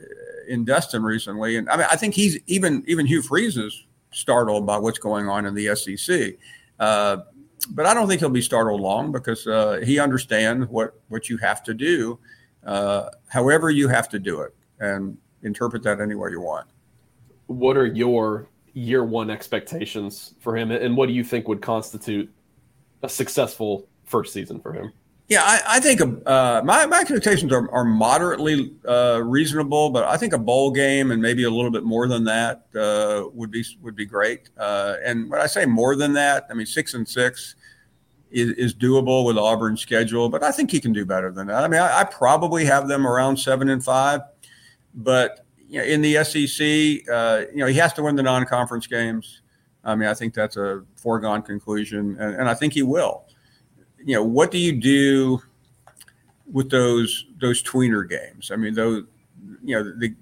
in 0.47 0.63
Destin 0.63 1.03
recently, 1.03 1.57
and 1.57 1.69
I 1.69 1.77
mean 1.77 1.87
I 1.91 1.95
think 1.95 2.13
he's 2.13 2.39
even 2.47 2.83
even 2.87 3.05
Hugh 3.05 3.21
Freeze 3.21 3.57
is 3.57 3.85
startled 4.11 4.65
by 4.65 4.77
what's 4.77 4.99
going 4.99 5.27
on 5.27 5.45
in 5.45 5.53
the 5.53 5.75
SEC. 5.75 6.35
Uh, 6.79 7.17
but 7.71 7.85
I 7.85 7.93
don't 7.93 8.07
think 8.07 8.19
he'll 8.19 8.29
be 8.29 8.41
startled 8.41 8.81
long 8.81 9.11
because 9.11 9.47
uh, 9.47 9.81
he 9.83 9.99
understands 9.99 10.67
what 10.67 10.99
what 11.09 11.29
you 11.29 11.37
have 11.37 11.63
to 11.63 11.73
do, 11.73 12.19
uh, 12.65 13.09
however 13.27 13.69
you 13.69 13.87
have 13.87 14.09
to 14.09 14.19
do 14.19 14.41
it, 14.41 14.55
and 14.79 15.17
interpret 15.43 15.83
that 15.83 15.99
any 15.99 16.15
way 16.15 16.29
you 16.31 16.41
want. 16.41 16.67
What 17.47 17.77
are 17.77 17.85
your 17.85 18.47
year 18.73 19.03
one 19.03 19.29
expectations 19.29 20.33
for 20.39 20.57
him, 20.57 20.71
and 20.71 20.97
what 20.97 21.07
do 21.07 21.13
you 21.13 21.23
think 21.23 21.47
would 21.47 21.61
constitute 21.61 22.31
a 23.03 23.09
successful 23.09 23.87
first 24.05 24.33
season 24.33 24.59
for 24.59 24.73
him? 24.73 24.91
Yeah, 25.29 25.41
I, 25.43 25.61
I 25.77 25.79
think 25.79 26.01
uh, 26.01 26.61
my, 26.65 26.85
my 26.85 26.99
expectations 26.99 27.51
are, 27.53 27.71
are 27.71 27.85
moderately 27.85 28.73
uh, 28.85 29.21
reasonable, 29.23 29.89
but 29.89 30.03
I 30.03 30.17
think 30.17 30.33
a 30.33 30.37
bowl 30.37 30.69
game 30.69 31.11
and 31.11 31.21
maybe 31.21 31.43
a 31.43 31.49
little 31.49 31.71
bit 31.71 31.83
more 31.83 32.07
than 32.07 32.25
that 32.25 32.65
uh, 32.75 33.29
would 33.33 33.49
be 33.49 33.63
would 33.81 33.95
be 33.95 34.05
great. 34.05 34.49
Uh, 34.57 34.95
and 35.03 35.29
when 35.29 35.39
I 35.39 35.47
say 35.47 35.65
more 35.65 35.95
than 35.95 36.13
that, 36.13 36.45
I 36.49 36.53
mean 36.53 36.65
six 36.65 36.93
and 36.93 37.07
six 37.07 37.55
is, 38.33 38.51
is 38.51 38.75
doable 38.75 39.25
with 39.25 39.37
Auburn's 39.37 39.79
schedule, 39.79 40.27
but 40.27 40.43
I 40.43 40.51
think 40.51 40.71
he 40.71 40.81
can 40.81 40.91
do 40.91 41.05
better 41.05 41.31
than 41.31 41.47
that. 41.47 41.63
I 41.63 41.67
mean, 41.67 41.79
I, 41.79 42.01
I 42.01 42.03
probably 42.03 42.65
have 42.65 42.87
them 42.87 43.07
around 43.07 43.37
seven 43.37 43.69
and 43.69 43.83
five, 43.83 44.21
but 44.93 45.45
you 45.69 45.79
know, 45.79 45.85
in 45.85 46.01
the 46.01 46.23
SEC, 46.23 47.09
uh, 47.09 47.45
you 47.51 47.59
know, 47.59 47.67
he 47.67 47.75
has 47.75 47.93
to 47.93 48.03
win 48.03 48.15
the 48.15 48.23
non-conference 48.23 48.87
games. 48.87 49.41
I 49.85 49.95
mean, 49.95 50.09
I 50.09 50.13
think 50.13 50.33
that's 50.33 50.57
a 50.57 50.83
foregone 50.95 51.41
conclusion, 51.41 52.17
and, 52.19 52.35
and 52.35 52.49
I 52.49 52.53
think 52.53 52.73
he 52.73 52.83
will 52.83 53.25
you 54.05 54.15
know, 54.15 54.23
what 54.23 54.51
do 54.51 54.57
you 54.57 54.73
do 54.73 55.41
with 56.51 56.69
those 56.69 57.25
those 57.39 57.63
tweener 57.63 58.07
games? 58.07 58.51
I 58.51 58.55
mean, 58.55 58.73
those 58.73 59.03
you 59.63 59.75
know 59.75 59.83
the 59.97 60.13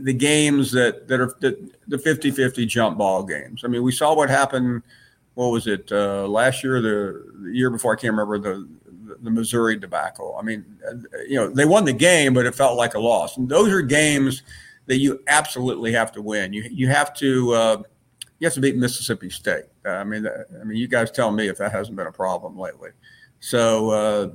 the 0.00 0.12
games 0.12 0.70
that 0.72 1.08
that 1.08 1.20
are 1.20 1.34
the, 1.40 1.70
the 1.88 1.96
50-50 1.96 2.66
jump 2.68 2.98
ball 2.98 3.22
games. 3.22 3.62
I 3.64 3.68
mean, 3.68 3.82
we 3.82 3.92
saw 3.92 4.14
what 4.14 4.28
happened. 4.28 4.82
What 5.34 5.48
was 5.48 5.66
it 5.66 5.90
uh, 5.90 6.26
last 6.28 6.62
year? 6.62 6.80
The, 6.80 7.32
the, 7.42 7.50
year 7.50 7.70
before? 7.70 7.92
I 7.92 7.96
can't 7.96 8.12
remember 8.12 8.38
the 8.38 8.68
the 9.20 9.30
Missouri 9.30 9.76
debacle. 9.76 10.36
I 10.38 10.42
mean, 10.42 10.64
uh, 10.88 10.94
you 11.28 11.36
know, 11.36 11.48
they 11.48 11.64
won 11.64 11.84
the 11.84 11.92
game, 11.92 12.34
but 12.34 12.46
it 12.46 12.54
felt 12.54 12.76
like 12.76 12.94
a 12.94 12.98
loss. 12.98 13.36
And 13.36 13.48
those 13.48 13.72
are 13.72 13.82
games 13.82 14.42
that 14.86 14.98
you 14.98 15.22
absolutely 15.26 15.92
have 15.92 16.12
to 16.12 16.22
win. 16.22 16.52
You 16.52 16.62
you 16.70 16.88
have 16.88 17.14
to 17.14 17.52
uh, 17.52 17.82
you 18.38 18.46
have 18.46 18.54
to 18.54 18.60
beat 18.60 18.76
Mississippi 18.76 19.30
State. 19.30 19.64
Uh, 19.84 19.90
I 19.90 20.04
mean, 20.04 20.26
I 20.60 20.64
mean, 20.64 20.76
you 20.76 20.88
guys 20.88 21.10
tell 21.10 21.30
me 21.30 21.48
if 21.48 21.58
that 21.58 21.72
hasn't 21.72 21.96
been 21.96 22.06
a 22.06 22.12
problem 22.12 22.58
lately. 22.58 22.90
So 23.40 23.90
uh, 23.90 24.30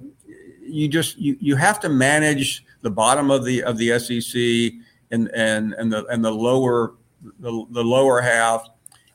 you 0.61 0.87
just 0.87 1.17
you, 1.17 1.37
you 1.39 1.55
have 1.55 1.79
to 1.81 1.89
manage 1.89 2.65
the 2.81 2.91
bottom 2.91 3.31
of 3.31 3.45
the 3.45 3.63
of 3.63 3.77
the 3.77 3.97
SEC 3.99 4.79
and 5.11 5.29
and 5.33 5.73
and 5.73 5.91
the 5.91 6.05
and 6.07 6.23
the 6.23 6.31
lower 6.31 6.95
the, 7.39 7.65
the 7.71 7.83
lower 7.83 8.21
half 8.21 8.67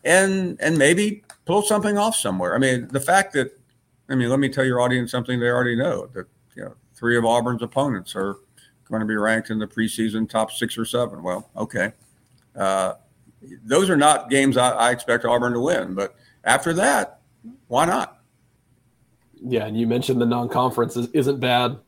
and 0.05 0.57
and 0.61 0.77
maybe 0.77 1.24
pull 1.45 1.63
something 1.63 1.99
off 1.99 2.17
somewhere. 2.17 2.55
I 2.55 2.59
mean, 2.59 2.89
the 2.89 3.01
fact 3.01 3.33
that 3.35 3.59
I 4.09 4.15
mean, 4.15 4.29
let 4.29 4.39
me 4.39 4.49
tell 4.49 4.65
your 4.65 4.81
audience 4.81 5.11
something 5.11 5.41
they 5.41 5.49
already 5.49 5.77
know 5.77 6.07
that 6.15 6.27
you 6.55 6.65
know 6.65 6.75
three 6.95 7.17
of 7.17 7.25
Auburn's 7.25 7.63
opponents 7.63 8.15
are 8.15 8.37
going 8.89 9.01
to 9.01 9.07
be 9.07 9.17
ranked 9.17 9.51
in 9.51 9.59
the 9.59 9.67
preseason 9.67 10.29
top 10.29 10.53
six 10.53 10.77
or 10.77 10.85
seven. 10.85 11.23
Well, 11.23 11.51
okay, 11.57 11.93
uh, 12.57 12.95
those 13.65 13.89
are 13.91 13.97
not 13.97 14.31
games 14.31 14.57
I, 14.57 14.71
I 14.71 14.91
expect 14.91 15.25
Auburn 15.25 15.55
to 15.55 15.61
win, 15.61 15.95
but 15.95 16.15
after 16.45 16.73
that, 16.75 17.21
why 17.69 17.87
not? 17.87 18.19
Yeah, 19.35 19.67
and 19.67 19.79
you 19.79 19.87
mentioned 19.87 20.21
the 20.21 20.27
non-conference 20.27 20.97
isn't 20.97 21.41
bad 21.41 21.79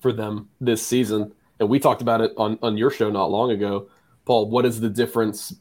for 0.00 0.12
them 0.12 0.48
this 0.60 0.84
season, 0.84 1.32
and 1.58 1.68
we 1.68 1.78
talked 1.78 2.02
about 2.02 2.20
it 2.20 2.32
on 2.36 2.58
on 2.62 2.76
your 2.76 2.90
show 2.90 3.10
not 3.10 3.30
long 3.30 3.50
ago. 3.50 3.88
Paul, 4.24 4.48
what 4.50 4.64
is 4.64 4.80
the 4.80 4.90
difference 4.90 5.54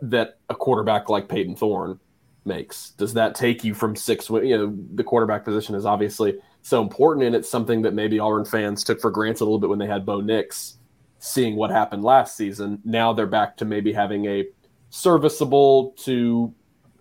that 0.00 0.38
a 0.48 0.54
quarterback 0.54 1.08
like 1.08 1.28
Payton 1.28 1.56
Thorne 1.56 1.98
makes? 2.44 2.90
Does 2.90 3.14
that 3.14 3.34
take 3.34 3.64
you 3.64 3.74
from 3.74 3.96
six? 3.96 4.28
You 4.28 4.56
know, 4.56 4.78
the 4.94 5.04
quarterback 5.04 5.44
position 5.44 5.74
is 5.74 5.86
obviously 5.86 6.38
so 6.62 6.82
important, 6.82 7.26
and 7.26 7.34
it's 7.34 7.48
something 7.48 7.82
that 7.82 7.94
maybe 7.94 8.18
Auburn 8.18 8.44
fans 8.44 8.84
took 8.84 9.00
for 9.00 9.10
granted 9.10 9.42
a 9.42 9.44
little 9.44 9.58
bit 9.58 9.70
when 9.70 9.78
they 9.78 9.86
had 9.86 10.06
Bo 10.06 10.20
Nix. 10.20 10.78
Seeing 11.18 11.56
what 11.56 11.70
happened 11.70 12.04
last 12.04 12.36
season, 12.36 12.80
now 12.84 13.12
they're 13.14 13.26
back 13.26 13.56
to 13.56 13.64
maybe 13.64 13.92
having 13.92 14.26
a 14.26 14.44
serviceable 14.90 15.92
to 15.98 16.54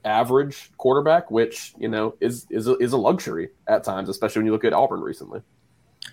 average 0.06 0.72
quarterback, 0.78 1.30
which 1.30 1.74
you 1.78 1.88
know 1.88 2.16
is 2.20 2.48
is 2.50 2.68
a, 2.68 2.76
is 2.78 2.94
a 2.94 2.98
luxury 2.98 3.50
at 3.68 3.84
times, 3.84 4.10
especially 4.10 4.40
when 4.40 4.46
you 4.46 4.52
look 4.52 4.66
at 4.66 4.74
Auburn 4.74 5.02
recently. 5.02 5.42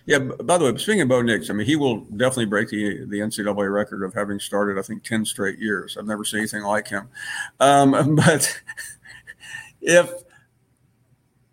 Yeah. 0.06 0.18
By 0.18 0.58
the 0.58 0.64
way, 0.64 0.76
speaking 0.76 1.02
of 1.02 1.08
Bo 1.08 1.22
Nix, 1.22 1.50
I 1.50 1.52
mean 1.52 1.66
he 1.66 1.76
will 1.76 2.00
definitely 2.00 2.46
break 2.46 2.68
the 2.68 3.04
the 3.06 3.18
NCAA 3.18 3.72
record 3.72 4.02
of 4.02 4.14
having 4.14 4.38
started 4.38 4.78
I 4.78 4.82
think 4.82 5.02
ten 5.02 5.24
straight 5.24 5.58
years. 5.58 5.96
I've 5.96 6.06
never 6.06 6.24
seen 6.24 6.40
anything 6.40 6.62
like 6.62 6.88
him. 6.88 7.08
Um, 7.58 8.16
but 8.16 8.60
if 9.80 10.10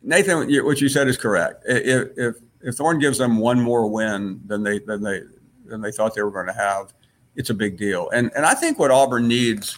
Nathan, 0.01 0.49
what 0.63 0.81
you 0.81 0.89
said 0.89 1.07
is 1.07 1.17
correct. 1.17 1.63
If 1.67 2.09
if 2.17 2.35
if 2.61 2.75
Thorne 2.75 2.99
gives 2.99 3.17
them 3.17 3.37
one 3.37 3.61
more 3.61 3.87
win 3.87 4.41
than 4.45 4.63
they 4.63 4.79
than 4.79 5.03
they 5.03 5.21
than 5.65 5.81
they 5.81 5.91
thought 5.91 6.15
they 6.15 6.21
were 6.21 6.31
going 6.31 6.47
to 6.47 6.53
have, 6.53 6.93
it's 7.35 7.49
a 7.49 7.53
big 7.53 7.77
deal. 7.77 8.09
And 8.11 8.31
and 8.35 8.45
I 8.45 8.53
think 8.53 8.79
what 8.79 8.91
Auburn 8.91 9.27
needs 9.27 9.77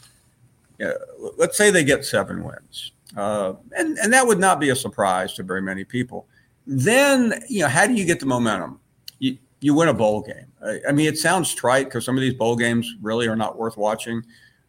uh, 0.84 0.94
let's 1.38 1.58
say 1.58 1.72
they 1.72 1.84
get 1.84 2.06
seven 2.06 2.44
wins, 2.44 2.94
uh, 3.18 3.54
and 3.78 3.98
and 3.98 4.14
that 4.14 4.26
would 4.26 4.40
not 4.40 4.60
be 4.60 4.70
a 4.70 4.76
surprise 4.76 5.34
to 5.34 5.44
very 5.44 5.62
many 5.62 5.84
people. 5.84 6.28
Then 6.66 7.42
you 7.50 7.62
know 7.62 7.68
how 7.68 7.86
do 7.86 7.94
you 7.94 8.06
get 8.06 8.20
the 8.20 8.26
momentum? 8.26 8.80
You 9.20 9.38
you 9.60 9.74
win 9.74 9.90
a 9.90 9.94
bowl 9.94 10.22
game. 10.22 10.46
I, 10.66 10.80
I 10.90 10.92
mean, 10.94 11.08
it 11.08 11.18
sounds 11.18 11.54
trite 11.54 11.86
because 11.86 12.06
some 12.06 12.16
of 12.16 12.22
these 12.22 12.34
bowl 12.34 12.56
games 12.56 12.96
really 13.02 13.28
are 13.28 13.36
not 13.36 13.58
worth 13.58 13.76
watching, 13.76 14.24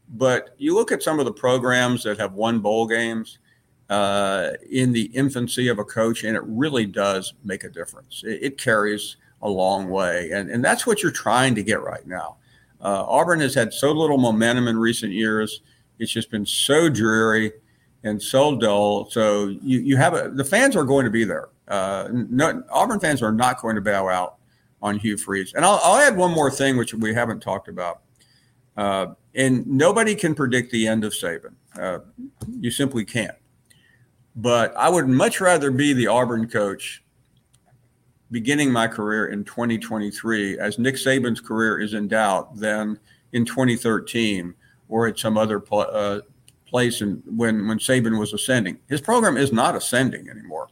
but 0.08 0.54
you 0.58 0.74
look 0.74 0.90
at 0.90 1.02
some 1.02 1.20
of 1.20 1.26
the 1.26 1.32
programs 1.32 2.02
that 2.04 2.18
have 2.18 2.34
won 2.34 2.58
bowl 2.58 2.86
games. 2.88 3.38
Uh, 3.90 4.52
in 4.70 4.92
the 4.92 5.06
infancy 5.06 5.66
of 5.66 5.80
a 5.80 5.84
coach, 5.84 6.22
and 6.22 6.36
it 6.36 6.42
really 6.46 6.86
does 6.86 7.34
make 7.42 7.64
a 7.64 7.68
difference. 7.68 8.22
It, 8.24 8.38
it, 8.40 8.56
carries 8.56 9.16
a 9.42 9.50
long 9.50 9.90
way, 9.90 10.30
and 10.30 10.48
and 10.48 10.64
that's 10.64 10.86
what 10.86 11.02
you're 11.02 11.10
trying 11.10 11.56
to 11.56 11.62
get 11.64 11.82
right 11.82 12.06
now. 12.06 12.36
Uh, 12.80 13.04
Auburn 13.08 13.40
has 13.40 13.52
had 13.52 13.74
so 13.74 13.90
little 13.90 14.16
momentum 14.16 14.68
in 14.68 14.78
recent 14.78 15.12
years. 15.12 15.62
It's 15.98 16.12
just 16.12 16.30
been 16.30 16.46
so 16.46 16.88
dreary 16.88 17.52
and 18.04 18.22
so 18.22 18.56
dull. 18.56 19.10
So 19.10 19.48
you, 19.60 19.80
you 19.80 19.96
have 19.96 20.14
a, 20.14 20.30
the 20.30 20.44
fans 20.44 20.76
are 20.76 20.84
going 20.84 21.04
to 21.04 21.10
be 21.10 21.24
there. 21.24 21.48
Uh, 21.68 22.08
no, 22.12 22.62
Auburn 22.70 23.00
fans 23.00 23.22
are 23.22 23.32
not 23.32 23.60
going 23.60 23.74
to 23.74 23.82
bow 23.82 24.08
out 24.08 24.36
on 24.82 24.98
Hugh 24.98 25.16
Freeze. 25.16 25.52
And 25.54 25.64
I'll, 25.64 25.80
I'll 25.82 25.96
add 25.96 26.16
one 26.16 26.32
more 26.32 26.50
thing, 26.50 26.76
which 26.76 26.94
we 26.94 27.12
haven't 27.12 27.40
talked 27.40 27.68
about. 27.68 28.00
Uh, 28.76 29.08
and 29.34 29.66
nobody 29.66 30.14
can 30.14 30.34
predict 30.34 30.72
the 30.72 30.88
end 30.88 31.04
of 31.04 31.12
Saban. 31.12 31.54
Uh, 31.78 31.98
you 32.58 32.70
simply 32.70 33.04
can't. 33.04 33.36
But 34.36 34.74
I 34.76 34.88
would 34.88 35.08
much 35.08 35.40
rather 35.40 35.70
be 35.70 35.92
the 35.92 36.06
Auburn 36.06 36.48
coach 36.48 37.02
beginning 38.30 38.70
my 38.70 38.86
career 38.86 39.26
in 39.26 39.44
2023 39.44 40.58
as 40.58 40.78
Nick 40.78 40.94
Saban's 40.94 41.40
career 41.40 41.80
is 41.80 41.94
in 41.94 42.06
doubt 42.08 42.56
than 42.56 42.98
in 43.32 43.44
2013 43.44 44.54
or 44.88 45.06
at 45.08 45.18
some 45.18 45.36
other 45.36 45.58
pl- 45.58 45.86
uh, 45.90 46.20
place 46.66 47.00
and 47.00 47.22
when 47.26 47.66
when 47.66 47.78
Saban 47.78 48.18
was 48.18 48.32
ascending. 48.32 48.78
His 48.88 49.00
program 49.00 49.36
is 49.36 49.52
not 49.52 49.74
ascending 49.74 50.28
anymore. 50.28 50.68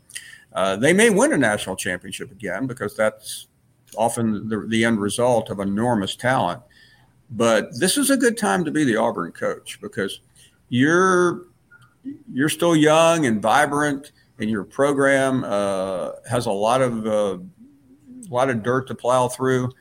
Uh, 0.52 0.76
they 0.76 0.92
may 0.92 1.10
win 1.10 1.32
a 1.32 1.38
national 1.38 1.76
championship 1.76 2.30
again 2.30 2.66
because 2.66 2.96
that's 2.96 3.48
often 3.96 4.48
the, 4.48 4.66
the 4.68 4.84
end 4.84 5.00
result 5.00 5.50
of 5.50 5.60
enormous 5.60 6.16
talent. 6.16 6.62
But 7.30 7.78
this 7.78 7.98
is 7.98 8.10
a 8.10 8.16
good 8.16 8.38
time 8.38 8.64
to 8.64 8.70
be 8.70 8.84
the 8.84 8.96
Auburn 8.96 9.32
coach 9.32 9.80
because 9.80 10.20
you're 10.68 11.47
you're 12.32 12.48
still 12.48 12.76
young 12.76 13.26
and 13.26 13.40
vibrant, 13.40 14.12
and 14.38 14.48
your 14.50 14.64
program 14.64 15.44
uh, 15.44 16.12
has 16.28 16.46
a 16.46 16.52
lot 16.52 16.82
of 16.82 17.06
uh, 17.06 17.38
a 17.38 18.34
lot 18.34 18.50
of 18.50 18.62
dirt 18.62 18.86
to 18.88 18.94
plow 18.94 19.28
through 19.28 19.72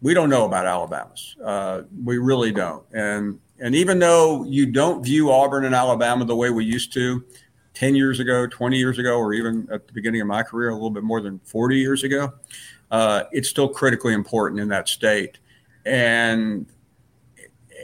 we 0.00 0.14
don't 0.14 0.30
know 0.30 0.44
about 0.44 0.66
Alabama's. 0.66 1.36
Uh, 1.42 1.82
we 2.04 2.18
really 2.18 2.52
don't. 2.52 2.84
And 2.92 3.40
and 3.58 3.74
even 3.74 3.98
though 3.98 4.44
you 4.44 4.66
don't 4.66 5.02
view 5.02 5.32
Auburn 5.32 5.64
and 5.64 5.74
Alabama 5.74 6.24
the 6.24 6.36
way 6.36 6.50
we 6.50 6.64
used 6.64 6.92
to 6.92 7.24
10 7.74 7.96
years 7.96 8.20
ago, 8.20 8.46
20 8.46 8.78
years 8.78 8.98
ago, 8.98 9.18
or 9.18 9.32
even 9.32 9.66
at 9.72 9.88
the 9.88 9.92
beginning 9.92 10.20
of 10.20 10.28
my 10.28 10.44
career, 10.44 10.68
a 10.68 10.74
little 10.74 10.90
bit 10.90 11.02
more 11.02 11.20
than 11.20 11.40
40 11.40 11.76
years 11.76 12.04
ago, 12.04 12.32
uh, 12.92 13.24
it's 13.32 13.48
still 13.48 13.68
critically 13.68 14.14
important 14.14 14.60
in 14.60 14.68
that 14.68 14.88
state. 14.88 15.38
And 15.84 16.66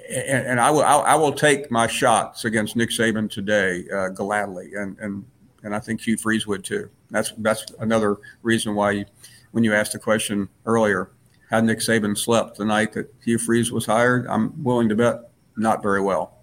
and, 0.08 0.46
and 0.46 0.60
I 0.60 0.70
will 0.70 0.82
I, 0.82 1.14
will 1.14 1.32
take 1.32 1.70
my 1.70 1.86
shots 1.86 2.44
against 2.44 2.76
Nick 2.76 2.90
Saban 2.90 3.30
today 3.30 3.84
uh, 3.94 4.08
gladly, 4.08 4.72
and 4.74 4.98
and 4.98 5.24
and 5.62 5.74
I 5.74 5.80
think 5.80 6.00
Hugh 6.00 6.16
Freeze 6.16 6.46
would 6.46 6.64
too. 6.64 6.90
That's 7.10 7.32
that's 7.38 7.66
another 7.80 8.18
reason 8.42 8.74
why, 8.74 8.92
you, 8.92 9.04
when 9.52 9.64
you 9.64 9.74
asked 9.74 9.92
the 9.92 9.98
question 9.98 10.48
earlier, 10.66 11.10
had 11.50 11.64
Nick 11.64 11.78
Saban 11.78 12.16
slept 12.16 12.58
the 12.58 12.64
night 12.64 12.92
that 12.94 13.12
Hugh 13.24 13.38
Freeze 13.38 13.72
was 13.72 13.86
hired, 13.86 14.26
I'm 14.26 14.62
willing 14.62 14.88
to 14.88 14.96
bet 14.96 15.30
not 15.56 15.82
very 15.82 16.00
well. 16.00 16.38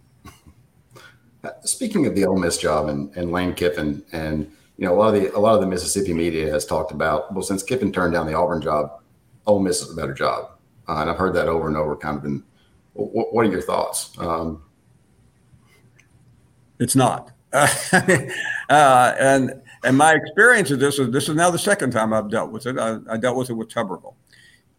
Speaking 1.64 2.06
of 2.06 2.16
the 2.16 2.26
Ole 2.26 2.38
Miss 2.38 2.58
job 2.58 2.88
and, 2.88 3.16
and 3.16 3.32
Lane 3.32 3.54
Kiffin, 3.54 4.04
and 4.12 4.52
you 4.78 4.86
know 4.86 4.94
a 4.94 4.98
lot 4.98 5.14
of 5.14 5.22
the 5.22 5.36
a 5.36 5.40
lot 5.40 5.56
of 5.56 5.62
the 5.62 5.68
Mississippi 5.68 6.14
media 6.14 6.52
has 6.52 6.66
talked 6.66 6.92
about 6.92 7.34
well 7.34 7.44
since 7.44 7.64
Kiffin 7.64 7.92
turned 7.92 8.14
down 8.14 8.26
the 8.26 8.34
Auburn 8.34 8.62
job, 8.62 9.02
Ole 9.46 9.60
Miss 9.60 9.82
is 9.82 9.92
a 9.92 9.96
better 9.96 10.14
job, 10.14 10.52
uh, 10.88 10.98
and 10.98 11.10
I've 11.10 11.18
heard 11.18 11.36
that 11.36 11.48
over 11.48 11.68
and 11.68 11.78
over, 11.78 11.96
kind 11.96 12.18
of 12.18 12.26
in 12.26 12.44
what, 12.94 13.34
what 13.34 13.46
are 13.46 13.52
your 13.52 13.62
thoughts? 13.62 14.12
Um, 14.18 14.64
it's 16.80 16.96
not. 16.96 17.32
uh, 17.54 19.16
and 19.20 19.62
and 19.84 19.98
my 19.98 20.14
experience 20.14 20.72
of 20.72 20.80
this 20.80 21.00
is 21.00 21.12
this 21.12 21.28
is 21.28 21.36
now 21.36 21.52
the 21.52 21.60
second 21.60 21.92
time 21.92 22.14
I've 22.14 22.30
dealt 22.30 22.52
with 22.52 22.66
it. 22.66 22.78
I, 22.78 22.98
I 23.10 23.18
dealt 23.18 23.36
with 23.36 23.50
it 23.50 23.54
with 23.54 23.70
Tuberville 23.70 24.16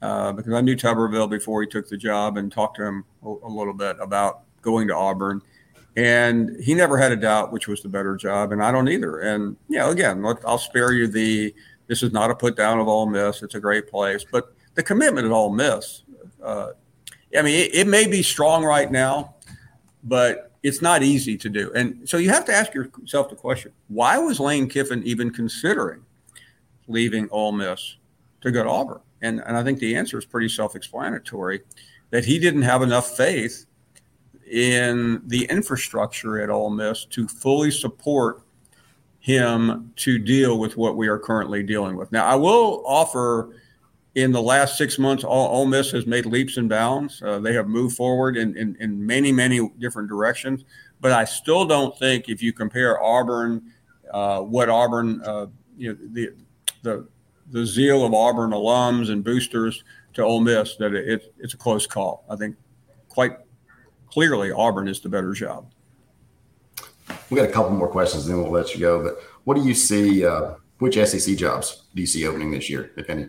uh, 0.00 0.32
because 0.32 0.52
I 0.52 0.60
knew 0.60 0.76
Tuberville 0.76 1.28
before 1.28 1.62
he 1.62 1.68
took 1.68 1.88
the 1.88 1.96
job 1.96 2.36
and 2.36 2.50
talked 2.50 2.76
to 2.76 2.84
him 2.84 3.04
a, 3.22 3.28
a, 3.28 3.48
little 3.48 3.74
bit 3.74 3.96
about 4.00 4.42
going 4.62 4.88
to 4.88 4.96
Auburn. 4.96 5.42
And 5.96 6.56
he 6.62 6.74
never 6.74 6.96
had 6.96 7.12
a 7.12 7.16
doubt 7.16 7.52
which 7.52 7.68
was 7.68 7.82
the 7.82 7.88
better 7.88 8.16
job, 8.16 8.52
and 8.52 8.62
I 8.64 8.72
don't 8.72 8.88
either. 8.88 9.18
And 9.20 9.56
you 9.68 9.78
know, 9.78 9.90
again, 9.90 10.24
I'll 10.46 10.58
spare 10.58 10.92
you 10.92 11.06
the. 11.06 11.54
This 11.88 12.02
is 12.02 12.12
not 12.12 12.30
a 12.30 12.34
put 12.34 12.56
down 12.56 12.78
of 12.78 12.88
Ole 12.88 13.06
Miss. 13.06 13.42
It's 13.42 13.54
a 13.54 13.60
great 13.60 13.88
place, 13.88 14.24
but 14.24 14.54
the 14.74 14.82
commitment 14.82 15.26
at 15.26 15.32
Ole 15.32 15.52
Miss 15.52 16.04
uh, 16.42 16.70
I 17.36 17.42
mean, 17.42 17.58
it, 17.58 17.74
it 17.74 17.86
may 17.86 18.06
be 18.06 18.22
strong 18.22 18.64
right 18.64 18.90
now, 18.90 19.34
but 20.04 20.52
it's 20.62 20.82
not 20.82 21.02
easy 21.02 21.36
to 21.38 21.48
do. 21.48 21.72
And 21.74 22.08
so 22.08 22.16
you 22.16 22.30
have 22.30 22.44
to 22.46 22.52
ask 22.52 22.74
yourself 22.74 23.28
the 23.28 23.36
question 23.36 23.72
why 23.88 24.18
was 24.18 24.38
Lane 24.38 24.68
Kiffin 24.68 25.02
even 25.04 25.30
considering 25.30 26.04
leaving 26.86 27.28
Ole 27.30 27.52
Miss 27.52 27.96
to 28.42 28.50
go 28.50 28.62
to 28.62 28.70
Auburn? 28.70 29.00
And, 29.22 29.40
and 29.46 29.56
I 29.56 29.62
think 29.62 29.78
the 29.78 29.96
answer 29.96 30.18
is 30.18 30.24
pretty 30.24 30.48
self 30.48 30.76
explanatory 30.76 31.62
that 32.10 32.24
he 32.24 32.38
didn't 32.38 32.62
have 32.62 32.82
enough 32.82 33.16
faith 33.16 33.66
in 34.50 35.22
the 35.26 35.44
infrastructure 35.46 36.40
at 36.40 36.50
Ole 36.50 36.70
Miss 36.70 37.04
to 37.06 37.26
fully 37.26 37.70
support 37.70 38.42
him 39.20 39.92
to 39.96 40.18
deal 40.18 40.58
with 40.58 40.76
what 40.76 40.96
we 40.96 41.08
are 41.08 41.18
currently 41.18 41.62
dealing 41.62 41.96
with. 41.96 42.10
Now, 42.12 42.26
I 42.26 42.34
will 42.34 42.82
offer 42.84 43.54
in 44.14 44.32
the 44.32 44.42
last 44.42 44.76
six 44.76 44.98
months, 44.98 45.24
all, 45.24 45.48
Ole 45.56 45.66
Miss 45.66 45.90
has 45.92 46.06
made 46.06 46.26
leaps 46.26 46.56
and 46.56 46.68
bounds. 46.68 47.22
Uh, 47.22 47.38
they 47.38 47.54
have 47.54 47.68
moved 47.68 47.96
forward 47.96 48.36
in, 48.36 48.56
in, 48.56 48.76
in, 48.78 49.04
many, 49.04 49.32
many 49.32 49.70
different 49.78 50.08
directions. 50.08 50.64
But 51.00 51.12
I 51.12 51.24
still 51.24 51.64
don't 51.64 51.98
think 51.98 52.28
if 52.28 52.42
you 52.42 52.52
compare 52.52 53.02
Auburn, 53.02 53.72
uh, 54.12 54.40
what 54.40 54.68
Auburn, 54.68 55.22
uh, 55.24 55.46
you 55.76 55.92
know, 55.92 55.98
the, 56.12 56.34
the, 56.82 57.08
the 57.50 57.66
zeal 57.66 58.04
of 58.04 58.12
Auburn 58.12 58.50
alums 58.50 59.10
and 59.10 59.24
boosters 59.24 59.82
to 60.14 60.22
Ole 60.22 60.40
Miss, 60.40 60.76
that 60.76 60.94
it, 60.94 61.08
it, 61.08 61.34
it's 61.38 61.54
a 61.54 61.58
close 61.58 61.86
call. 61.86 62.24
I 62.28 62.36
think 62.36 62.56
quite 63.08 63.38
clearly 64.06 64.52
Auburn 64.52 64.88
is 64.88 65.00
the 65.00 65.08
better 65.08 65.32
job. 65.32 65.72
We 67.30 67.36
got 67.36 67.48
a 67.48 67.52
couple 67.52 67.70
more 67.72 67.88
questions, 67.88 68.26
then 68.26 68.36
we'll 68.36 68.50
let 68.50 68.74
you 68.74 68.80
go. 68.80 69.02
But 69.02 69.22
what 69.44 69.56
do 69.56 69.62
you 69.62 69.74
see? 69.74 70.24
Uh, 70.24 70.54
which 70.78 70.96
SEC 70.96 71.36
jobs 71.36 71.84
do 71.94 72.00
you 72.00 72.08
see 72.08 72.26
opening 72.26 72.50
this 72.50 72.68
year, 72.68 72.90
if 72.96 73.08
any? 73.08 73.28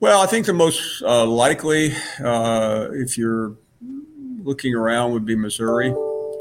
Well, 0.00 0.20
I 0.20 0.26
think 0.26 0.46
the 0.46 0.52
most 0.52 1.02
uh, 1.02 1.26
likely, 1.26 1.92
uh, 2.22 2.86
if 2.92 3.18
you're 3.18 3.56
looking 4.44 4.72
around, 4.72 5.10
would 5.12 5.24
be 5.24 5.34
Missouri. 5.34 5.92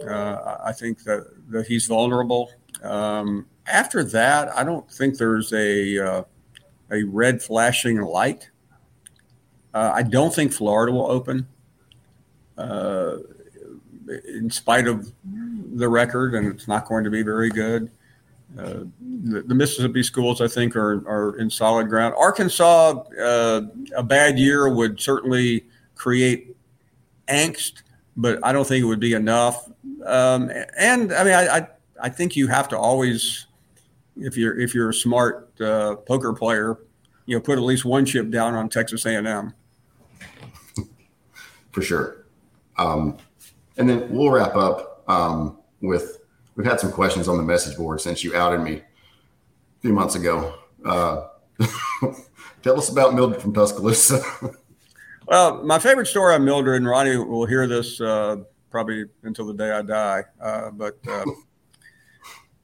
Uh, 0.07 0.57
I 0.63 0.71
think 0.71 1.03
that, 1.05 1.25
that 1.49 1.65
he's 1.65 1.87
vulnerable. 1.87 2.51
Um, 2.83 3.47
after 3.65 4.03
that, 4.03 4.55
I 4.55 4.63
don't 4.63 4.89
think 4.91 5.17
there's 5.17 5.51
a 5.53 5.97
uh, 5.97 6.23
a 6.91 7.03
red 7.03 7.41
flashing 7.41 7.99
light. 7.99 8.51
Uh, 9.73 9.91
I 9.95 10.03
don't 10.03 10.33
think 10.33 10.53
Florida 10.53 10.93
will 10.93 11.09
open, 11.09 11.47
uh, 12.59 13.17
in 14.27 14.51
spite 14.51 14.87
of 14.87 15.11
the 15.73 15.89
record, 15.89 16.35
and 16.35 16.47
it's 16.47 16.67
not 16.67 16.85
going 16.87 17.03
to 17.05 17.09
be 17.09 17.23
very 17.23 17.49
good. 17.49 17.89
Uh, 18.57 18.85
the, 19.23 19.43
the, 19.43 19.53
Mississippi 19.53 20.01
schools, 20.01 20.41
I 20.41 20.47
think, 20.47 20.75
are, 20.75 21.07
are 21.07 21.37
in 21.37 21.49
solid 21.49 21.89
ground. 21.89 22.15
Arkansas, 22.17 23.03
uh, 23.21 23.61
a 23.95 24.01
bad 24.01 24.39
year 24.39 24.67
would 24.67 24.99
certainly 24.99 25.65
create 25.95 26.55
angst, 27.27 27.83
but 28.15 28.39
I 28.43 28.51
don't 28.51 28.65
think 28.65 28.81
it 28.81 28.85
would 28.85 28.99
be 28.99 29.13
enough. 29.13 29.69
Um, 30.05 30.51
and 30.77 31.13
I 31.13 31.23
mean, 31.23 31.33
I, 31.33 31.57
I, 31.57 31.67
I, 32.03 32.09
think 32.09 32.35
you 32.35 32.47
have 32.47 32.67
to 32.69 32.77
always, 32.77 33.45
if 34.15 34.37
you're 34.37 34.59
if 34.59 34.73
you're 34.73 34.89
a 34.89 34.93
smart 34.93 35.59
uh, 35.61 35.95
poker 35.95 36.33
player, 36.33 36.79
you 37.27 37.35
know, 37.35 37.41
put 37.41 37.57
at 37.59 37.63
least 37.63 37.85
one 37.85 38.05
chip 38.05 38.31
down 38.31 38.55
on 38.55 38.69
Texas 38.69 39.05
A&M. 39.05 39.53
For 41.71 41.81
sure. 41.81 42.25
Um, 42.77 43.17
and 43.77 43.87
then 43.87 44.09
we'll 44.09 44.31
wrap 44.31 44.55
up 44.55 45.03
um, 45.07 45.59
with 45.81 46.16
we've 46.57 46.65
had 46.65 46.79
some 46.79 46.91
questions 46.91 47.27
on 47.27 47.37
the 47.37 47.43
message 47.43 47.77
board 47.77 48.01
since 48.01 48.23
you 48.23 48.35
outed 48.35 48.59
me 48.59 48.73
a 48.73 49.81
few 49.81 49.93
months 49.93 50.15
ago. 50.15 50.55
Uh, 50.83 51.27
tell 52.63 52.77
us 52.77 52.89
about 52.89 53.13
Mildred 53.13 53.41
from 53.41 53.53
Tuscaloosa. 53.53 54.21
well, 55.27 55.63
my 55.63 55.79
favorite 55.79 56.07
story 56.07 56.33
on 56.33 56.43
Mildred, 56.43 56.77
and 56.77 56.87
Ronnie 56.87 57.15
will 57.17 57.45
hear 57.45 57.67
this 57.67 58.01
uh, 58.01 58.37
probably 58.71 59.05
until 59.23 59.45
the 59.45 59.53
day 59.53 59.71
I 59.71 59.81
die. 59.83 60.23
Uh, 60.41 60.71
but 60.71 60.97
uh, 61.07 61.25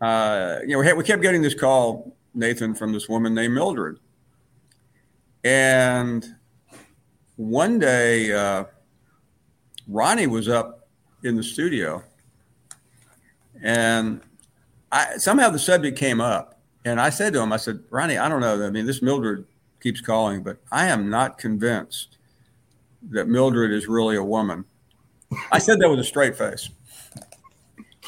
uh, 0.04 0.60
you 0.66 0.82
know, 0.82 0.96
we 0.96 1.04
kept 1.04 1.22
getting 1.22 1.44
this 1.44 1.56
call, 1.56 2.18
Nathan, 2.34 2.74
from 2.74 2.92
this 2.92 3.08
woman 3.08 3.34
named 3.34 3.54
Mildred, 3.54 4.00
and 5.44 6.26
one 7.36 7.78
day 7.78 8.32
uh, 8.32 8.66
Ronnie 9.88 10.28
was 10.28 10.50
up 10.50 10.88
in 11.24 11.36
the 11.36 11.44
studio 11.44 12.04
and 13.64 14.22
I, 14.92 15.18
somehow 15.18 15.50
the 15.50 15.58
subject 15.58 15.98
came 15.98 16.22
up. 16.22 16.60
And 16.86 17.00
I 17.00 17.10
said 17.10 17.34
to 17.34 17.42
him, 17.42 17.54
I 17.54 17.58
said, 17.58 17.80
Ronnie, 17.90 18.18
I 18.18 18.28
don't 18.28 18.42
know. 18.42 18.66
I 18.66 18.70
mean, 18.70 18.86
this 18.86 19.02
Mildred 19.02 19.46
keeps 19.82 20.02
calling, 20.02 20.44
but 20.44 20.58
I 20.72 20.88
am 20.88 21.10
not 21.10 21.38
convinced 21.38 22.18
that 23.10 23.28
Mildred 23.28 23.72
is 23.72 23.88
really 23.88 24.18
a 24.18 24.24
woman. 24.24 24.66
I 25.52 25.60
said 25.60 25.80
that 25.80 25.90
with 25.90 26.00
a 26.00 26.04
straight 26.04 26.36
face. 26.36 26.70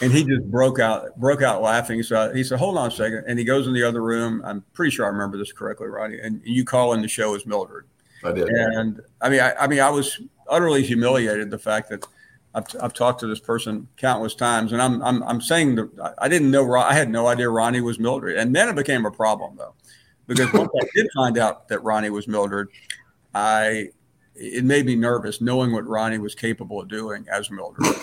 And 0.01 0.11
he 0.11 0.25
just 0.25 0.43
broke 0.51 0.79
out, 0.79 1.17
broke 1.17 1.41
out 1.41 1.61
laughing. 1.61 2.03
So 2.03 2.33
he 2.33 2.43
said, 2.43 2.59
"Hold 2.59 2.77
on 2.77 2.89
a 2.89 2.91
second. 2.91 3.23
And 3.27 3.39
he 3.39 3.45
goes 3.45 3.65
in 3.65 3.73
the 3.73 3.83
other 3.83 4.03
room. 4.03 4.41
I'm 4.43 4.61
pretty 4.73 4.91
sure 4.91 5.05
I 5.05 5.09
remember 5.09 5.37
this 5.37 5.53
correctly, 5.53 5.87
Ronnie. 5.87 6.19
And 6.19 6.41
you 6.43 6.65
call 6.65 6.93
in 6.93 7.01
the 7.01 7.07
show 7.07 7.33
as 7.33 7.45
Mildred. 7.45 7.85
I 8.25 8.33
did. 8.33 8.49
And 8.49 8.99
I 9.21 9.29
mean, 9.29 9.39
I, 9.39 9.53
I 9.55 9.67
mean, 9.67 9.79
I 9.79 9.89
was 9.89 10.19
utterly 10.49 10.83
humiliated 10.83 11.49
the 11.49 11.57
fact 11.57 11.89
that 11.89 12.05
I've, 12.55 12.65
I've 12.81 12.93
talked 12.93 13.19
to 13.19 13.27
this 13.27 13.39
person 13.39 13.87
countless 13.97 14.33
times, 14.33 14.71
and 14.71 14.81
I'm 14.81 15.03
I'm, 15.03 15.21
I'm 15.23 15.41
saying 15.41 15.75
that 15.75 16.13
I 16.17 16.29
didn't 16.29 16.49
know 16.49 16.73
I 16.75 16.93
had 16.93 17.09
no 17.09 17.27
idea 17.27 17.49
Ronnie 17.49 17.81
was 17.81 17.99
Mildred, 17.99 18.37
and 18.37 18.55
then 18.55 18.69
it 18.69 18.75
became 18.75 19.05
a 19.05 19.11
problem 19.11 19.57
though, 19.57 19.75
because 20.25 20.51
once 20.53 20.71
I 20.81 20.85
did 20.95 21.07
find 21.15 21.37
out 21.37 21.67
that 21.67 21.83
Ronnie 21.83 22.09
was 22.09 22.27
Mildred, 22.29 22.69
I 23.33 23.89
it 24.35 24.63
made 24.63 24.85
me 24.85 24.95
nervous 24.95 25.41
knowing 25.41 25.73
what 25.73 25.85
Ronnie 25.85 26.17
was 26.17 26.33
capable 26.33 26.79
of 26.81 26.87
doing 26.87 27.25
as 27.29 27.51
Mildred, 27.51 27.93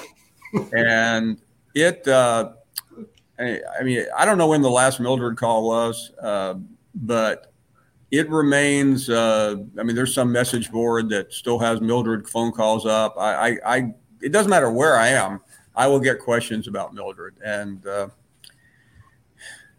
and 0.72 1.40
it. 1.74 2.06
Uh, 2.06 2.52
I 3.38 3.82
mean, 3.82 4.04
I 4.16 4.24
don't 4.24 4.38
know 4.38 4.48
when 4.48 4.60
the 4.60 4.70
last 4.70 5.00
Mildred 5.00 5.36
call 5.38 5.66
was, 5.66 6.12
uh, 6.22 6.54
but 6.94 7.52
it 8.10 8.28
remains. 8.28 9.08
Uh, 9.08 9.56
I 9.80 9.82
mean, 9.82 9.96
there's 9.96 10.14
some 10.14 10.30
message 10.30 10.70
board 10.70 11.08
that 11.08 11.32
still 11.32 11.58
has 11.58 11.80
Mildred 11.80 12.28
phone 12.28 12.52
calls 12.52 12.84
up. 12.84 13.14
I, 13.18 13.48
I, 13.48 13.76
I 13.76 13.94
it 14.22 14.32
doesn't 14.32 14.50
matter 14.50 14.70
where 14.70 14.96
I 14.96 15.08
am, 15.08 15.40
I 15.74 15.86
will 15.86 16.00
get 16.00 16.18
questions 16.20 16.68
about 16.68 16.94
Mildred. 16.94 17.34
And, 17.44 17.86
uh, 17.86 18.08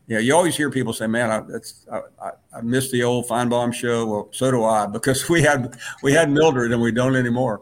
yeah, 0.07 0.19
you 0.19 0.35
always 0.35 0.55
hear 0.55 0.69
people 0.69 0.91
say, 0.91 1.07
"Man, 1.07 1.31
I, 1.31 1.39
that's, 1.39 1.85
I, 1.91 2.01
I, 2.21 2.31
I 2.57 2.61
miss 2.61 2.91
the 2.91 3.03
old 3.03 3.25
Finebaum 3.27 3.73
show." 3.73 4.05
Well, 4.05 4.29
so 4.31 4.51
do 4.51 4.63
I, 4.65 4.85
because 4.85 5.29
we 5.29 5.41
had 5.41 5.77
we 6.01 6.11
had 6.11 6.29
Mildred 6.29 6.73
and 6.73 6.81
we 6.81 6.91
don't 6.91 7.15
anymore. 7.15 7.61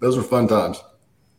Those 0.00 0.16
were 0.16 0.22
fun 0.22 0.48
times. 0.48 0.82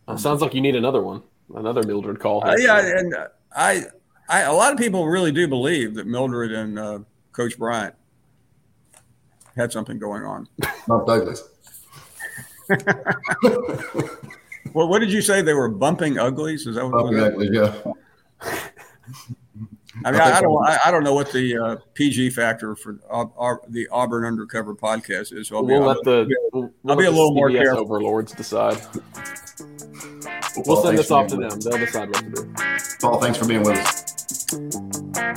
Uh, 0.07 0.15
sounds 0.15 0.41
like 0.41 0.53
you 0.53 0.61
need 0.61 0.75
another 0.75 1.01
one, 1.01 1.21
another 1.55 1.83
Mildred 1.83 2.19
call. 2.19 2.45
Uh, 2.45 2.55
yeah, 2.57 2.79
and 2.79 3.15
I, 3.55 3.83
I, 4.29 4.41
a 4.41 4.53
lot 4.53 4.71
of 4.71 4.79
people 4.79 5.07
really 5.07 5.31
do 5.31 5.47
believe 5.47 5.95
that 5.95 6.07
Mildred 6.07 6.53
and 6.53 6.79
uh, 6.79 6.99
Coach 7.33 7.57
Bryant 7.57 7.95
had 9.55 9.71
something 9.71 9.99
going 9.99 10.23
on. 10.23 10.47
Not 10.87 11.05
Douglas. 11.05 11.43
well, 14.74 14.88
what 14.88 14.99
did 14.99 15.11
you 15.11 15.22
say? 15.22 15.41
They 15.41 15.53
were 15.53 15.69
bumping 15.69 16.17
uglies? 16.17 16.67
Is 16.67 16.76
that 16.76 16.86
what 16.86 16.93
bumping 16.93 17.19
uglies? 17.19 17.51
Yeah. 17.53 17.74
I 20.03 20.11
mean, 20.11 20.22
I, 20.22 20.38
I 20.38 20.41
don't, 20.41 20.65
I, 20.65 20.80
I, 20.86 20.91
don't 20.91 21.03
know 21.03 21.13
what 21.13 21.32
the 21.32 21.57
uh, 21.57 21.76
PG 21.93 22.32
factor 22.32 22.76
for 22.76 22.99
uh, 23.09 23.55
the 23.67 23.88
Auburn 23.89 24.26
Undercover 24.26 24.74
podcast 24.74 25.38
is. 25.38 25.49
So 25.49 25.57
I'll 25.57 25.65
we'll 25.65 25.80
be, 25.80 25.86
let 25.86 25.97
I'll, 25.97 26.03
the 26.03 26.36
we'll, 26.53 26.72
I'll 26.88 26.95
be 26.95 27.05
a 27.05 27.11
little 27.11 27.36
more 27.36 27.51
careful. 27.51 27.82
Overlords 27.82 28.32
decide. 28.32 28.82
We'll 30.65 30.82
send 30.82 30.97
this 30.97 31.11
off 31.11 31.28
to 31.28 31.36
them. 31.36 31.59
They'll 31.59 31.78
decide 31.78 32.09
what 32.09 32.19
to 32.19 32.30
do. 32.30 32.53
Paul, 32.99 33.19
thanks 33.19 33.38
for 33.38 33.45
being 33.45 33.63
with 33.63 33.78
us. 33.78 34.01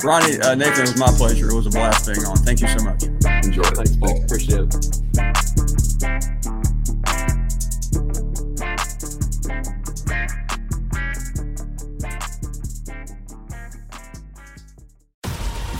Ronnie, 0.03 0.39
uh, 0.39 0.55
Nathan, 0.55 0.73
it 0.73 0.81
was 0.81 0.97
my 0.97 1.11
pleasure. 1.17 1.49
It 1.49 1.55
was 1.55 1.67
a 1.67 1.69
blast 1.69 2.05
being 2.05 2.25
on. 2.25 2.37
Thank 2.37 2.61
you 2.61 2.67
so 2.67 2.83
much. 2.83 3.03
Enjoy 3.03 3.61
it. 3.61 3.75
Thanks, 3.75 3.95
Paul. 3.97 4.23
Appreciate 4.23 4.61
it. 4.61 5.34